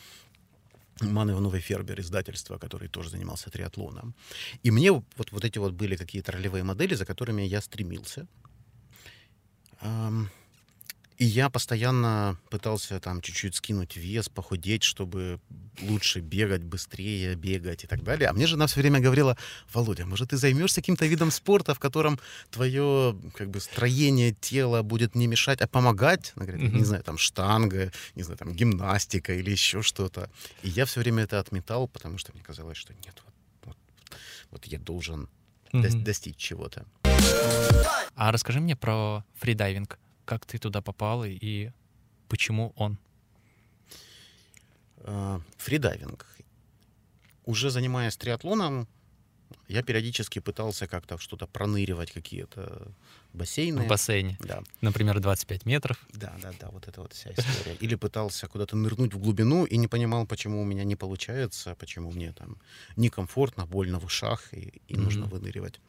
Ман 1.01 1.29
Иванов 1.29 1.55
Фербер, 1.55 1.99
издательство, 1.99 2.57
который 2.57 2.87
тоже 2.87 3.09
занимался 3.09 3.49
триатлоном. 3.49 4.15
И 4.63 4.71
мне 4.71 4.91
вот, 4.91 5.31
вот 5.31 5.45
эти 5.45 5.59
вот 5.59 5.73
были 5.73 5.95
какие-то 5.95 6.31
ролевые 6.31 6.63
модели, 6.63 6.95
за 6.95 7.05
которыми 7.05 7.41
я 7.43 7.61
стремился. 7.61 8.27
Ам, 9.79 10.29
И 11.17 11.25
я 11.25 11.49
постоянно 11.49 12.37
пытался 12.51 12.99
там 12.99 13.21
чуть-чуть 13.21 13.55
скинуть 13.55 13.97
вес, 13.97 14.29
похудеть, 14.29 14.83
чтобы 14.83 15.39
лучше 15.81 16.19
бегать, 16.19 16.63
быстрее 16.63 17.33
бегать 17.35 17.83
и 17.83 17.87
так 17.87 18.03
далее. 18.03 18.29
А 18.29 18.33
мне 18.33 18.45
жена 18.45 18.67
все 18.67 18.81
время 18.81 18.99
говорила, 18.99 19.35
Володя, 19.73 20.05
может, 20.05 20.29
ты 20.29 20.37
займешься 20.37 20.81
каким-то 20.81 21.07
видом 21.07 21.31
спорта, 21.31 21.73
в 21.73 21.79
котором 21.79 22.19
твое 22.51 23.17
как 23.35 23.49
бы 23.49 23.59
строение 23.59 24.31
тела 24.31 24.83
будет 24.83 25.15
не 25.15 25.25
мешать, 25.25 25.59
а 25.61 25.67
помогать? 25.67 26.33
Она 26.35 26.45
говорит, 26.45 26.71
не 26.71 26.83
знаю, 26.83 27.03
там 27.03 27.17
штанга, 27.17 27.91
не 28.13 28.21
знаю, 28.21 28.37
там 28.37 28.53
гимнастика 28.53 29.33
или 29.33 29.49
еще 29.49 29.81
что-то. 29.81 30.29
И 30.61 30.69
я 30.69 30.85
все 30.85 30.99
время 30.99 31.23
это 31.23 31.39
отметал, 31.39 31.87
потому 31.87 32.19
что 32.19 32.31
мне 32.33 32.43
казалось, 32.43 32.77
что 32.77 32.93
нет, 32.93 33.23
вот, 33.25 33.33
вот, 33.65 33.77
вот 34.51 34.65
я 34.65 34.77
должен 34.77 35.29
Мгм. 35.73 36.03
достичь 36.03 36.37
чего-то. 36.37 36.85
А 38.15 38.31
расскажи 38.31 38.59
мне 38.59 38.75
про 38.75 39.23
фридайвинг. 39.35 39.99
Как 40.27 40.45
ты 40.45 40.57
туда 40.57 40.81
попал 40.81 41.23
и- 41.23 41.71
почему 42.27 42.73
он? 42.75 42.97
Э, 44.97 45.39
Фридайвинг. 45.57 46.25
Уже 47.45 47.69
занимаясь 47.69 48.17
триатлоном, 48.17 48.89
я 49.69 49.81
периодически 49.83 50.39
пытался 50.39 50.85
как-то 50.85 51.17
что-то 51.17 51.47
проныривать, 51.47 52.11
какие-то 52.11 52.91
бассейны. 53.31 53.83
В 53.85 53.87
бассейне. 53.87 54.37
Да, 54.41 54.63
Например, 54.81 55.17
25 55.21 55.65
метров. 55.65 56.05
да, 56.11 56.35
да, 56.41 56.51
да, 56.59 56.69
вот 56.71 56.89
это 56.89 56.99
вот 57.01 57.13
вся 57.13 57.31
история. 57.31 57.75
Или 57.79 57.95
пытался 57.95 58.47
куда-то 58.47 58.75
нырнуть 58.75 59.13
в 59.13 59.19
глубину 59.19 59.63
и 59.63 59.77
не 59.77 59.87
понимал, 59.87 60.25
почему 60.27 60.61
у 60.61 60.65
меня 60.65 60.83
не 60.83 60.97
получается, 60.97 61.73
почему 61.75 62.11
мне 62.11 62.33
там 62.33 62.57
некомфортно, 62.97 63.65
больно 63.65 63.97
в 63.99 64.03
ушах 64.05 64.53
и, 64.53 64.81
и 64.89 64.97
нужно 64.97 65.21
Мгм. 65.21 65.29
выныривать. 65.29 65.79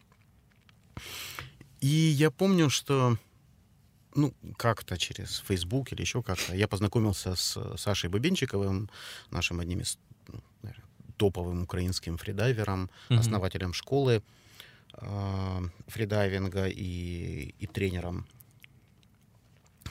И 1.81 1.87
я 1.89 2.31
помню, 2.31 2.71
что 2.71 3.19
ну, 4.19 4.35
как-то 4.57 4.97
через 4.99 5.39
Facebook 5.47 5.93
или 5.93 6.01
еще 6.03 6.23
как-то 6.23 6.55
я 6.55 6.67
познакомился 6.69 7.35
с 7.35 7.77
Сашей 7.77 8.11
Бабенчиковым, 8.11 8.91
нашим 9.31 9.61
одним 9.61 9.81
из 9.81 9.99
ну, 10.27 10.41
наверное, 10.63 10.87
топовым 11.17 11.63
украинским 11.63 12.17
фридайвером, 12.17 12.91
Мгм. 13.09 13.21
основателем 13.21 13.73
школы 13.73 14.23
э, 14.95 15.61
фридайвинга 15.87 16.67
и, 16.67 17.55
и 17.59 17.67
тренером, 17.67 18.27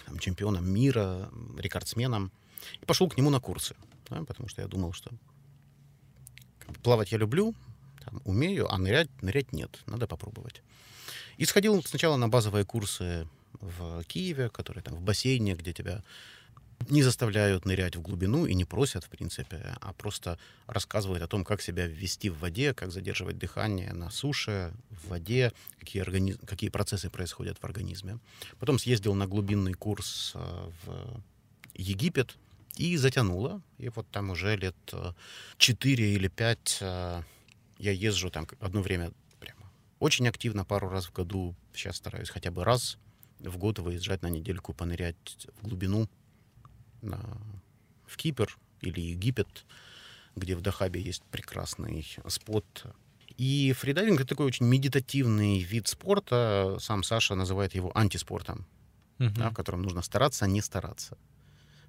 там, 0.05 0.19
чемпионом 0.19 0.69
мира, 0.69 1.29
рекордсменом. 1.57 2.31
И 2.81 2.85
пошел 2.85 3.09
к 3.09 3.17
нему 3.17 3.29
на 3.29 3.39
курсы, 3.39 3.75
да, 4.09 4.23
потому 4.23 4.49
что 4.49 4.61
я 4.61 4.67
думал, 4.67 4.93
что 4.93 5.11
плавать 6.83 7.11
я 7.11 7.17
люблю, 7.17 7.53
там, 8.03 8.21
умею, 8.25 8.71
а 8.71 8.77
нырять, 8.77 9.09
нырять 9.21 9.53
нет, 9.53 9.79
надо 9.85 10.07
попробовать. 10.07 10.61
И 11.37 11.45
сходил 11.45 11.81
сначала 11.83 12.17
на 12.17 12.27
базовые 12.29 12.65
курсы 12.65 13.27
в 13.59 14.03
Киеве, 14.03 14.49
которые 14.49 14.83
там 14.83 14.95
в 14.95 15.01
бассейне, 15.01 15.55
где 15.55 15.73
тебя 15.73 16.03
не 16.89 17.03
заставляют 17.03 17.65
нырять 17.65 17.95
в 17.95 18.01
глубину 18.01 18.45
и 18.45 18.53
не 18.53 18.65
просят, 18.65 19.03
в 19.03 19.09
принципе, 19.09 19.75
а 19.81 19.93
просто 19.93 20.37
рассказывают 20.67 21.23
о 21.23 21.27
том, 21.27 21.43
как 21.43 21.61
себя 21.61 21.87
ввести 21.87 22.29
в 22.29 22.39
воде, 22.39 22.73
как 22.73 22.91
задерживать 22.91 23.37
дыхание 23.37 23.93
на 23.93 24.09
суше, 24.09 24.73
в 24.91 25.09
воде, 25.09 25.51
какие, 25.79 26.03
органи- 26.03 26.37
какие 26.45 26.69
процессы 26.69 27.09
происходят 27.09 27.57
в 27.57 27.63
организме. 27.63 28.19
Потом 28.59 28.79
съездил 28.79 29.15
на 29.15 29.27
глубинный 29.27 29.73
курс 29.73 30.33
э, 30.35 30.69
в 30.85 31.23
Египет 31.73 32.37
и 32.75 32.95
затянуло. 32.97 33.61
И 33.79 33.89
вот 33.89 34.07
там 34.11 34.29
уже 34.29 34.55
лет 34.55 34.75
4 35.57 36.13
или 36.13 36.27
5 36.27 36.77
я 37.79 37.91
езжу 37.91 38.29
там 38.29 38.47
одно 38.59 38.81
время 38.81 39.11
прямо 39.39 39.71
очень 39.99 40.27
активно, 40.27 40.65
пару 40.65 40.89
раз 40.89 41.05
в 41.05 41.13
году. 41.13 41.55
Сейчас 41.73 41.97
стараюсь 41.97 42.29
хотя 42.29 42.51
бы 42.51 42.63
раз 42.63 42.97
в 43.39 43.57
год 43.57 43.79
выезжать 43.79 44.21
на 44.21 44.29
недельку, 44.29 44.73
понырять 44.73 45.47
в 45.61 45.67
глубину 45.67 46.09
на, 47.01 47.19
в 48.05 48.17
Кипр 48.17 48.57
или 48.81 48.99
Египет, 48.99 49.65
где 50.35 50.55
в 50.55 50.61
Дахабе 50.61 51.01
есть 51.01 51.23
прекрасный 51.31 52.05
спот. 52.27 52.65
И 53.37 53.73
фридайвинг— 53.73 54.19
это 54.21 54.29
такой 54.29 54.47
очень 54.47 54.65
медитативный 54.65 55.59
вид 55.59 55.87
спорта. 55.87 56.77
Сам 56.79 57.03
Саша 57.03 57.35
называет 57.35 57.75
его 57.75 57.95
антиспортом, 57.95 58.65
Мгм. 59.19 59.33
да, 59.35 59.49
в 59.49 59.53
котором 59.53 59.81
нужно 59.83 60.01
стараться, 60.01 60.45
а 60.45 60.47
не 60.47 60.61
стараться. 60.61 61.17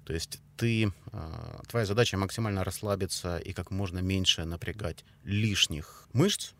То 0.05 0.13
есть 0.13 0.39
ты, 0.57 0.91
э, 1.11 1.59
твоя 1.67 1.85
задача 1.85 2.17
максимально 2.17 2.63
расслабиться 2.63 3.37
и 3.37 3.53
как 3.53 3.69
можно 3.71 3.99
меньше 3.99 4.45
напрягать 4.45 5.05
лишних 5.23 6.07
мышц, 6.13 6.53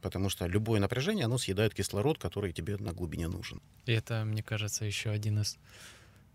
потому 0.00 0.28
что 0.28 0.46
любое 0.46 0.80
напряжение, 0.80 1.24
оно 1.24 1.38
съедает 1.38 1.74
кислород, 1.74 2.18
который 2.18 2.52
тебе 2.52 2.76
на 2.76 2.92
глубине 2.92 3.28
нужен. 3.28 3.60
И 3.86 3.92
это, 3.92 4.24
мне 4.24 4.42
кажется, 4.42 4.84
еще 4.84 5.10
один 5.10 5.40
из 5.40 5.56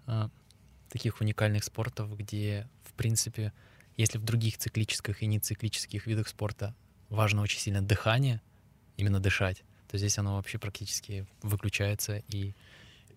а, 0.05 0.29
таких 0.89 1.21
уникальных 1.21 1.63
спортов, 1.63 2.15
где, 2.17 2.67
в 2.83 2.93
принципе, 2.93 3.51
если 3.97 4.17
в 4.17 4.23
других 4.23 4.57
циклических 4.57 5.21
и 5.23 5.27
нециклических 5.27 6.07
видах 6.07 6.27
спорта 6.27 6.73
важно 7.09 7.41
очень 7.41 7.59
сильно 7.59 7.81
дыхание, 7.81 8.41
именно 8.97 9.19
дышать, 9.19 9.63
то 9.89 9.97
здесь 9.97 10.17
оно 10.17 10.35
вообще 10.35 10.57
практически 10.57 11.25
выключается 11.41 12.23
и 12.27 12.53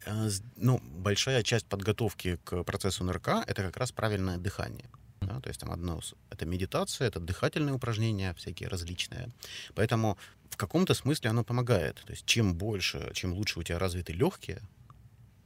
с- 0.05 0.42
Ну, 0.57 0.80
большая 0.82 1.42
часть 1.42 1.66
подготовки 1.66 2.38
к 2.44 2.62
процессу 2.64 3.05
НРК— 3.05 3.28
это 3.47 3.62
как 3.62 3.76
раз 3.76 3.92
правильное 3.92 4.36
дыхание. 4.38 4.88
Да, 5.22 5.40
то 5.40 5.49
есть 5.49 5.59
там 5.61 5.70
одно 5.72 6.01
это 6.30 6.44
медитация, 6.47 7.09
это 7.09 7.18
дыхательные 7.18 7.74
упражнения 7.74 8.32
всякие 8.34 8.68
различные. 8.68 9.30
Поэтому 9.74 10.18
в 10.51 10.57
каком-то 10.57 10.94
смысле 10.94 11.30
оно 11.30 11.44
помогает. 11.44 12.03
То 12.07 12.12
есть 12.12 12.26
чем 12.26 12.55
больше, 12.55 13.11
чем 13.14 13.32
лучше 13.32 13.61
у 13.61 13.62
тебя 13.62 13.78
развиты 13.78 14.12
легкие, 14.12 14.61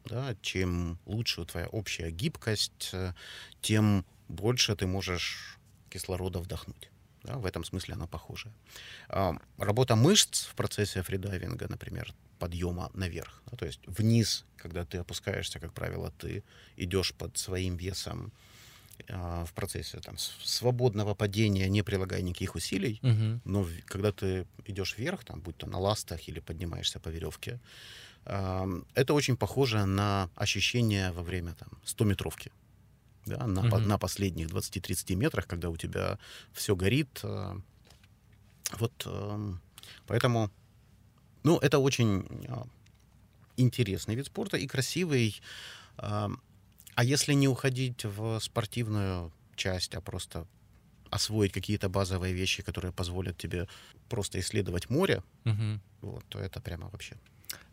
да, 0.04 0.34
чем 0.42 0.98
лучше 1.06 1.44
твоя 1.44 1.66
общая 1.68 2.10
гибкость, 2.10 2.90
э, 2.92 3.12
тем 3.60 4.04
больше 4.28 4.74
ты 4.76 4.86
можешь 4.86 5.58
кислорода 5.90 6.38
вдохнуть. 6.38 6.90
Да, 7.22 7.36
в 7.36 7.44
этом 7.44 7.64
смысле 7.64 7.94
оно 7.94 8.06
похоже. 8.06 8.50
А, 9.08 9.36
Работа 9.58 9.94
мышц 9.94 10.46
в 10.46 10.54
процессе 10.54 11.02
фридайвинга, 11.02 11.66
например, 11.68 12.14
подъема 12.38 12.90
наверх. 12.94 13.42
да, 13.50 13.56
то 13.58 13.66
есть 13.66 13.80
вниз, 13.86 14.46
когда 14.56 14.86
ты 14.86 14.98
опускаешься, 14.98 15.60
как 15.60 15.74
правило, 15.74 16.12
ты 16.18 16.42
идешь 16.76 17.12
под 17.12 17.36
своим 17.36 17.76
весом 17.76 18.32
а, 19.08 19.44
в 19.44 19.52
процессе 19.52 19.98
там, 20.00 20.16
свободного 20.18 21.14
падения, 21.14 21.68
не 21.68 21.82
прилагая 21.82 22.22
никаких 22.22 22.54
усилий. 22.54 22.98
Мгм. 23.02 23.40
Но 23.44 23.62
в- 23.62 23.84
когда 23.86 24.10
ты 24.12 24.46
идешь 24.66 24.98
вверх, 24.98 25.24
там, 25.24 25.40
будь 25.40 25.56
то 25.56 25.66
на 25.66 25.78
ластах 25.78 26.28
или 26.28 26.40
поднимаешься 26.40 26.98
по 27.00 27.08
веревке, 27.10 27.58
это 28.24 29.14
очень 29.14 29.36
похоже 29.36 29.86
на 29.86 30.28
ощущение 30.36 31.10
во 31.12 31.22
время 31.22 31.54
там, 31.54 31.68
100-метровки. 31.84 32.50
Да, 33.26 33.46
на, 33.46 33.62
Мгм. 33.62 33.88
на 33.88 33.98
последних 33.98 34.48
20-30 34.48 35.14
метрах, 35.16 35.46
когда 35.46 35.68
у 35.68 35.76
тебя 35.76 36.18
все 36.52 36.74
горит. 36.76 37.20
а, 37.22 37.56
Вот 38.78 39.06
поэтому, 40.06 40.50
ну, 41.44 41.58
это 41.58 41.78
очень 41.78 42.24
а, 42.48 42.66
интересный 43.56 44.14
вид 44.14 44.26
спорта 44.26 44.56
и 44.56 44.66
красивый. 44.66 45.40
А, 46.94 47.04
если 47.04 47.34
не 47.34 47.48
уходить 47.48 48.04
в 48.04 48.38
спортивную 48.40 49.32
часть, 49.56 49.94
а 49.94 50.00
просто 50.00 50.46
освоить 51.10 51.52
какие-то 51.52 51.88
базовые 51.88 52.32
вещи, 52.34 52.62
которые 52.62 52.92
позволят 52.92 53.36
тебе 53.36 53.66
просто 54.08 54.38
исследовать 54.38 54.90
море, 54.90 55.22
Мгм. 55.44 55.80
вот, 56.02 56.24
то 56.28 56.38
это 56.38 56.60
прямо 56.60 56.88
вообще. 56.88 57.16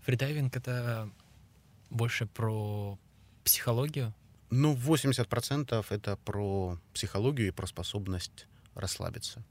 Фридайвинг— 0.01 0.55
это 0.55 1.09
больше 1.89 2.25
про 2.25 2.97
психологию. 3.43 4.13
Ну, 4.49 4.73
80% 4.73 5.91
это 5.91 6.15
про 6.17 6.79
психологию 6.93 7.47
и 7.47 7.51
про 7.51 7.67
способность 7.67 8.47
расслабиться. 8.75 9.43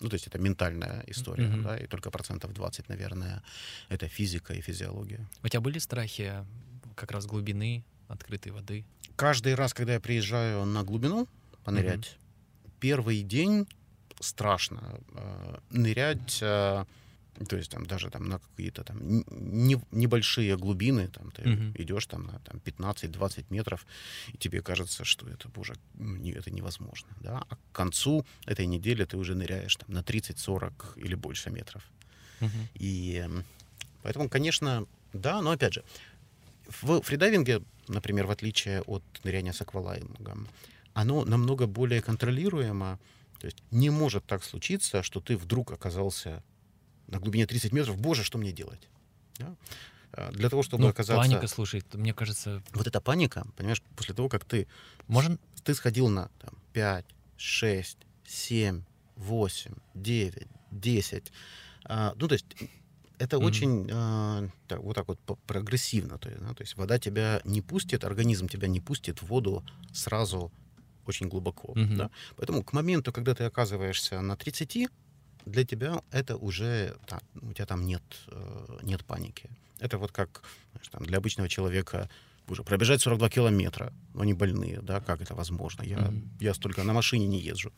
Ну, 0.00 0.08
то 0.08 0.14
есть 0.14 0.28
это 0.28 0.38
ментальная 0.38 1.02
история, 1.08 1.48
Мгм. 1.48 1.62
да, 1.62 1.76
и 1.76 1.86
только 1.86 2.10
процентов 2.10 2.52
20, 2.52 2.88
наверное, 2.88 3.42
это 3.88 4.06
физика 4.08 4.54
и 4.54 4.60
физиология. 4.60 5.26
У 5.42 5.48
тебя 5.48 5.60
были 5.60 5.78
страхи 5.80 6.32
как 6.94 7.10
раз 7.10 7.26
глубины, 7.26 7.82
открытой 8.08 8.52
воды? 8.52 8.84
Каждый 9.16 9.54
раз, 9.54 9.74
когда 9.74 9.94
я 9.94 10.00
приезжаю 10.00 10.64
на 10.64 10.82
глубину 10.84 11.28
понырять, 11.64 12.16
первый 12.80 13.22
день 13.22 13.66
страшно 14.20 15.00
э, 15.14 15.58
нырять, 15.70 16.38
э, 16.42 16.84
то 17.48 17.56
есть 17.56 17.70
там 17.70 17.86
даже 17.86 18.10
там 18.10 18.28
на 18.28 18.38
какие-то 18.40 18.82
там 18.84 18.98
не- 19.30 19.80
небольшие 19.92 20.56
глубины, 20.56 21.08
там 21.08 21.30
ты 21.30 21.48
Мгм. 21.48 21.72
идешь 21.78 22.06
там 22.06 22.26
на 22.26 22.38
там, 22.40 22.58
15-20 22.64 23.50
метров, 23.50 23.86
и 24.32 24.36
тебе 24.38 24.60
кажется, 24.60 25.04
что 25.04 25.28
это, 25.28 25.48
боже, 25.48 25.74
ну, 25.94 26.16
не- 26.16 26.32
это 26.32 26.50
невозможно, 26.50 27.08
да, 27.20 27.44
а 27.48 27.54
к 27.56 27.58
концу 27.72 28.24
этой 28.46 28.66
недели 28.66 29.04
ты 29.04 29.16
уже 29.16 29.34
ныряешь 29.34 29.76
там 29.76 29.94
на 29.94 30.02
30-40 30.02 30.94
или 30.96 31.14
больше 31.14 31.50
метров. 31.50 31.82
Мгм. 32.40 32.68
И 32.74 33.28
поэтому, 34.02 34.28
конечно, 34.28 34.84
да, 35.12 35.40
но 35.42 35.50
опять 35.52 35.74
же, 35.74 35.84
в 36.68 37.00
фридайвинге, 37.00 37.62
например, 37.88 38.26
в 38.26 38.30
отличие 38.30 38.82
от 38.82 39.02
ныряния 39.24 39.52
с 39.52 39.60
аквалангом, 39.60 40.48
оно 40.94 41.24
намного 41.24 41.66
более 41.66 42.02
контролируемо. 42.02 42.98
То 43.38 43.46
есть 43.46 43.62
не 43.70 43.90
может 43.90 44.24
так 44.24 44.44
случиться, 44.44 45.02
что 45.02 45.20
ты 45.20 45.36
вдруг 45.36 45.72
оказался 45.72 46.42
на 47.06 47.18
глубине 47.18 47.46
30 47.46 47.72
метров. 47.72 47.96
Боже, 47.96 48.24
что 48.24 48.38
мне 48.38 48.52
делать? 48.52 48.88
Да? 49.38 49.54
А, 50.12 50.30
Для 50.32 50.48
того, 50.48 50.62
чтобы 50.62 50.82
Ну, 50.82 50.88
оказаться... 50.88 51.22
паника, 51.22 51.46
слушай, 51.46 51.82
мне 51.92 52.12
кажется, 52.12 52.62
Вот 52.72 52.86
эта 52.86 53.00
паника, 53.00 53.46
понимаешь, 53.56 53.82
после 53.96 54.14
того, 54.14 54.28
как 54.28 54.44
ты 54.44 54.66
можно... 55.06 55.38
ты 55.64 55.74
сходил 55.74 56.08
на 56.08 56.30
там, 56.40 56.54
5, 56.72 57.04
6, 57.36 57.98
7, 58.26 58.82
8, 59.16 59.74
9, 59.94 60.48
10. 60.72 61.32
А, 61.84 62.14
ну, 62.16 62.28
то 62.28 62.34
есть 62.34 62.46
это 63.18 63.38
Мгм. 63.38 63.46
очень 63.46 63.88
а, 63.92 64.48
так, 64.66 64.80
вот 64.80 64.94
так 64.94 65.08
вот 65.08 65.18
прогрессивно. 65.46 66.18
То 66.18 66.28
есть, 66.28 66.40
да, 66.40 66.54
то 66.54 66.62
есть 66.62 66.76
вода 66.76 66.98
тебя 66.98 67.40
не 67.44 67.62
пустит, 67.62 68.04
организм 68.04 68.48
тебя 68.48 68.68
не 68.68 68.80
пустит 68.80 69.22
в 69.22 69.26
воду 69.26 69.64
сразу 69.92 70.52
очень 71.06 71.28
глубоко. 71.28 71.72
Мгм. 71.74 71.96
Да? 71.96 72.10
Поэтому 72.36 72.62
к 72.62 72.72
моменту, 72.72 73.12
когда 73.12 73.34
ты 73.34 73.44
оказываешься 73.44 74.20
на 74.20 74.36
30, 74.36 74.88
для 75.46 75.64
тебя 75.64 76.02
это 76.10 76.36
уже, 76.36 76.96
да, 77.08 77.20
у 77.40 77.52
тебя 77.52 77.66
там 77.66 77.86
нет, 77.86 78.02
э, 78.28 78.78
нет 78.82 79.04
паники. 79.04 79.50
Это 79.80 79.98
вот 79.98 80.12
как 80.12 80.42
знаешь, 80.72 80.88
там, 80.88 81.04
для 81.04 81.18
обычного 81.18 81.48
человека 81.48 82.08
уже 82.48 82.62
пробежать 82.62 83.00
42 83.00 83.28
километра, 83.30 83.92
но 84.14 84.22
они 84.22 84.34
больные, 84.34 84.80
да, 84.82 85.00
как 85.00 85.20
это 85.20 85.34
возможно? 85.34 85.82
Я, 85.82 85.98
Мгм. 85.98 86.30
я 86.40 86.54
столько 86.54 86.82
на 86.84 86.92
машине 86.92 87.26
не 87.26 87.40
езжу. 87.40 87.72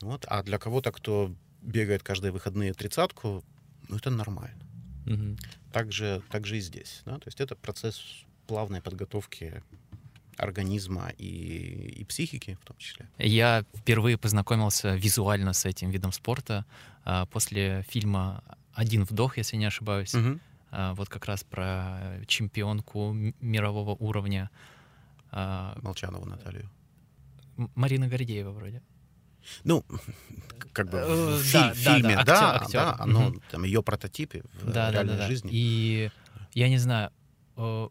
Вот. 0.00 0.24
А 0.28 0.42
для 0.42 0.58
кого-то, 0.58 0.92
кто 0.92 1.32
бегает 1.62 2.02
каждые 2.02 2.32
выходные 2.32 2.72
тридцатку, 2.72 3.44
ну, 3.90 3.96
это 3.96 4.10
нормально. 4.10 4.60
Мгм. 5.06 5.36
Так 5.72 5.92
же, 5.92 6.22
так 6.30 6.46
же 6.46 6.56
и 6.56 6.60
здесь. 6.60 7.02
Да? 7.04 7.18
То 7.18 7.26
есть 7.26 7.40
это 7.40 7.54
процесс 7.56 8.24
плавной 8.46 8.80
подготовки 8.80 9.62
организма 10.36 11.10
и, 11.18 12.00
и 12.00 12.04
психики 12.04 12.58
в 12.62 12.64
том 12.64 12.76
числе. 12.78 13.08
Я 13.18 13.64
впервые 13.76 14.16
познакомился 14.16 14.96
визуально 14.96 15.52
с 15.52 15.64
этим 15.66 15.90
видом 15.90 16.12
спорта 16.12 16.64
а, 17.04 17.26
после 17.26 17.84
фильма 17.88 18.42
«Один 18.72 19.04
вдох», 19.04 19.36
если 19.36 19.56
не 19.56 19.66
ошибаюсь. 19.66 20.14
А, 20.70 20.94
Вот 20.94 21.08
как 21.08 21.26
раз 21.26 21.44
про 21.44 22.20
чемпионку 22.26 23.12
мирового 23.40 23.94
уровня 23.96 24.50
а, 25.30 25.78
Молчанову 25.82 26.26
Наталью. 26.26 26.70
Марина 27.74 28.08
Гордеева 28.08 28.50
вроде. 28.50 28.82
Ну, 29.64 29.82
к- 29.82 30.68
как 30.72 30.90
бы 30.90 30.98
Э, 30.98 31.36
в 31.38 31.52
да, 31.52 31.72
фи- 31.74 31.84
да, 31.84 31.94
фильме, 31.96 32.16
да, 32.16 32.24
да, 32.24 32.54
актер, 32.56 32.72
да, 32.72 32.90
актер. 32.90 33.02
оно, 33.02 33.20
Мгм. 33.30 33.42
там, 33.50 33.64
ее 33.64 33.82
прототипы 33.82 34.42
в 34.54 34.66
Да, 34.66 34.72
да, 34.72 34.90
реальной 34.92 35.14
да, 35.14 35.18
да. 35.22 35.26
жизни. 35.28 35.50
И 35.52 36.10
я 36.54 36.68
не 36.68 36.78
знаю, 36.78 37.10
э, 37.56 37.88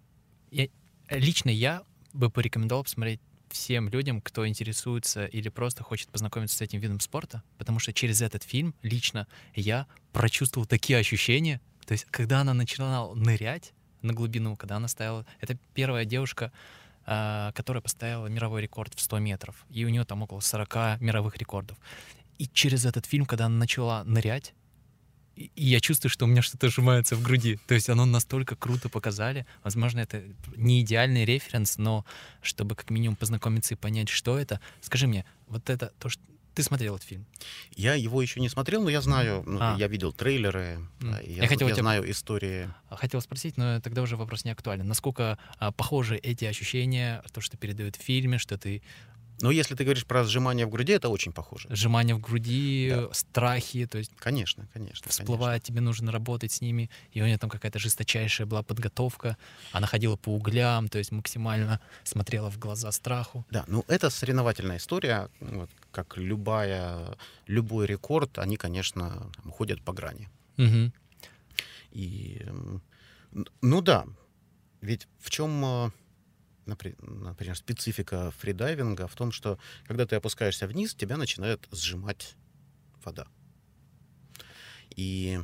я, 0.52 0.68
лично 1.10 1.50
я 1.50 1.84
бы 2.14 2.30
порекомендовал 2.30 2.84
посмотреть 2.84 3.20
всем 3.50 3.90
людям, 3.90 4.22
кто 4.22 4.48
интересуется 4.48 5.26
или 5.26 5.50
просто 5.50 5.84
хочет 5.84 6.10
познакомиться 6.10 6.58
с 6.58 6.62
этим 6.62 6.80
видом 6.80 7.00
спорта, 7.00 7.42
потому 7.58 7.80
что 7.80 7.92
через 7.94 8.22
этот 8.22 8.44
фильм 8.44 8.76
лично 8.84 9.28
я 9.56 9.88
прочувствовал 10.14 10.68
такие 10.68 11.00
ощущения. 11.00 11.60
То 11.88 11.94
есть, 11.94 12.06
когда 12.12 12.42
она 12.42 12.54
начинала 12.54 13.14
нырять 13.16 13.74
на 14.04 14.14
глубину, 14.14 14.56
когда 14.56 14.76
она 14.78 14.88
стояла... 14.88 15.26
Это 15.42 15.58
первая 15.74 16.06
девушка, 16.06 16.52
которая 17.10 17.82
поставила 17.82 18.28
мировой 18.28 18.62
рекорд 18.62 18.94
в 18.94 19.02
100 19.02 19.20
метров. 19.20 19.66
И 19.70 19.84
у 19.84 19.90
нее 19.90 20.06
там 20.06 20.22
около 20.22 20.42
40 20.42 21.02
мировых 21.02 21.38
рекордов. 21.38 21.78
И 22.38 22.48
через 22.48 22.86
этот 22.86 23.06
фильм, 23.06 23.26
когда 23.26 23.48
она 23.48 23.58
начала 23.58 24.04
нырять, 24.04 24.54
и 25.36 25.52
я 25.56 25.80
чувствую, 25.80 26.12
что 26.12 26.26
у 26.26 26.28
меня 26.28 26.42
что-то 26.42 26.70
сжимается 26.70 27.16
в 27.16 27.22
груди. 27.24 27.60
То 27.68 27.74
есть 27.74 27.90
оно 27.90 28.06
настолько 28.06 28.56
круто 28.56 28.90
показали. 28.90 29.46
Возможно, 29.64 30.02
это 30.02 30.22
не 30.56 30.82
идеальный 30.82 31.24
референс, 31.24 31.78
но 31.78 32.06
чтобы 32.42 32.76
как 32.76 32.90
минимум 32.90 33.16
познакомиться 33.16 33.74
и 33.74 33.78
понять, 33.78 34.10
что 34.10 34.38
это. 34.38 34.60
Скажи 34.82 35.08
мне, 35.08 35.26
вот 35.48 35.70
это 35.70 35.94
то, 35.98 36.10
что 36.10 36.22
ты 36.60 36.64
смотрел 36.64 36.96
этот 36.96 37.08
фильм? 37.08 37.26
Я 37.78 37.94
его 37.96 38.22
еще 38.22 38.42
не 38.42 38.50
смотрел, 38.50 38.84
но 38.84 38.90
я 38.90 39.00
знаю, 39.02 39.44
ну, 39.46 39.58
А. 39.62 39.76
я 39.80 39.88
видел 39.88 40.12
трейлеры, 40.12 40.80
и 41.24 41.32
Я 41.32 41.44
я, 41.44 41.48
хотел 41.48 41.70
я 41.70 41.74
тебя- 41.74 41.84
знаю 41.84 42.12
истории. 42.12 42.70
А, 42.90 42.98
Хотел 42.98 43.22
спросить, 43.22 43.56
но 43.56 43.80
тогда 43.80 44.02
уже 44.02 44.18
вопрос 44.18 44.44
не 44.46 44.52
актуален. 44.52 44.86
Насколько 44.86 45.38
а, 45.58 45.72
похожи 45.72 46.18
эти 46.18 46.44
ощущения, 46.44 47.24
то, 47.32 47.40
что 47.40 47.56
передают 47.56 47.96
в 47.96 48.02
фильме, 48.02 48.38
что 48.40 48.58
ты 48.58 48.82
Но 49.42 49.52
если 49.52 49.76
ты 49.76 49.84
говоришь 49.84 50.06
про 50.06 50.24
сжимание 50.26 50.66
в 50.66 50.70
груди, 50.70 50.92
это 50.94 51.10
очень 51.10 51.32
похоже. 51.32 51.68
сжимание 51.74 52.16
в 52.16 52.20
груди, 52.20 52.90
Да. 52.94 53.14
страхи, 53.14 53.86
то 53.86 53.98
есть 53.98 54.12
Конечно, 54.18 54.68
конечно. 54.74 55.10
всплывает, 55.10 55.64
тебе 55.64 55.82
нужно 55.82 56.12
работать 56.12 56.52
с 56.52 56.62
ними, 56.62 56.90
и 57.14 57.22
у 57.22 57.26
нее 57.26 57.38
там 57.38 57.50
какая-то 57.50 57.80
жесточайшая 57.80 58.48
была 58.48 58.64
подготовка, 58.64 59.38
она 59.72 59.88
ходила 59.88 60.16
по 60.18 60.30
углям, 60.36 60.88
то 60.90 60.98
есть 60.98 61.12
максимально 61.12 61.80
смотрела 62.04 62.50
в 62.52 62.60
глаза 62.60 62.92
страху. 62.92 63.46
Да, 63.50 63.64
ну 63.68 63.84
это 63.88 64.10
соревновательная 64.10 64.78
история, 64.78 65.30
вот, 65.40 65.70
как 65.92 66.18
любая, 66.18 67.18
любой 67.48 67.86
рекорд, 67.88 68.38
они, 68.40 68.58
конечно, 68.58 69.30
там, 69.42 69.52
ходят 69.52 69.82
по 69.82 69.94
грани. 69.94 70.28
Мгм. 70.58 70.92
И, 71.92 72.46
ну 73.62 73.82
да, 73.82 74.06
ведь 74.82 75.08
в 75.20 75.30
чем, 75.30 75.64
э, 75.66 75.92
например, 76.70 77.56
специфика 77.56 78.32
фридайвинга 78.32 79.08
в 79.08 79.16
том, 79.16 79.32
что 79.32 79.60
когда 79.88 80.06
ты 80.06 80.16
опускаешься 80.16 80.68
вниз, 80.68 80.96
тебя 80.96 81.18
начинает 81.18 81.68
сжимать 81.72 82.36
вода. 83.04 83.28
И 84.96 85.40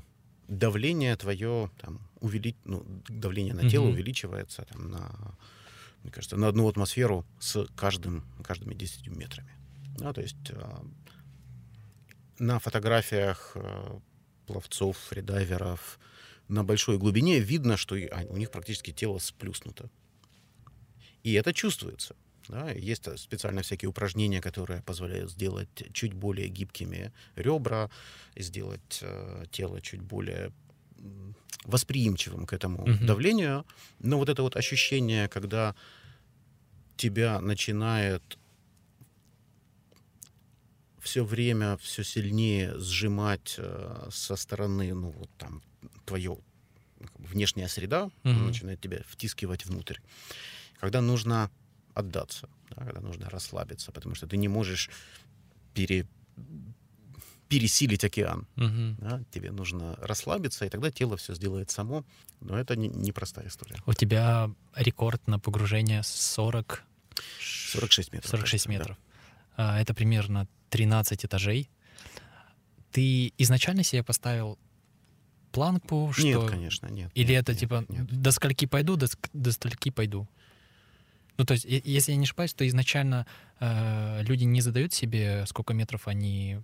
давление 0.48 1.16
твое, 1.16 1.72
там, 1.80 2.00
увели... 2.20 2.56
ну, 2.66 2.86
давление 3.08 3.54
на 3.54 3.70
тело 3.70 3.86
Мгм. 3.86 3.94
увеличивается 3.94 4.66
там, 4.66 4.92
на, 4.92 5.38
мне 6.04 6.12
кажется, 6.12 6.38
на 6.38 6.48
одну 6.48 6.68
атмосферу 6.68 7.26
с 7.40 7.66
каждым, 7.76 8.24
каждыми 8.44 8.74
10 8.74 9.08
метрами. 9.08 9.52
Да, 9.98 10.14
то 10.14 10.22
есть 10.22 10.50
э, 10.50 10.78
на 12.40 12.60
фотографиях 12.60 13.54
э, 13.56 14.00
пловцов, 14.46 14.98
фридайверов 14.98 16.00
на 16.48 16.64
большой 16.64 16.98
глубине 16.98 17.40
видно, 17.40 17.78
что 17.78 17.96
а, 17.96 18.26
у 18.30 18.38
них 18.38 18.52
практически 18.52 18.92
тело 18.92 19.18
сплюснуто. 19.20 19.90
И 21.26 21.34
это 21.34 21.54
чувствуется. 21.54 22.16
Да? 22.50 22.70
Есть 22.72 23.08
э, 23.08 23.18
специально 23.18 23.62
всякие 23.62 23.90
упражнения, 23.90 24.42
которые 24.42 24.82
позволяют 24.84 25.32
сделать 25.32 25.70
чуть 25.92 26.14
более 26.14 26.48
гибкими 26.48 27.12
ребра, 27.36 27.90
сделать 28.36 29.00
э, 29.02 29.46
тело 29.52 29.82
чуть 29.82 30.02
более 30.02 30.52
восприимчивым 31.64 32.46
к 32.46 32.54
этому 32.54 32.86
Мгм. 32.88 33.06
давлению. 33.08 33.66
Но 34.00 34.18
вот 34.20 34.30
это 34.30 34.44
вот 34.44 34.56
ощущение, 34.56 35.28
когда 35.28 35.76
тебя 36.96 37.42
начинает 37.42 38.38
все 41.00 41.24
время 41.24 41.78
все 41.78 42.04
сильнее 42.04 42.78
сжимать 42.80 43.56
э, 43.58 44.10
со 44.12 44.36
стороны, 44.36 44.94
ну 44.94 45.10
вот 45.10 45.30
там 45.38 45.64
твое 46.06 46.38
внешняя 47.18 47.68
среда 47.68 48.10
она 48.24 48.34
Мгм. 48.36 48.48
начинает 48.48 48.80
тебя 48.80 49.00
втискивать 49.08 49.66
внутрь. 49.66 49.98
Когда 50.80 51.02
нужно 51.02 51.50
отдаться, 51.94 52.50
да, 52.70 52.86
когда 52.86 53.02
нужно 53.02 53.30
расслабиться, 53.30 53.92
потому 53.92 54.16
что 54.16 54.28
ты 54.28 54.38
не 54.38 54.48
можешь 54.48 54.90
пере, 55.74 56.06
пересилить 57.48 58.04
океан. 58.04 58.48
Мгм. 58.56 58.98
Да? 59.00 59.22
Тебе 59.32 59.52
нужно 59.52 59.96
расслабиться, 60.02 60.66
и 60.66 60.70
тогда 60.70 60.92
тело 60.92 61.16
все 61.18 61.36
сделает 61.36 61.72
само. 61.72 62.04
Но 62.42 62.58
это 62.58 62.76
не- 62.76 62.90
непростая 62.90 63.48
история. 63.48 63.78
У 63.86 63.94
тебя 63.94 64.50
рекорд 64.76 65.28
на 65.28 65.40
погружение 65.40 66.04
40... 66.04 66.84
46 67.40 68.14
метров. 68.14 68.30
46 68.32 68.52
кажется, 68.52 68.68
да. 68.68 68.74
метров. 68.74 68.98
А, 69.58 69.82
Это 69.82 69.94
примерно 69.94 70.48
13 70.70 71.26
этажей. 71.26 71.70
Ты 72.92 73.34
изначально 73.38 73.84
себе 73.84 74.04
поставил 74.04 74.58
планку, 75.52 76.12
что... 76.14 76.24
Нет, 76.24 76.50
конечно, 76.50 76.88
нет. 76.88 77.12
Или 77.14 77.32
нет, 77.32 77.44
это 77.44 77.52
нет, 77.54 77.60
типа 77.60 77.86
нет. 77.88 78.22
до 78.22 78.32
скольки 78.32 78.66
пойду, 78.66 78.98
до, 78.98 79.08
до 79.34 79.52
стольки 79.52 79.92
пойду? 79.92 80.28
Ну, 81.38 81.46
то 81.46 81.54
есть, 81.54 81.66
если 81.66 82.12
я 82.12 82.18
не 82.18 82.24
ошибаюсь, 82.24 82.54
то 82.54 82.66
изначально 82.68 83.26
э, 83.60 84.24
люди 84.24 84.44
не 84.46 84.62
задают 84.62 84.94
себе, 84.94 85.46
сколько 85.48 85.74
метров 85.74 86.08
они 86.08 86.60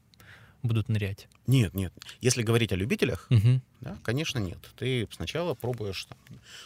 будут 0.63 0.89
нырять. 0.89 1.27
Нет, 1.47 1.73
нет. 1.73 1.93
Если 2.21 2.43
говорить 2.43 2.71
о 2.71 2.75
любителях, 2.75 3.27
Мгм. 3.29 3.61
да, 3.81 3.97
конечно, 4.03 4.39
нет. 4.39 4.59
Ты 4.77 5.07
сначала 5.11 5.55
пробуешь 5.55 6.05
там, 6.05 6.17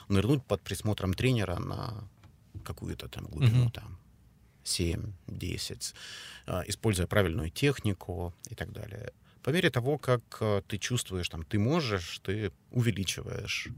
нырнуть 0.09 0.43
под 0.43 0.61
присмотром 0.61 1.13
тренера 1.13 1.57
на 1.59 2.07
какую-то 2.63 3.07
там 3.07 3.25
глубину, 3.25 3.63
Мгм. 3.63 3.71
там 3.71 3.97
7-10, 4.63 5.93
а, 6.47 6.63
используя 6.67 7.07
правильную 7.07 7.49
технику 7.49 8.33
и 8.49 8.55
так 8.55 8.71
далее. 8.71 9.11
По 9.43 9.51
мере 9.51 9.69
того, 9.69 9.97
как 9.97 10.21
а, 10.41 10.61
ты 10.67 10.77
чувствуешь, 10.77 11.29
там, 11.29 11.43
ты 11.43 11.57
можешь, 11.59 12.19
ты 12.19 12.51
увеличиваешь 12.71 13.69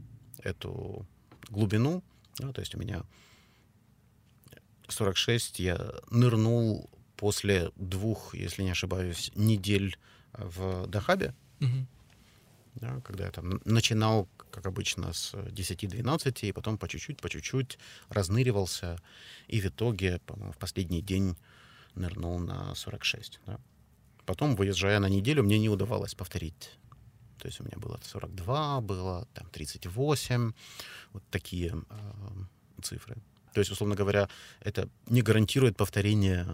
эту 0.42 1.06
глубину. 1.50 2.02
Да, 2.38 2.52
то 2.52 2.60
есть 2.60 2.74
у 2.74 2.78
меня 2.78 3.02
46 4.88 5.60
я 5.60 5.92
нырнул 6.10 6.88
после 7.16 7.70
двух, 7.76 8.34
если 8.34 8.62
не 8.62 8.70
ошибаюсь, 8.70 9.30
недель 9.34 9.96
в 10.32 10.86
Дахабе, 10.86 11.34
Мгм. 11.60 11.86
да, 12.76 13.00
когда 13.00 13.24
я 13.26 13.30
там 13.32 13.60
начинал, 13.64 14.28
как 14.50 14.66
обычно, 14.66 15.12
с 15.12 15.34
10-12, 15.34 16.48
и 16.48 16.52
потом 16.52 16.78
по 16.78 16.88
чуть-чуть, 16.88 17.20
по 17.20 17.28
чуть-чуть 17.28 17.78
разныривался, 18.08 19.00
и 19.48 19.60
в 19.60 19.66
итоге, 19.66 20.20
по-моему, 20.26 20.52
в 20.52 20.58
последний 20.58 21.02
день 21.02 21.36
нырнул 21.94 22.38
на 22.38 22.74
46. 22.74 23.40
да. 23.46 23.58
Потом, 24.24 24.56
выезжая 24.56 24.98
на 25.00 25.08
неделю, 25.08 25.42
мне 25.42 25.58
не 25.58 25.70
удавалось 25.70 26.14
повторить. 26.14 26.78
То 27.38 27.48
есть 27.48 27.60
у 27.60 27.64
меня 27.64 27.78
было 27.78 27.98
42, 28.04 28.80
было 28.82 29.26
там 29.32 29.48
38, 29.50 30.52
вот 31.12 31.22
такие 31.30 31.72
э, 31.88 32.82
цифры. 32.82 33.16
То 33.52 33.60
есть, 33.60 33.70
условно 33.70 33.94
говоря, 33.94 34.28
это 34.60 34.88
не 35.08 35.22
гарантирует 35.22 35.76
повторение. 35.76 36.46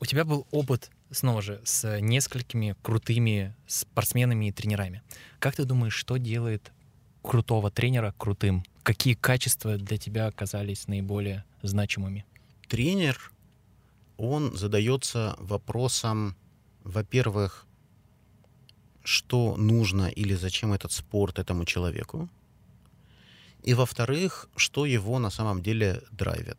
У 0.00 0.06
тебя 0.06 0.24
был 0.24 0.46
опыт, 0.50 0.90
снова 1.10 1.42
же, 1.42 1.60
с 1.64 1.98
несколькими 2.00 2.76
крутыми 2.82 3.54
спортсменами 3.66 4.48
и 4.48 4.52
тренерами. 4.52 5.02
Как 5.38 5.56
ты 5.56 5.64
думаешь, 5.64 5.94
что 5.94 6.18
делает 6.18 6.72
крутого 7.22 7.70
тренера 7.70 8.14
крутым? 8.18 8.64
Какие 8.82 9.14
качества 9.14 9.76
для 9.78 9.96
тебя 9.96 10.26
оказались 10.26 10.88
наиболее 10.88 11.44
значимыми? 11.62 12.26
тренер, 12.74 13.30
он 14.16 14.56
задается 14.56 15.36
вопросом, 15.38 16.36
во-первых, 16.82 17.66
что 19.04 19.56
нужно 19.56 20.08
или 20.08 20.34
зачем 20.34 20.72
этот 20.72 20.92
спорт 20.92 21.38
этому 21.38 21.64
человеку, 21.64 22.28
и 23.62 23.74
во-вторых, 23.74 24.48
что 24.56 24.86
его 24.86 25.18
на 25.18 25.30
самом 25.30 25.62
деле 25.62 26.02
драйвит, 26.10 26.58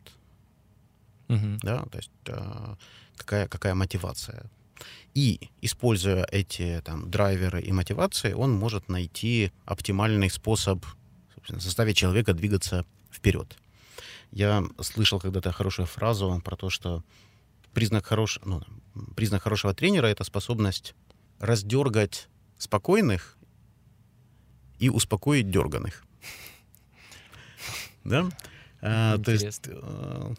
Мгм. 1.28 1.58
да, 1.62 1.84
то 1.90 1.98
есть 1.98 2.10
а, 2.28 2.76
какая, 3.16 3.48
какая 3.48 3.74
мотивация. 3.74 4.50
И, 5.14 5.50
используя 5.62 6.26
эти 6.32 6.82
там, 6.84 7.10
драйверы 7.10 7.62
и 7.62 7.72
мотивации, 7.72 8.34
он 8.34 8.52
может 8.52 8.88
найти 8.88 9.52
оптимальный 9.64 10.30
способ 10.30 10.84
заставить 11.48 11.96
человека 11.96 12.34
двигаться 12.34 12.84
вперед. 13.10 13.56
Я 14.32 14.64
слышал 14.80 15.18
когда-то 15.20 15.52
хорошую 15.52 15.86
фразу 15.86 16.40
про 16.44 16.56
то, 16.56 16.70
что 16.70 17.02
признак, 17.72 18.06
хорош... 18.06 18.40
ну, 18.44 18.62
признак 19.14 19.42
хорошего 19.42 19.72
тренера— 19.72 20.06
это 20.08 20.24
способность 20.24 20.94
раздергать 21.38 22.28
спокойных 22.58 23.36
и 24.78 24.88
успокоить 24.90 25.50
дерганых. 25.50 26.04
Да? 28.04 28.28
А, 28.80 29.18
То 29.18 29.32
есть... 29.32 29.68
Э, 29.68 30.34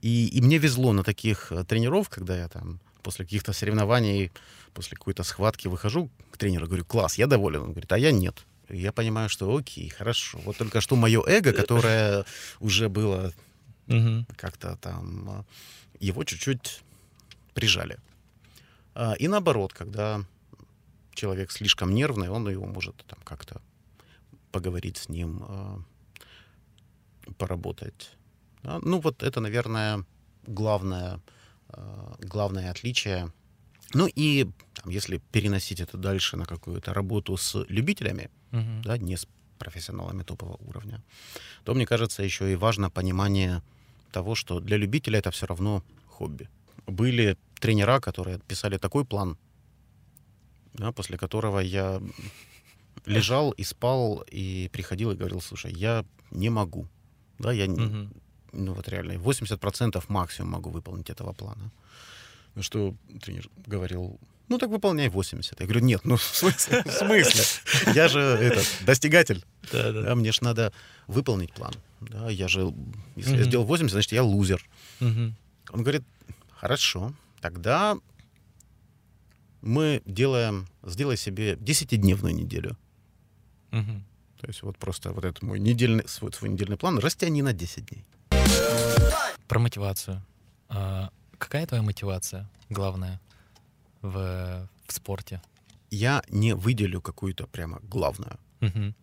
И, 0.00 0.28
и 0.38 0.40
мне 0.40 0.58
везло 0.58 0.92
на 0.92 1.02
таких 1.02 1.50
э, 1.52 1.64
тренеров, 1.64 2.08
когда 2.08 2.36
я 2.36 2.48
там 2.48 2.78
после 3.02 3.24
каких-то 3.24 3.52
соревнований, 3.52 4.30
после 4.72 4.96
какой-то 4.96 5.24
схватки 5.24 5.68
выхожу 5.68 6.08
к 6.30 6.36
тренеру, 6.36 6.66
говорю, 6.66 6.84
класс, 6.84 7.18
я 7.18 7.26
доволен. 7.26 7.62
Он 7.62 7.70
говорит, 7.72 7.92
а 7.92 7.98
я 7.98 8.12
нет. 8.12 8.46
И 8.68 8.78
я 8.78 8.92
понимаю, 8.92 9.28
что 9.28 9.56
окей, 9.56 9.88
хорошо. 9.88 10.38
Вот 10.44 10.56
только 10.56 10.80
что 10.80 10.94
мое 10.96 11.20
эго, 11.26 11.52
которое 11.52 12.24
уже 12.60 12.88
было 12.88 13.32
как-то 14.36 14.76
там, 14.76 15.28
а, 15.30 15.44
его 15.98 16.22
чуть-чуть 16.24 16.82
прижали. 17.54 17.96
А, 18.94 19.14
И 19.18 19.26
наоборот, 19.28 19.72
когда 19.72 20.20
человек 21.18 21.50
слишком 21.50 21.94
нервный, 21.94 22.28
он 22.28 22.48
его 22.48 22.66
может 22.66 22.94
там 23.06 23.18
как-то 23.24 23.60
поговорить 24.52 24.96
с 24.96 25.08
ним, 25.08 25.42
а, 25.48 25.82
поработать. 27.36 28.10
Да, 28.62 28.78
Ну 28.82 29.00
вот 29.00 29.22
это, 29.22 29.40
наверное, 29.40 30.04
главное, 30.46 31.20
а, 31.68 32.14
главное 32.20 32.70
отличие. 32.70 33.32
Ну 33.94 34.06
и 34.06 34.46
там, 34.74 34.90
если 34.92 35.20
переносить 35.32 35.80
это 35.80 35.96
дальше 35.98 36.36
на 36.36 36.44
какую-то 36.44 36.94
работу 36.94 37.36
с 37.36 37.64
любителями, 37.68 38.30
Мгм. 38.52 38.82
да, 38.82 38.98
не 38.98 39.16
с 39.16 39.26
профессионалами 39.58 40.22
топового 40.22 40.58
уровня, 40.68 41.02
то, 41.64 41.74
мне 41.74 41.86
кажется, 41.86 42.22
еще 42.22 42.52
и 42.52 42.56
важно 42.56 42.90
понимание 42.90 43.62
того, 44.12 44.34
что 44.34 44.60
для 44.60 44.76
любителя 44.76 45.18
это 45.18 45.30
все 45.30 45.46
равно 45.46 45.82
хобби. 46.06 46.48
Были 46.86 47.36
тренера, 47.60 48.00
которые 48.00 48.38
писали 48.38 48.78
такой 48.78 49.04
план, 49.04 49.36
да, 50.78 50.92
после 50.92 51.18
которого 51.18 51.58
я 51.60 52.00
лежал 53.06 53.50
и 53.52 53.64
спал, 53.64 54.24
и 54.30 54.68
приходил 54.72 55.10
и 55.10 55.16
говорил, 55.16 55.40
слушай, 55.40 55.72
я 55.72 56.04
не 56.30 56.50
могу. 56.50 56.86
Да, 57.38 57.52
я, 57.52 57.66
Мгм. 57.66 58.12
ну 58.52 58.72
вот 58.74 58.88
реально, 58.88 59.12
80% 59.14 60.04
максимум 60.08 60.50
могу 60.52 60.70
выполнить 60.70 61.10
этого 61.10 61.32
плана. 61.32 61.70
Ну 62.54 62.62
что 62.62 62.94
тренер 63.22 63.48
говорил, 63.66 64.18
ну 64.48 64.58
так 64.58 64.70
выполняй 64.70 65.08
80. 65.08 65.60
Я 65.60 65.66
говорю, 65.66 65.80
нет, 65.84 66.00
ну 66.04 66.16
в 66.16 66.22
смысле? 66.22 66.82
В 66.84 66.90
смысле? 66.90 67.42
Я 67.94 68.08
же 68.08 68.20
этот, 68.20 68.66
достигатель. 68.80 69.44
Да-да. 69.72 70.02
Да, 70.02 70.14
мне 70.14 70.32
же 70.32 70.42
надо 70.42 70.72
выполнить 71.06 71.52
план. 71.52 71.74
Да, 72.00 72.30
я 72.30 72.48
же, 72.48 72.72
если 73.16 73.30
я 73.32 73.36
Мгм. 73.38 73.44
сделал 73.44 73.64
80, 73.64 73.92
значит, 73.92 74.12
я 74.12 74.22
лузер. 74.22 74.64
Мгм. 75.00 75.36
Он 75.70 75.82
говорит, 75.82 76.02
хорошо, 76.50 77.12
тогда 77.40 77.96
мы 79.68 80.02
делаем, 80.06 80.66
сделай 80.82 81.16
себе 81.16 81.52
10-дневную 81.54 82.32
неделю. 82.32 82.76
Мгм. 83.70 84.04
То 84.40 84.46
есть 84.46 84.62
вот 84.62 84.78
просто 84.78 85.12
вот 85.12 85.24
этот 85.24 85.42
мой 85.42 85.58
недельный, 85.58 86.08
свой, 86.08 86.32
свой 86.32 86.50
недельный 86.50 86.76
план 86.76 86.98
растяни 86.98 87.42
на 87.42 87.52
10 87.52 87.84
дней. 87.86 88.04
Про 89.46 89.58
мотивацию. 89.58 90.24
А, 90.68 91.10
какая 91.36 91.66
твоя 91.66 91.82
мотивация 91.82 92.48
главная 92.70 93.20
в, 94.00 94.68
в 94.86 94.92
спорте? 94.92 95.42
Я 95.90 96.22
не 96.30 96.54
выделю 96.54 97.00
какую-то 97.02 97.46
прямо 97.46 97.78
главную. 97.82 98.38
Мгм. 98.60 98.94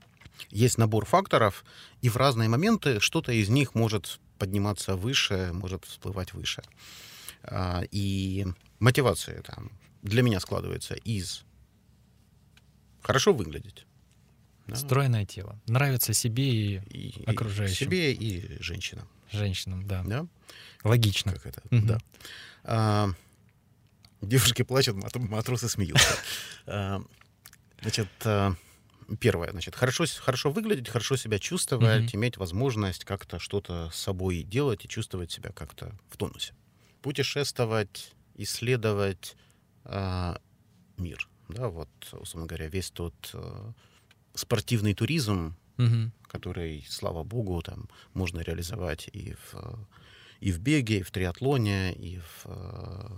Есть 0.49 0.77
набор 0.77 1.05
факторов, 1.05 1.63
и 2.01 2.09
в 2.09 2.17
разные 2.17 2.49
моменты 2.49 2.99
что-то 2.99 3.31
из 3.31 3.49
них 3.49 3.75
может 3.75 4.19
подниматься 4.39 4.95
выше, 4.95 5.51
может 5.53 5.85
всплывать 5.85 6.33
выше. 6.33 6.63
А, 7.43 7.83
И 7.91 8.47
мотивация 8.79 9.41
там 9.43 9.71
для 10.05 10.21
меня 10.21 10.39
складывается 10.39 10.93
из 10.95 11.43
хорошо 13.01 13.33
выглядеть. 13.33 13.85
да, 14.67 14.75
Стройное 14.75 15.25
тело. 15.25 15.59
Нравится 15.67 16.13
себе 16.13 16.43
и 16.49 16.77
и- 16.89 17.23
окружающим. 17.25 17.75
себе 17.75 18.13
и 18.13 18.61
женщинам. 18.61 19.07
женщинам, 19.31 19.85
да. 19.87 20.03
Да? 20.05 20.27
Логично. 20.83 21.33
Как 21.33 21.45
это? 21.47 21.61
Мгм. 21.71 21.87
Да. 21.87 21.97
А, 22.63 23.09
девушки 24.21 24.61
плачут, 24.63 24.95
мат- 24.95 25.15
матросы 25.15 25.69
смеются. 25.69 26.15
А, 26.67 27.01
Значит, 27.81 28.07
а, 28.23 28.55
первое, 29.19 29.51
значит, 29.51 29.75
хорошо, 29.75 30.05
хорошо 30.19 30.49
выглядеть, 30.49 30.87
хорошо 30.89 31.15
себя 31.15 31.37
чувствовать, 31.37 32.05
Мгм. 32.13 32.15
иметь 32.21 32.37
возможность 32.37 33.05
как-то 33.05 33.37
что-то 33.37 33.91
с 33.91 33.95
собой 33.99 34.41
делать 34.43 34.83
и 34.85 34.87
чувствовать 34.87 35.31
себя 35.31 35.51
как-то 35.51 35.95
в 36.09 36.17
тонусе. 36.17 36.53
Путешествовать, 37.03 38.13
исследовать 38.35 39.35
а, 39.85 40.37
мир. 40.97 41.27
Да, 41.49 41.69
вот, 41.69 41.89
условно 42.11 42.47
говоря, 42.47 42.67
весь 42.67 42.91
тот 42.91 43.13
а, 43.33 43.71
спортивный 44.33 44.93
туризм, 44.93 45.55
Мгм. 45.77 46.11
который, 46.27 46.85
слава 46.89 47.23
богу, 47.23 47.61
там 47.61 47.89
можно 48.13 48.39
реализовать 48.41 49.09
и 49.13 49.33
в, 49.33 49.87
и 50.39 50.51
в 50.51 50.59
беге, 50.59 50.99
и 50.99 51.03
в 51.03 51.11
триатлоне, 51.11 51.93
и 51.93 52.19
в... 52.19 52.45
э, 52.45 53.17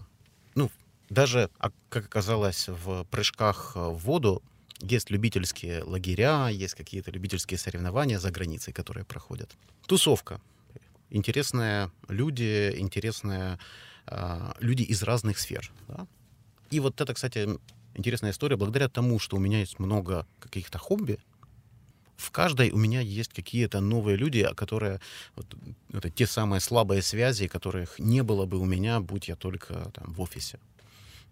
Ну, 0.55 0.71
даже, 1.09 1.49
а, 1.59 1.69
как 1.89 2.05
оказалось, 2.05 2.67
в 2.67 3.05
прыжках 3.05 3.75
в 3.75 3.93
воду 3.93 4.41
есть 4.81 5.09
любительские 5.11 5.83
лагеря, 5.83 6.49
есть 6.49 6.75
какие-то 6.75 7.11
любительские 7.11 7.57
соревнования 7.57 8.19
за 8.19 8.29
границей, 8.31 8.73
которые 8.73 9.05
проходят. 9.05 9.55
Тусовка. 9.87 10.41
Интересные 11.09 11.89
люди, 12.09 12.73
интересные 12.77 13.57
а, 14.05 14.55
люди 14.59 14.83
из 14.83 15.03
разных 15.03 15.39
сфер. 15.39 15.71
да. 15.87 16.05
И 16.69 16.79
вот 16.79 16.99
это, 17.01 17.13
кстати, 17.13 17.47
интересная 17.95 18.31
история. 18.31 18.57
Благодаря 18.57 18.89
тому, 18.89 19.19
что 19.19 19.37
у 19.37 19.39
меня 19.39 19.59
есть 19.59 19.79
много 19.79 20.25
каких-то 20.39 20.77
хобби, 20.77 21.19
в 22.17 22.31
каждой 22.31 22.71
у 22.71 22.77
меня 22.77 22.99
есть 22.99 23.31
какие-то 23.31 23.79
новые 23.79 24.17
люди, 24.17 24.39
а 24.39 24.55
которые 24.55 24.99
вот, 25.35 25.45
это 25.93 26.09
те 26.09 26.25
самые 26.25 26.59
слабые 26.59 27.01
связи, 27.01 27.47
которых 27.47 27.99
не 27.99 28.23
было 28.23 28.45
бы 28.45 28.57
у 28.57 28.65
меня, 28.65 28.99
будь 28.99 29.27
я 29.27 29.35
только 29.35 29.91
там 29.93 30.13
в 30.13 30.21
офисе. 30.21 30.59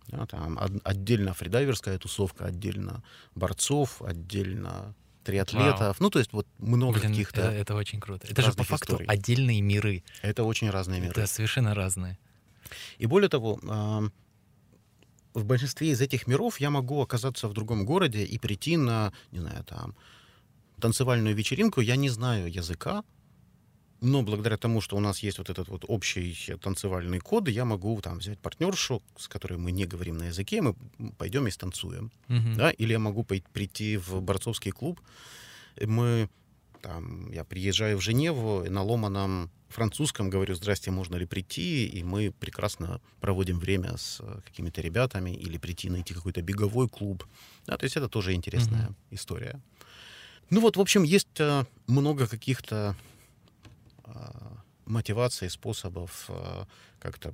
Да, 0.07 0.27
там 0.27 0.57
од- 0.57 0.81
отдельно 0.83 1.33
фридайверская 1.33 1.97
тусовка, 1.97 2.45
отдельно 2.45 3.03
борцов, 3.33 4.03
отдельно 4.03 4.93
триатлетов. 5.23 5.99
Ну, 5.99 6.11
то 6.11 6.19
есть 6.19 6.31
вот 6.33 6.45
много 6.59 6.99
Блин, 6.99 7.09
каких-то... 7.09 7.41
это, 7.41 7.51
это 7.51 7.75
очень 7.75 7.99
круто. 7.99 8.27
Это 8.29 8.43
же 8.43 8.53
по 8.53 8.63
факту 8.63 8.93
историй. 8.93 9.07
отдельные 9.07 9.61
миры. 9.61 10.03
Это 10.21 10.43
очень 10.43 10.69
разные 10.69 11.01
миры. 11.01 11.19
Это 11.19 11.25
совершенно 11.25 11.73
разные. 11.73 12.19
И 12.99 13.07
более 13.07 13.29
того, 13.29 13.59
в 15.35 15.45
большинстве 15.45 15.89
из 15.89 16.01
этих 16.01 16.27
миров 16.27 16.59
я 16.59 16.69
могу 16.69 17.01
оказаться 17.01 17.47
в 17.47 17.53
другом 17.53 17.85
городе 17.85 18.23
и 18.23 18.39
прийти 18.39 18.77
на, 18.77 19.13
не 19.31 19.39
знаю, 19.39 19.63
там, 19.65 19.95
танцевальную 20.79 21.35
вечеринку. 21.35 21.81
Я 21.81 21.97
не 21.97 22.09
знаю 22.09 22.51
языка, 22.51 23.03
но 24.01 24.23
благодаря 24.23 24.57
тому, 24.57 24.81
что 24.81 24.97
у 24.97 24.99
нас 24.99 25.19
есть 25.19 25.37
вот 25.37 25.49
этот 25.49 25.67
вот 25.67 25.85
общий 25.87 26.55
танцевальный 26.61 27.19
код, 27.19 27.49
я 27.49 27.65
могу 27.65 27.99
там 28.01 28.19
взять 28.19 28.39
партнершу, 28.39 29.01
с 29.17 29.27
которой 29.27 29.57
мы 29.57 29.71
не 29.71 29.85
говорим 29.85 30.17
на 30.17 30.27
языке, 30.27 30.61
мы 30.61 30.75
пойдем 31.17 31.47
и 31.47 31.51
станцуем. 31.51 32.11
Мгм. 32.27 32.55
Да? 32.55 32.71
Или 32.71 32.93
я 32.93 32.99
могу 32.99 33.23
прийти 33.23 33.97
в 33.97 34.21
борцовский 34.21 34.71
клуб, 34.71 35.01
и 35.75 35.85
мы 35.85 36.29
там, 36.85 37.31
я 37.31 37.43
приезжаю 37.43 37.97
в 37.97 38.01
Женеву 38.01 38.63
и 38.63 38.69
на 38.69 38.83
ломаном 38.83 39.49
французском 39.69 40.29
говорю, 40.29 40.53
здрасте, 40.53 40.91
можно 40.91 41.15
ли 41.15 41.25
прийти, 41.25 41.87
и 41.87 42.03
мы 42.03 42.31
прекрасно 42.31 43.01
проводим 43.19 43.57
время 43.59 43.97
с 43.97 44.19
э, 44.21 44.39
какими-то 44.45 44.81
ребятами, 44.81 45.31
или 45.31 45.57
прийти 45.57 45.89
найти 45.89 46.13
какой-то 46.13 46.43
беговой 46.43 46.87
клуб. 46.87 47.25
Да, 47.65 47.75
то 47.77 47.85
есть 47.85 47.97
это 47.97 48.07
тоже 48.07 48.33
интересная 48.33 48.95
история. 49.09 49.59
Ну 50.51 50.61
вот, 50.61 50.77
в 50.77 50.79
общем, 50.79 51.01
есть 51.01 51.39
э, 51.39 51.65
много 51.87 52.27
каких-то 52.27 52.95
э, 54.03 54.11
мотиваций, 54.85 55.49
способов 55.49 56.25
э, 56.29 56.65
как-то 56.99 57.33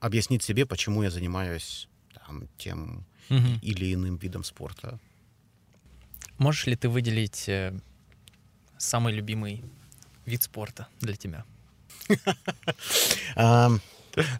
объяснить 0.00 0.42
себе, 0.42 0.64
почему 0.64 1.02
я 1.02 1.10
занимаюсь 1.10 1.88
там, 2.14 2.48
тем 2.56 3.04
Мгм. 3.28 3.58
или 3.60 3.92
иным 3.92 4.16
видом 4.16 4.44
спорта. 4.44 4.98
Можешь 6.38 6.66
ли 6.66 6.76
ты 6.76 6.88
выделить 6.88 7.48
э, 7.48 7.72
самый 8.78 9.12
любимый 9.12 9.64
вид 10.26 10.42
спорта 10.42 10.88
для 11.00 11.16
тебя? 11.16 11.44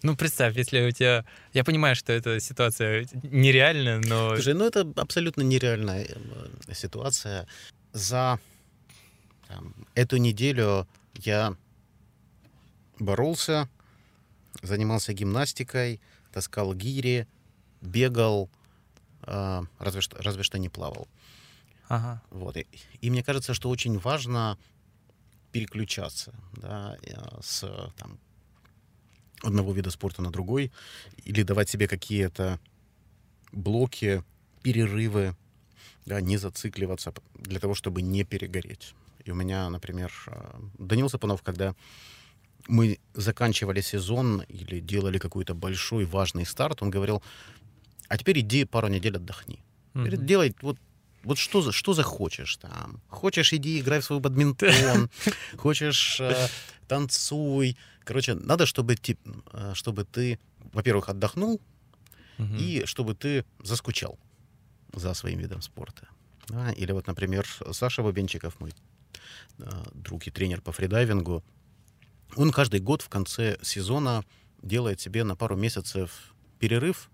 Ну, 0.03 0.16
представь, 0.16 0.57
если 0.57 0.88
у 0.88 0.90
тебя... 0.90 1.24
Я 1.53 1.62
понимаю, 1.62 1.97
что 1.97 2.12
эта 2.12 2.40
ситуация 2.40 3.07
нереальная, 3.22 3.99
но... 3.99 4.34
Слушай, 4.34 4.55
ну 4.55 4.64
это 4.66 4.90
абсолютно 4.97 5.42
нереальная 5.42 6.07
э, 6.09 6.72
ситуация. 6.74 7.47
За 7.92 8.40
там, 9.49 9.74
эту 9.94 10.16
неделю 10.16 10.88
я 11.14 11.55
боролся, 12.99 13.68
занимался 14.62 15.12
гимнастикой, 15.12 16.01
таскал 16.32 16.74
гири, 16.74 17.26
бегал, 17.82 18.49
э, 19.26 19.62
разве, 19.78 20.01
что, 20.01 20.22
разве 20.22 20.42
что 20.42 20.59
не 20.59 20.70
плавал. 20.70 21.07
Ага. 21.89 22.22
Вот. 22.30 22.57
И, 22.57 22.66
и 23.01 23.11
мне 23.11 23.22
кажется, 23.22 23.55
что 23.55 23.68
очень 23.68 23.99
важно 23.99 24.59
переключаться 25.53 26.34
да, 26.53 26.97
э, 27.03 27.14
с 27.41 27.61
там, 27.97 28.18
одного 29.43 29.72
вида 29.72 29.91
спорта 29.91 30.22
на 30.22 30.30
другой 30.30 30.72
или 31.24 31.43
давать 31.43 31.68
себе 31.68 31.89
какие-то 31.89 32.59
блоки, 33.53 34.22
перерывы, 34.62 35.37
да, 36.05 36.20
не 36.20 36.37
зацикливаться 36.37 37.14
для 37.34 37.61
того, 37.61 37.74
чтобы 37.74 38.03
не 38.03 38.24
перегореть. 38.24 38.95
И 39.24 39.30
у 39.30 39.34
меня, 39.34 39.70
например, 39.70 40.12
э, 40.26 40.61
Данил 40.78 41.09
Сапунов, 41.09 41.43
когда 41.43 41.74
мы 42.68 42.99
заканчивали 43.14 43.80
сезон 43.80 44.43
или 44.43 44.80
делали 44.80 45.18
какой-то 45.18 45.55
большой 45.55 46.05
важный 46.05 46.45
старт, 46.45 46.82
он 46.82 46.91
говорил, 46.91 47.22
а 48.09 48.18
теперь 48.18 48.41
иди 48.41 48.64
пару 48.64 48.89
недель 48.89 49.16
отдохни. 49.16 49.62
Мгм. 49.95 50.26
делай 50.26 50.55
вот, 50.61 50.78
вот 51.27 51.39
что, 51.39 51.61
за- 51.62 51.72
что 51.72 51.93
захочешь 51.93 52.57
там. 52.57 53.01
Хочешь, 53.09 53.53
иди 53.53 53.81
играй 53.81 54.01
в 54.01 54.05
свой 54.05 54.20
бадминтон. 54.20 55.11
Хочешь, 55.57 56.20
э, 56.20 56.49
танцуй. 56.89 57.77
Короче, 58.05 58.35
надо, 58.35 58.66
чтобы, 58.66 58.95
ти- 58.97 59.18
э, 59.53 59.72
чтобы 59.74 60.05
ты, 60.05 60.39
во-первых, 60.72 61.09
отдохнул, 61.09 61.61
Мгм. 62.39 62.57
и 62.59 62.85
чтобы 62.87 63.14
ты 63.14 63.45
заскучал 63.62 64.18
за 64.95 65.14
своим 65.14 65.39
видом 65.41 65.62
спорта. 65.62 66.09
Да, 66.49 66.70
Или 66.72 66.93
вот, 66.93 67.07
например, 67.07 67.47
Саша 67.72 68.03
Бабенчиков, 68.03 68.61
мой 68.61 68.72
э, 69.59 69.70
друг 69.95 70.27
и 70.27 70.31
тренер 70.31 70.61
по 70.61 70.70
фридайвингу, 70.72 71.43
он 72.37 72.53
каждый 72.53 72.81
год 72.81 73.03
в 73.03 73.09
конце 73.09 73.57
сезона 73.62 74.22
делает 74.62 75.01
себе 75.01 75.24
на 75.24 75.35
пару 75.35 75.57
месяцев 75.57 76.35
перерыв, 76.61 77.11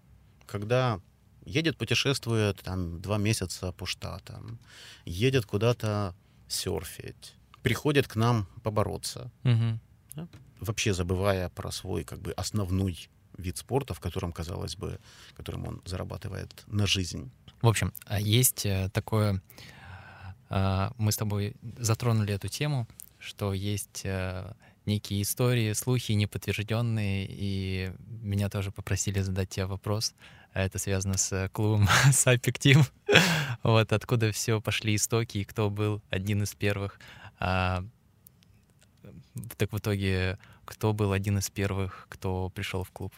когда 0.47 1.01
едет, 1.45 1.77
путешествует 1.77 2.61
там 2.63 3.01
два 3.01 3.19
месяца 3.19 3.73
по 3.73 3.87
штатам, 3.87 4.59
едет 5.05 5.47
куда-то 5.47 6.15
серфить, 6.49 7.35
приходит 7.63 8.07
к 8.09 8.17
нам 8.17 8.47
побороться, 8.63 9.31
Мгм. 9.43 9.81
вообще 10.61 10.93
забывая 10.95 11.49
про 11.49 11.71
свой 11.73 12.05
как 12.05 12.21
бы 12.21 12.33
основной 12.33 13.09
вид 13.39 13.57
спорта, 13.57 13.95
в 13.95 14.01
котором, 14.01 14.33
казалось 14.33 14.77
бы, 14.77 14.99
которым 15.37 15.67
он 15.67 15.83
зарабатывает 15.85 16.65
на 16.67 16.87
жизнь. 16.87 17.31
В 17.63 17.69
общем, 17.69 17.93
а 18.07 18.21
есть 18.21 18.67
э, 18.67 18.89
такое... 18.93 19.41
а, 20.51 20.93
Мы 20.99 21.13
с 21.13 21.17
тобой 21.17 21.55
затронули 21.79 22.35
эту 22.35 22.49
тему, 22.49 22.87
что 23.19 23.55
есть 23.55 24.03
э, 24.05 24.53
некие 24.85 25.23
истории, 25.23 25.73
слухи 25.73 26.13
неподтвержденные, 26.13 27.27
и 27.29 27.93
меня 28.23 28.49
тоже 28.49 28.71
попросили 28.71 29.21
задать 29.21 29.49
тебе 29.49 29.67
вопрос. 29.67 30.15
А 30.53 30.63
Это 30.63 30.79
связано 30.79 31.17
с 31.17 31.33
э, 31.33 31.49
клубом 31.49 31.89
Сапик 32.13 32.59
Тим. 32.59 32.85
Вот 33.63 33.93
откуда 33.93 34.33
все 34.33 34.61
пошли 34.61 34.97
истоки, 34.97 35.39
и 35.39 35.45
кто 35.45 35.71
был 35.71 36.03
один 36.11 36.43
из 36.43 36.55
первых. 36.55 36.99
А, 37.39 37.85
Так 39.57 39.73
в 39.73 39.79
итоге, 39.79 40.39
кто 40.65 40.93
был 40.93 41.13
один 41.13 41.39
из 41.39 41.49
первых, 41.51 42.07
кто 42.09 42.51
пришел 42.51 42.85
в 42.85 42.91
клуб? 42.91 43.15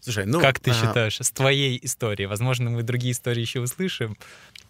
Слушай, 0.00 0.26
ну... 0.26 0.40
как 0.40 0.60
ты 0.60 0.70
а, 0.70 0.74
считаешь, 0.74 1.18
с 1.20 1.30
твоей 1.30 1.78
историей? 1.82 2.26
Возможно, 2.26 2.70
мы 2.70 2.82
другие 2.82 3.12
истории 3.12 3.40
еще 3.40 3.60
услышим. 3.60 4.16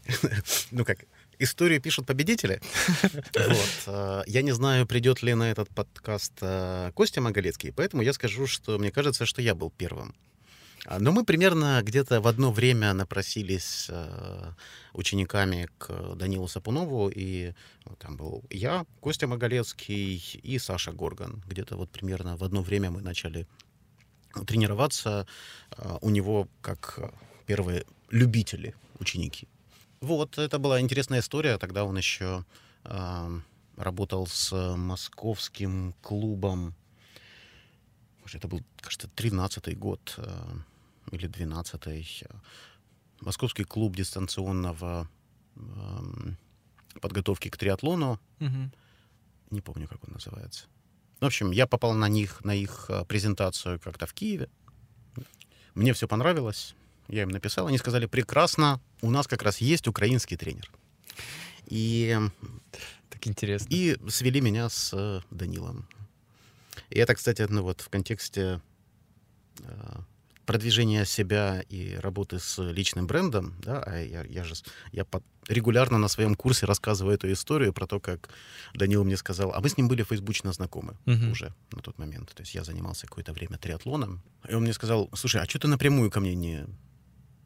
Ну 0.70 0.84
как, 0.84 0.98
историю 1.38 1.80
пишут 1.80 2.06
победители. 2.06 2.60
Вот. 3.34 3.82
э, 3.86 4.22
Я 4.26 4.42
не 4.42 4.52
знаю, 4.52 4.86
придет 4.86 5.22
ли 5.22 5.34
на 5.34 5.50
этот 5.50 5.68
подкаст 5.68 6.32
э, 6.40 6.92
Костя 6.94 7.20
Маголецкий, 7.20 7.72
поэтому 7.72 8.02
я 8.02 8.12
скажу, 8.12 8.46
что 8.46 8.78
мне 8.78 8.90
кажется, 8.90 9.26
что 9.26 9.42
я 9.42 9.54
был 9.54 9.70
первым. 9.70 10.14
А, 10.86 11.00
Но 11.00 11.12
мы 11.12 11.24
примерно 11.24 11.82
где-то 11.82 12.20
в 12.20 12.26
одно 12.28 12.52
время 12.52 12.92
напросились 12.92 13.88
э, 13.90 14.52
учениками 14.92 15.68
к 15.78 16.14
Данилу 16.14 16.46
Сапунову, 16.46 17.08
и 17.08 17.52
ну, 17.84 17.96
там 17.96 18.16
был 18.16 18.44
я, 18.50 18.86
Костя 19.00 19.26
Маголецкий 19.26 20.22
и 20.42 20.58
Саша 20.58 20.92
Горган. 20.92 21.42
Где-то 21.48 21.76
вот 21.76 21.90
примерно 21.90 22.36
в 22.36 22.44
одно 22.44 22.62
время 22.62 22.90
мы 22.90 23.02
начали 23.02 23.48
тренироваться 24.46 25.26
э, 25.76 25.98
у 26.02 26.10
него 26.10 26.48
как 26.60 27.00
первые 27.46 27.84
любители, 28.10 28.74
ученики. 29.00 29.48
Вот, 30.00 30.38
это 30.38 30.58
была 30.60 30.80
интересная 30.80 31.18
история. 31.18 31.58
Тогда 31.58 31.84
он 31.84 31.96
еще 31.96 32.44
э, 32.84 33.40
работал 33.76 34.28
с 34.28 34.76
московским 34.76 35.94
клубом. 36.00 36.74
Это 38.32 38.46
был, 38.46 38.62
кажется, 38.80 39.08
13-й 39.16 39.74
год 39.74 40.14
э, 40.18 40.32
или 41.12 41.28
12-й. 41.28 42.26
Московский 43.20 43.64
клуб 43.64 43.96
дистанционного 43.96 45.08
эм, 45.56 46.36
подготовки 47.00 47.48
к 47.48 47.56
триатлону. 47.56 48.20
Мгм. 48.40 48.72
Не 49.50 49.60
помню, 49.60 49.88
как 49.88 50.04
он 50.04 50.14
называется. 50.14 50.66
В 51.20 51.24
общем, 51.24 51.50
я 51.50 51.66
попал 51.66 51.94
на 51.94 52.08
них, 52.08 52.44
на 52.44 52.54
их 52.54 52.86
э, 52.88 53.04
презентацию 53.04 53.80
как-то 53.80 54.06
в 54.06 54.12
Киеве. 54.12 54.48
Мне 55.74 55.92
все 55.92 56.06
понравилось. 56.06 56.74
Я 57.08 57.22
им 57.22 57.28
написал, 57.28 57.68
они 57.68 57.78
сказали, 57.78 58.06
прекрасно, 58.06 58.80
у 59.00 59.10
нас 59.10 59.26
как 59.26 59.42
раз 59.42 59.58
есть 59.58 59.86
украинский 59.88 60.36
тренер. 60.36 60.70
И, 61.66 62.18
Так 63.08 63.26
интересно. 63.26 63.66
и 63.70 63.96
свели 64.08 64.40
меня 64.40 64.68
с 64.68 64.92
э, 64.92 65.20
Данилом. 65.30 65.86
И 66.90 66.98
это, 66.98 67.14
кстати, 67.14 67.46
ну 67.48 67.62
вот 67.62 67.80
в 67.80 67.88
контексте 67.88 68.60
э, 69.60 69.96
продвижения 70.46 71.04
себя 71.04 71.60
и 71.68 71.94
работы 71.96 72.38
с 72.38 72.62
личным 72.62 73.06
брендом, 73.06 73.54
да, 73.62 73.82
а 73.82 73.98
я, 73.98 74.22
я 74.24 74.44
же 74.44 74.54
я 74.92 75.04
под- 75.04 75.24
регулярно 75.48 75.98
на 75.98 76.08
своем 76.08 76.34
курсе 76.36 76.66
рассказываю 76.66 77.14
эту 77.16 77.30
историю 77.32 77.72
про 77.72 77.86
то, 77.86 78.00
как 78.00 78.28
Данил 78.74 79.04
мне 79.04 79.16
сказал, 79.16 79.52
а 79.52 79.60
мы 79.60 79.68
с 79.68 79.76
ним 79.76 79.88
были 79.88 80.04
фейсбучно 80.04 80.52
знакомы 80.52 80.96
Мгм. 81.04 81.32
уже 81.32 81.52
на 81.72 81.82
тот 81.82 81.98
момент. 81.98 82.32
То 82.34 82.42
есть 82.42 82.54
я 82.54 82.64
занимался 82.64 83.06
какое-то 83.06 83.32
время 83.32 83.58
триатлоном. 83.58 84.22
И 84.48 84.54
он 84.54 84.62
мне 84.62 84.72
сказал, 84.72 85.10
слушай, 85.14 85.42
а 85.42 85.48
что 85.48 85.58
ты 85.58 85.68
напрямую 85.68 86.10
ко 86.10 86.20
мне 86.20 86.34
не 86.34 86.66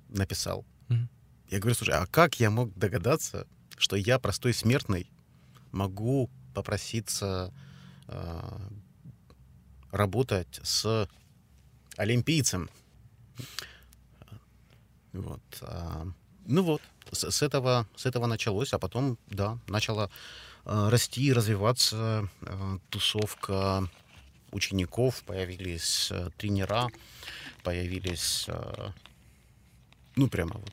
написал? 0.09 0.65
Мгм. 0.89 1.09
Я 1.49 1.59
говорю, 1.59 1.75
слушай, 1.75 1.95
а 1.95 2.07
как 2.07 2.39
я 2.39 2.51
мог 2.51 2.73
догадаться, 2.79 3.47
что 3.79 3.97
я, 3.97 4.19
простой 4.19 4.53
смертный, 4.53 5.11
могу 5.73 6.31
попроситься 6.55 7.53
э, 8.09 8.59
работать 9.91 10.61
с 10.63 11.09
олимпийцем? 11.97 12.69
Вот. 15.13 15.41
а, 15.63 16.07
ну 16.47 16.63
вот, 16.63 16.83
с, 17.13 17.31
с 17.31 17.43
этого, 17.43 17.87
с 17.97 18.07
этого 18.07 18.27
началось, 18.27 18.73
а 18.73 18.79
потом, 18.79 19.19
да, 19.29 19.59
начала 19.69 20.11
э, 20.65 20.89
расти 20.89 21.25
и 21.27 21.33
развиваться 21.33 22.29
э, 22.43 22.79
тусовка 22.91 23.89
учеников, 24.53 25.23
появились 25.25 26.11
э, 26.13 26.31
тренера, 26.37 26.89
появились, 27.63 28.45
э, 28.49 28.91
ну, 30.17 30.29
прямо 30.29 30.55
вот 30.55 30.73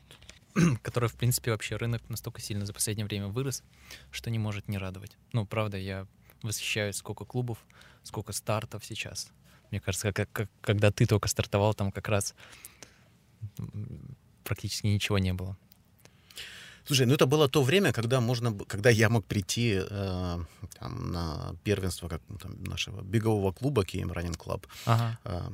который, 0.82 1.08
в 1.08 1.14
принципе, 1.14 1.50
вообще 1.50 1.76
рынок 1.76 2.02
настолько 2.08 2.40
сильно 2.40 2.66
за 2.66 2.72
последнее 2.72 3.06
время 3.06 3.28
вырос, 3.28 3.62
что 4.10 4.30
не 4.30 4.38
может 4.38 4.68
не 4.68 4.78
радовать. 4.78 5.16
Ну, 5.32 5.46
правда, 5.46 5.76
я 5.76 6.06
восхищаюсь, 6.42 6.96
сколько 6.96 7.24
клубов, 7.24 7.58
сколько 8.02 8.32
стартов 8.32 8.84
сейчас. 8.84 9.30
Мне 9.70 9.80
кажется, 9.80 10.12
как, 10.12 10.30
как- 10.32 10.50
когда 10.60 10.90
ты 10.90 11.06
только 11.06 11.28
стартовал, 11.28 11.74
там 11.74 11.92
как 11.92 12.08
раз 12.08 12.34
практически 14.44 14.86
ничего 14.86 15.18
не 15.18 15.32
было. 15.32 15.56
Слушай, 16.86 17.06
ну 17.06 17.14
это 17.14 17.26
было 17.26 17.48
то 17.48 17.62
время, 17.62 17.92
когда 17.92 18.20
можно, 18.20 18.54
когда 18.66 18.88
я 18.88 19.10
мог 19.10 19.26
прийти 19.26 19.78
э, 19.90 20.38
там, 20.78 21.12
на 21.12 21.54
первенство 21.62 22.08
как, 22.08 22.22
ну, 22.28 22.38
там, 22.38 22.64
нашего 22.64 23.02
бегового 23.02 23.52
клуба 23.52 23.82
KM 23.82 24.10
Running 24.10 24.38
Club 24.38 24.64
Ага. 24.86 25.18
э, 25.24 25.50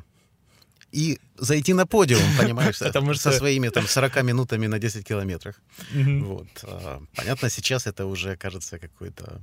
и 0.92 1.18
зайти 1.36 1.74
на 1.74 1.86
подиум, 1.86 2.22
понимаешь, 2.38 2.76
со- 2.76 2.84
Потому 2.84 3.14
со 3.14 3.30
что- 3.30 3.38
своими 3.38 3.68
там 3.70 3.88
40 3.88 4.22
минутами 4.22 4.68
на 4.68 4.78
10 4.78 5.04
километрах. 5.04 5.60
Вот. 5.92 6.46
а, 6.62 7.02
Понятно, 7.16 7.50
сейчас 7.50 7.88
это 7.88 8.06
уже 8.06 8.36
кажется 8.36 8.78
какой-то 8.78 9.42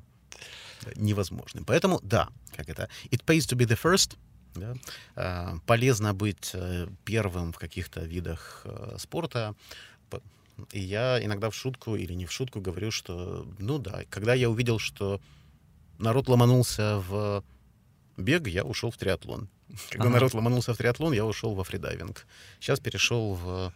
невозможным. 0.95 1.65
Поэтому, 1.65 1.99
да, 2.03 2.29
как 2.55 2.69
это, 2.69 2.87
it 3.11 3.25
pays 3.25 3.39
to 3.41 3.57
be 3.57 3.65
the 3.67 3.77
first, 3.77 4.17
да, 4.55 4.75
а, 5.15 5.57
полезно 5.65 6.13
быть 6.13 6.51
э, 6.53 6.87
первым 7.05 7.53
в 7.53 7.57
каких-то 7.57 8.01
видах 8.01 8.61
э, 8.65 8.95
спорта. 8.99 9.55
И 10.71 10.79
я 10.79 11.23
иногда 11.23 11.49
в 11.49 11.55
шутку 11.55 11.95
или 11.95 12.13
не 12.13 12.25
в 12.25 12.31
шутку 12.31 12.61
говорю, 12.61 12.91
что, 12.91 13.47
ну 13.57 13.79
да, 13.79 14.03
когда 14.09 14.35
я 14.35 14.49
увидел, 14.49 14.77
что 14.77 15.19
народ 15.97 16.29
ломанулся 16.29 17.03
в 17.07 17.43
бег, 18.17 18.47
я 18.47 18.63
ушел 18.63 18.91
в 18.91 18.97
триатлон. 18.97 19.49
Когда 19.89 20.05
Ага. 20.05 20.13
народ 20.13 20.33
ломанулся 20.33 20.73
в 20.73 20.77
триатлон, 20.77 21.13
я 21.13 21.25
ушел 21.25 21.55
во 21.55 21.63
фридайвинг. 21.63 22.27
Сейчас 22.59 22.79
перешел 22.79 23.33
в 23.33 23.73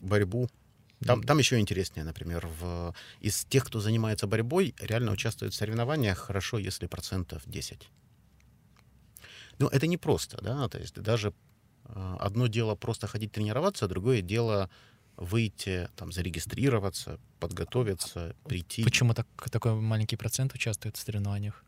борьбу. 0.00 0.48
Там, 1.04 1.22
там 1.24 1.38
еще 1.38 1.58
интереснее, 1.58 2.04
например, 2.04 2.46
в, 2.60 2.94
из 3.20 3.44
тех, 3.46 3.64
кто 3.64 3.80
занимается 3.80 4.28
борьбой, 4.28 4.72
реально 4.80 5.10
участвует 5.10 5.52
в 5.52 5.56
соревнованиях 5.56 6.16
хорошо, 6.16 6.58
если 6.58 6.86
процентов 6.86 7.42
10. 7.46 7.88
Ну, 9.62 9.68
это 9.68 9.86
не 9.86 9.96
просто, 9.96 10.38
да, 10.42 10.68
то 10.68 10.78
есть 10.78 10.94
даже 11.00 11.32
э, 11.84 12.16
одно 12.18 12.48
дело 12.48 12.74
просто 12.74 13.06
ходить 13.06 13.30
тренироваться, 13.32 13.86
другое 13.86 14.20
дело 14.20 14.68
выйти, 15.16 15.88
там, 15.94 16.10
зарегистрироваться, 16.10 17.20
подготовиться, 17.38 18.34
прийти. 18.44 18.82
Почему 18.82 19.14
так, 19.14 19.26
такой 19.50 19.74
маленький 19.74 20.16
процент 20.16 20.52
участвует 20.54 20.96
в 20.96 21.00
соревнованиях? 21.00 21.64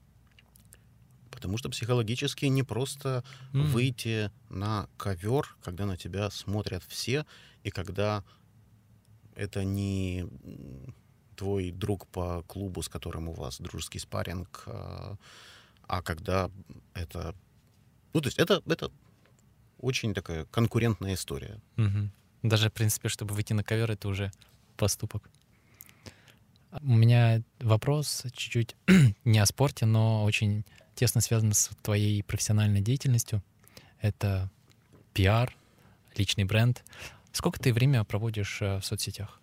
Потому 1.30 1.57
что 1.57 1.68
психологически 1.68 2.47
не 2.47 2.64
просто 2.64 3.22
М. 3.53 3.64
выйти 3.66 4.32
на 4.51 4.88
ковер, 4.97 5.57
когда 5.62 5.86
на 5.86 5.97
тебя 5.97 6.30
смотрят 6.30 6.82
все, 6.88 7.26
и 7.62 7.70
когда 7.70 8.24
это 9.36 9.62
не 9.62 10.26
твой 11.36 11.70
друг 11.70 12.07
по 12.09 12.42
клубу, 12.49 12.82
с 12.82 12.88
которым 12.88 13.28
у 13.28 13.34
вас 13.34 13.61
дружеский 13.61 14.01
спарринг, 14.01 14.64
а, 14.66 15.16
а 15.86 16.03
когда 16.03 16.51
это... 16.95 17.34
Ну, 18.15 18.21
то 18.21 18.29
есть 18.29 18.39
это, 18.39 18.62
это 18.67 18.91
очень 19.79 20.15
такая 20.15 20.45
конкурентная 20.47 21.15
история. 21.15 21.61
Мгм. 21.77 22.11
Даже, 22.43 22.71
в 22.71 22.73
принципе, 22.73 23.09
чтобы 23.09 23.35
выйти 23.35 23.53
на 23.53 23.65
ковер, 23.65 23.91
это 23.91 24.09
уже 24.09 24.31
поступок. 24.77 25.29
У 26.81 26.95
меня 26.95 27.43
вопрос 27.61 28.23
чуть-чуть 28.33 28.77
не 29.25 29.39
о 29.39 29.47
спорте, 29.47 29.87
но 29.87 30.25
очень 30.25 30.65
тесно 30.95 31.21
связан 31.21 31.53
с 31.53 31.71
твоей 31.83 32.23
профессиональной 32.23 32.81
деятельностью. 32.81 33.43
Это 34.01 34.51
пиар, 35.12 35.57
личный 36.17 36.45
бренд. 36.45 36.85
Сколько 37.33 37.59
ты 37.59 37.73
время 37.73 38.05
проводишь 38.05 38.59
э, 38.62 38.79
в 38.79 38.85
соцсетях? 38.85 39.41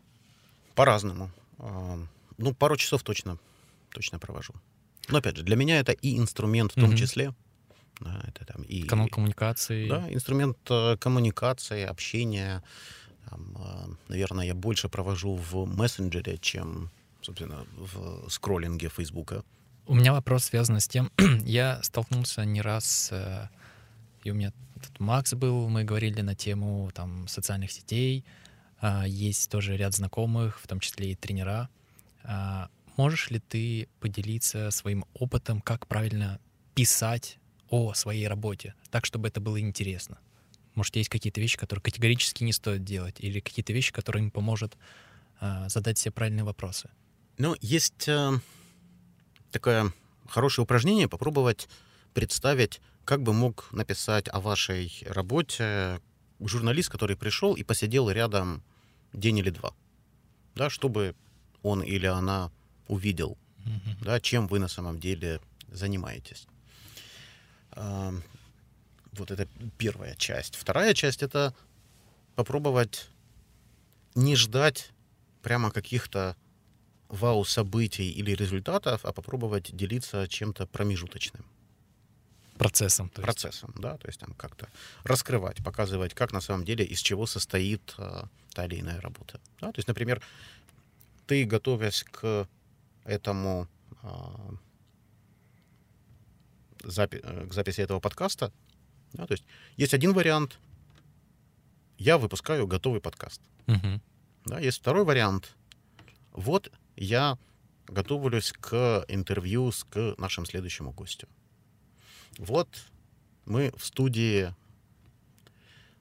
По-разному. 0.76 1.30
А, 1.58 2.00
Ну, 2.38 2.54
пару 2.54 2.78
часов 2.78 3.04
точно, 3.04 3.38
точно 3.90 4.18
провожу. 4.18 4.54
Но 5.10 5.18
опять 5.18 5.36
же, 5.38 5.44
для 5.44 5.56
меня 5.56 5.80
это 5.80 5.92
и 5.92 6.18
инструмент 6.18 6.72
в 6.72 6.76
том 6.76 6.90
Мгм. 6.92 6.96
числе. 6.98 7.34
Да, 8.02 8.24
это 8.28 8.46
там 8.46 8.64
и 8.64 8.84
Канал 8.84 9.08
коммуникации? 9.08 9.88
Да, 9.88 10.12
инструмент 10.12 10.58
э, 10.70 10.98
коммуникации, 10.98 11.84
общения. 11.84 12.64
Там, 13.30 13.58
э, 13.58 13.96
наверное, 14.10 14.46
я 14.46 14.54
больше 14.54 14.90
провожу 14.90 15.36
в 15.36 15.66
мессенджере, 15.66 16.38
чем, 16.38 16.90
собственно, 17.22 17.66
в 17.78 18.30
скроллинге 18.30 18.90
Фейсбука. 18.90 19.44
У 19.86 19.94
меня 19.94 20.14
вопрос 20.14 20.46
связан 20.46 20.80
с 20.80 20.88
тем, 20.88 21.12
я 21.46 21.82
столкнулся 21.84 22.46
не 22.46 22.62
раз, 22.62 23.10
э, 23.12 23.48
и 24.24 24.32
у 24.32 24.34
меня 24.34 24.52
тут 24.82 25.00
Макс 25.00 25.34
был, 25.34 25.70
мы 25.70 25.84
говорили 25.84 26.22
на 26.22 26.36
тему 26.36 26.90
там 26.94 27.28
социальных 27.28 27.72
сетей, 27.72 28.26
а, 28.80 29.06
есть 29.06 29.50
тоже 29.50 29.78
ряд 29.78 29.94
знакомых, 29.94 30.60
в 30.60 30.68
том 30.68 30.80
числе 30.80 31.12
и 31.12 31.16
тренера. 31.16 31.70
А, 32.24 32.70
Можешь 32.98 33.30
ли 33.32 33.40
ты 33.40 33.88
поделиться 34.00 34.70
своим 34.72 35.06
опытом, 35.14 35.62
как 35.62 35.88
правильно 35.88 36.40
писать 36.76 37.40
о 37.72 37.94
своей 37.94 38.28
работе, 38.28 38.76
так, 38.92 39.06
чтобы 39.06 39.30
это 39.30 39.40
было 39.40 39.60
интересно? 39.60 40.20
Может, 40.76 40.96
есть 40.98 41.10
какие-то 41.10 41.42
вещи, 41.42 41.58
которые 41.58 41.82
категорически 41.82 42.44
не 42.44 42.54
стоит 42.54 42.84
делать, 42.84 43.16
или 43.20 43.40
какие-то 43.40 43.74
вещи, 43.74 43.92
которые 43.92 44.24
им 44.26 44.32
поможет 44.32 44.78
а, 45.40 45.68
задать 45.70 45.98
себе 45.98 46.12
правильные 46.12 46.44
вопросы? 46.44 46.90
Но 47.38 47.56
есть 47.62 48.08
э, 48.08 48.40
такое 49.52 49.94
хорошее 50.28 50.64
упражнение 50.64 51.08
попробовать 51.08 51.68
представить, 52.14 52.82
как 53.06 53.24
бы 53.24 53.34
мог 53.34 53.72
написать 53.72 54.28
о 54.30 54.40
вашей 54.40 54.92
работе 55.08 56.00
журналист, 56.40 56.90
который 56.90 57.16
пришел 57.16 57.56
и 57.56 57.64
посидел 57.64 58.10
рядом 58.10 58.64
день 59.14 59.40
или 59.40 59.50
два. 59.50 59.74
Да, 60.56 60.70
чтобы 60.70 61.16
он 61.64 61.82
или 61.82 62.06
она 62.06 62.52
увидел, 62.88 63.38
Мгм. 63.60 63.98
да, 64.02 64.20
чем 64.20 64.48
вы 64.48 64.60
на 64.60 64.68
самом 64.68 65.00
деле 65.00 65.40
занимаетесь. 65.70 66.48
Вот 67.76 69.30
это 69.30 69.48
первая 69.78 70.16
часть. 70.16 70.56
Вторая 70.56 70.94
часть— 70.94 71.22
это 71.24 71.54
попробовать 72.36 73.10
не 74.16 74.36
ждать 74.36 74.92
прямо 75.42 75.72
каких-то 75.72 76.36
вау-событий 77.10 78.10
или 78.10 78.32
результатов, 78.32 79.06
а 79.06 79.12
попробовать 79.12 79.76
делиться 79.76 80.28
чем-то 80.28 80.66
промежуточным 80.68 81.46
Процессом. 82.58 83.10
то 83.10 83.22
есть. 83.22 83.26
процессом, 83.26 83.74
да, 83.78 83.98
то 83.98 84.08
есть 84.08 84.20
там 84.20 84.34
как-то 84.36 84.68
раскрывать, 85.04 85.64
показывать, 85.64 86.14
как 86.14 86.32
на 86.32 86.42
самом 86.42 86.64
деле 86.64 86.86
из 86.86 87.00
чего 87.00 87.26
состоит 87.26 87.96
а, 87.98 88.28
та 88.54 88.66
или 88.66 88.80
иная 88.80 89.02
работа. 89.02 89.40
Да? 89.60 89.72
То 89.72 89.80
есть, 89.80 89.88
например, 89.88 90.22
ты 91.26 91.44
готовясь 91.44 92.04
к 92.04 92.48
этому 93.04 93.68
а, 94.04 94.54
запи- 96.84 97.22
э, 97.24 97.48
к 97.48 97.54
записи 97.54 97.82
этого 97.82 98.00
подкаста, 98.00 98.52
да, 99.14 99.26
то 99.28 99.34
есть 99.34 99.44
есть 99.78 99.94
один 99.94 100.14
вариант, 100.14 100.58
я 101.98 102.18
выпускаю 102.18 102.68
готовый 102.68 103.02
подкаст. 103.02 103.42
Мгм. 103.68 104.02
Да, 104.46 104.60
есть 104.60 104.80
второй 104.80 105.04
вариант. 105.04 105.56
Вот 106.32 106.72
я 106.96 107.38
готовлюсь 107.88 108.54
к 108.54 109.06
интервью 109.08 109.72
с 109.72 109.84
к 109.84 110.16
нашему 110.18 110.46
следующему 110.46 110.92
гостю. 110.92 111.28
Вот 112.38 112.68
мы 113.46 113.72
в 113.78 113.86
студии. 113.86 114.56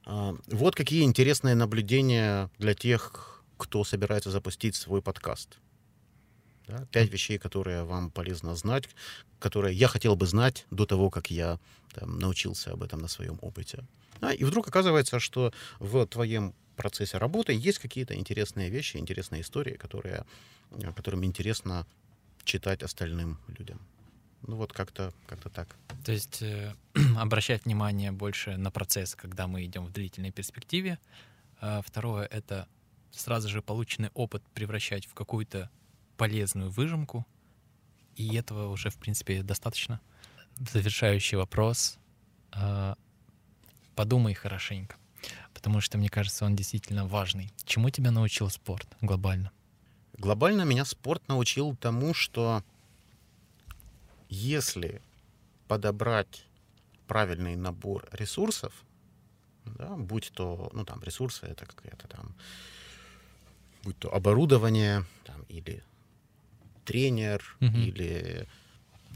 А, 0.06 0.34
Вот 0.46 0.74
какие 0.74 1.02
интересные 1.02 1.54
наблюдения 1.54 2.50
для 2.58 2.74
тех, 2.74 3.44
кто 3.58 3.84
собирается 3.84 4.30
запустить 4.30 4.74
свой 4.76 5.02
подкаст. 5.02 5.58
Да? 6.70 6.86
Пять 6.92 7.10
вещей, 7.10 7.38
которые 7.38 7.84
вам 7.84 8.10
полезно 8.10 8.54
знать, 8.54 8.88
которые 9.38 9.74
я 9.74 9.88
хотел 9.88 10.16
бы 10.16 10.26
знать 10.26 10.66
до 10.70 10.86
того, 10.86 11.10
как 11.10 11.30
я 11.30 11.58
там, 11.94 12.18
научился 12.18 12.72
об 12.72 12.82
этом 12.82 13.00
на 13.00 13.08
своем 13.08 13.38
опыте. 13.42 13.84
А, 14.20 14.32
и 14.32 14.44
вдруг 14.44 14.68
оказывается, 14.68 15.18
что 15.20 15.52
в 15.78 16.06
твоем 16.06 16.54
процессе 16.76 17.18
работы 17.18 17.52
есть 17.52 17.78
какие-то 17.78 18.14
интересные 18.14 18.70
вещи, 18.70 18.96
интересные 18.96 19.42
истории, 19.42 19.76
которые, 19.76 20.24
э, 20.70 20.92
которым 20.92 21.24
интересно 21.24 21.86
читать 22.44 22.82
остальным 22.82 23.38
людям. 23.58 23.80
Ну 24.46 24.56
вот 24.56 24.72
как-то 24.72 25.12
как 25.26 25.40
так. 25.50 25.76
То 26.04 26.12
есть 26.12 26.42
э, 26.42 26.74
обращать 27.18 27.64
внимание 27.64 28.12
больше 28.12 28.56
на 28.56 28.70
процесс, 28.70 29.14
когда 29.14 29.46
мы 29.46 29.64
идем 29.64 29.84
в 29.84 29.92
длительной 29.92 30.30
перспективе. 30.30 30.98
А 31.60 31.82
второе— 31.82 32.24
это 32.30 32.66
сразу 33.10 33.48
же 33.48 33.60
полученный 33.60 34.10
опыт 34.14 34.42
превращать 34.54 35.06
в 35.06 35.14
какую-то 35.14 35.70
полезную 36.20 36.68
выжимку, 36.68 37.26
и 38.14 38.36
этого 38.36 38.68
уже, 38.68 38.90
в 38.90 38.98
принципе, 38.98 39.42
достаточно. 39.42 40.02
Завершающий 40.58 41.38
вопрос. 41.38 41.98
Э, 42.52 42.94
подумай 43.94 44.34
хорошенько, 44.34 44.96
потому 45.54 45.80
что, 45.80 45.96
мне 45.96 46.10
кажется, 46.10 46.44
он 46.44 46.54
действительно 46.54 47.06
важный. 47.06 47.50
Чему 47.64 47.88
тебя 47.88 48.10
научил 48.10 48.50
спорт 48.50 48.86
глобально? 49.00 49.50
Глобально 50.18 50.62
меня 50.66 50.84
спорт 50.84 51.26
научил 51.26 51.74
тому, 51.74 52.12
что 52.12 52.62
если 54.28 55.00
подобрать 55.68 56.44
правильный 57.06 57.56
набор 57.56 58.06
ресурсов, 58.12 58.74
да, 59.64 59.96
будь 59.96 60.32
то, 60.34 60.68
ну, 60.74 60.84
там, 60.84 61.02
ресурсы, 61.02 61.46
это 61.46 61.64
какая-то 61.64 62.08
там, 62.08 62.36
будь 63.84 63.98
то 63.98 64.14
оборудование, 64.14 65.06
там, 65.24 65.44
или 65.48 65.82
тренер, 66.84 67.56
угу. 67.60 67.76
или 67.76 68.48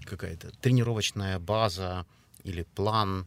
какая-то 0.05 0.51
тренировочная 0.61 1.39
база, 1.39 2.07
или 2.43 2.62
план, 2.75 3.27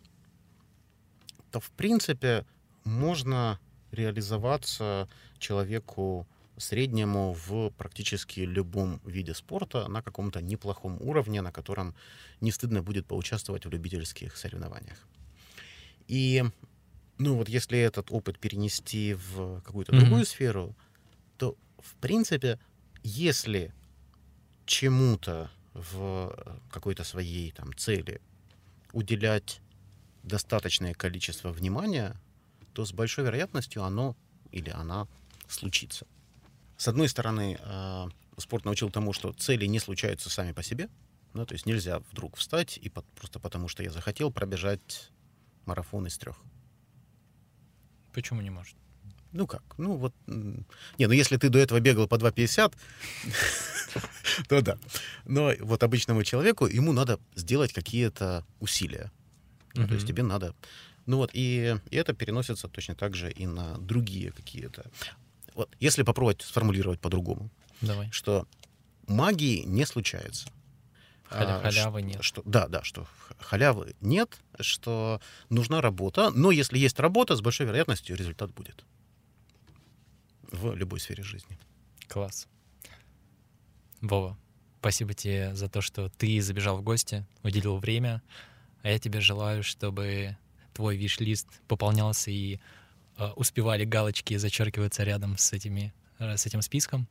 то, 1.52 1.60
в 1.60 1.72
принципе, 1.72 2.46
можно 2.84 3.60
реализоваться 3.92 5.08
человеку 5.40 6.28
среднему 6.58 7.34
в 7.34 7.70
практически 7.72 8.42
любом 8.42 9.00
виде 9.06 9.34
спорта 9.34 9.88
на 9.88 10.02
каком-то 10.02 10.42
неплохом 10.42 11.00
уровне, 11.02 11.42
на 11.42 11.52
котором 11.52 11.96
не 12.42 12.52
стыдно 12.52 12.82
будет 12.82 13.06
поучаствовать 13.06 13.66
в 13.66 13.70
любительских 13.70 14.36
соревнованиях. 14.36 15.08
И, 16.08 16.44
ну 17.18 17.36
вот 17.36 17.50
если 17.50 17.78
этот 17.78 18.12
опыт 18.12 18.40
перенести 18.40 19.14
в 19.14 19.62
какую-то 19.62 19.92
mm-hmm. 19.92 20.00
другую 20.00 20.26
сферу, 20.26 20.76
то, 21.38 21.56
в 21.80 21.96
принципе, 21.96 22.60
если 23.04 23.74
чему-то 24.68 25.50
в 25.74 26.36
какой-то 26.70 27.04
своей 27.04 27.52
там 27.52 27.76
цели 27.76 28.22
уделять 28.94 29.62
достаточное 30.24 30.94
количество 30.94 31.50
внимания, 31.52 32.16
то 32.74 32.86
с 32.86 32.92
большой 32.94 33.26
вероятностью 33.26 33.84
оно 33.84 34.16
или 34.52 34.70
она 34.70 35.08
случится. 35.48 36.06
С 36.78 36.88
одной 36.88 37.10
стороны, 37.10 37.58
э, 37.60 38.08
спорт 38.38 38.66
научил 38.66 38.92
тому, 38.92 39.14
что 39.14 39.34
цели 39.34 39.66
не 39.66 39.80
случаются 39.80 40.30
сами 40.30 40.52
по 40.52 40.62
себе. 40.62 40.90
Ну, 41.34 41.46
то 41.46 41.54
есть 41.54 41.66
нельзя 41.66 42.00
вдруг 42.12 42.36
встать 42.36 42.78
и 42.78 42.90
под, 42.90 43.06
просто 43.14 43.40
потому, 43.40 43.68
что 43.68 43.84
я 43.84 43.92
захотел 43.92 44.32
пробежать 44.32 45.12
марафон 45.66 46.08
из 46.08 46.18
трех. 46.18 46.38
Почему 48.14 48.42
не 48.42 48.50
может? 48.50 48.76
Ну 49.38 49.48
как? 49.48 49.64
Ну 49.78 49.96
вот... 49.98 50.14
Не, 50.28 51.08
ну 51.08 51.14
если 51.14 51.38
ты 51.38 51.50
до 51.50 51.60
этого 51.60 51.80
бегал 51.80 52.08
по 52.08 52.16
2,50, 52.16 52.74
то 54.48 54.62
да. 54.62 54.78
Но 55.26 55.54
вот 55.60 55.84
обычному 55.84 56.24
человеку, 56.24 56.66
ему 56.66 56.92
надо 56.92 57.20
сделать 57.36 57.72
какие-то 57.74 58.44
усилия. 58.60 59.12
То 59.74 59.94
есть 59.94 60.08
тебе 60.08 60.24
надо... 60.24 60.54
Ну 61.06 61.18
вот, 61.18 61.30
и, 61.34 61.78
и 61.90 61.96
это 61.96 62.14
переносится 62.14 62.68
точно 62.68 62.96
так 62.96 63.16
же 63.16 63.32
и 63.32 63.46
на 63.48 63.78
другие 63.78 64.32
какие-то 64.32 64.92
вот 65.58 65.76
если 65.80 66.04
попробовать 66.04 66.44
сформулировать 66.44 67.00
по-другому, 67.00 67.50
Давай. 67.82 68.10
что 68.12 68.48
магии 69.08 69.64
не 69.64 69.86
случается. 69.86 70.50
Халя, 71.24 71.58
а, 71.58 71.62
халявы 71.62 72.02
нет. 72.04 72.24
Что, 72.24 72.42
да, 72.46 72.68
да, 72.68 72.84
что 72.84 73.08
халявы 73.40 73.96
нет, 74.00 74.40
что 74.60 75.20
нужна 75.50 75.82
работа, 75.82 76.30
но 76.30 76.52
если 76.52 76.78
есть 76.78 77.00
работа, 77.00 77.36
с 77.36 77.42
большой 77.42 77.66
вероятностью 77.66 78.16
результат 78.16 78.54
будет 78.54 78.86
в 80.52 80.74
любой 80.76 81.00
сфере 81.00 81.24
жизни. 81.24 81.58
Класс. 82.08 82.48
Вова, 84.02 84.38
спасибо 84.80 85.14
тебе 85.14 85.56
за 85.56 85.70
то, 85.70 85.82
что 85.82 86.10
ты 86.10 86.42
забежал 86.42 86.78
в 86.78 86.84
гости, 86.84 87.26
уделил 87.44 87.78
время, 87.78 88.22
а 88.84 88.90
я 88.90 89.00
тебе 89.00 89.22
желаю, 89.22 89.64
чтобы 89.64 90.38
твой 90.74 90.96
виш-лист 90.98 91.48
пополнялся 91.68 92.30
и 92.32 92.60
Э, 93.18 93.32
успевали 93.36 93.84
галочки 93.84 94.38
зачеркиваться 94.38 95.04
рядом 95.04 95.38
с, 95.38 95.52
этими, 95.52 95.92
э, 96.20 96.38
с 96.38 96.46
этим 96.46 96.62
списком. 96.62 97.08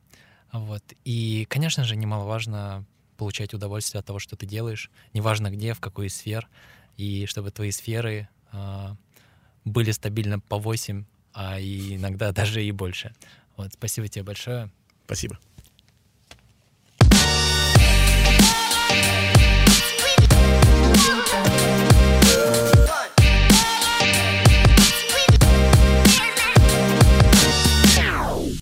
Вот. 0.53 0.82
И, 1.05 1.47
конечно 1.51 1.82
же, 1.82 1.97
немаловажно 1.97 2.84
получать 3.16 3.55
удовольствие 3.55 3.99
от 3.99 4.07
того, 4.07 4.20
что 4.20 4.37
ты 4.37 4.47
делаешь, 4.47 4.91
неважно 5.14 5.51
где, 5.51 5.74
в 5.74 5.80
какой 5.80 6.09
сфер, 6.09 6.49
и 6.97 7.26
чтобы 7.26 7.51
твои 7.51 7.72
сферы 7.72 8.28
э, 8.53 8.95
были 9.64 9.91
стабильно 9.91 10.39
по 10.39 10.59
8, 10.59 11.05
а 11.37 11.61
иногда 11.61 12.32
даже 12.32 12.64
и 12.64 12.72
больше. 12.72 13.12
Вот. 13.57 13.74
Спасибо 13.74 14.09
тебе 14.09 14.24
большое. 14.24 14.70
Спасибо. 15.05 15.39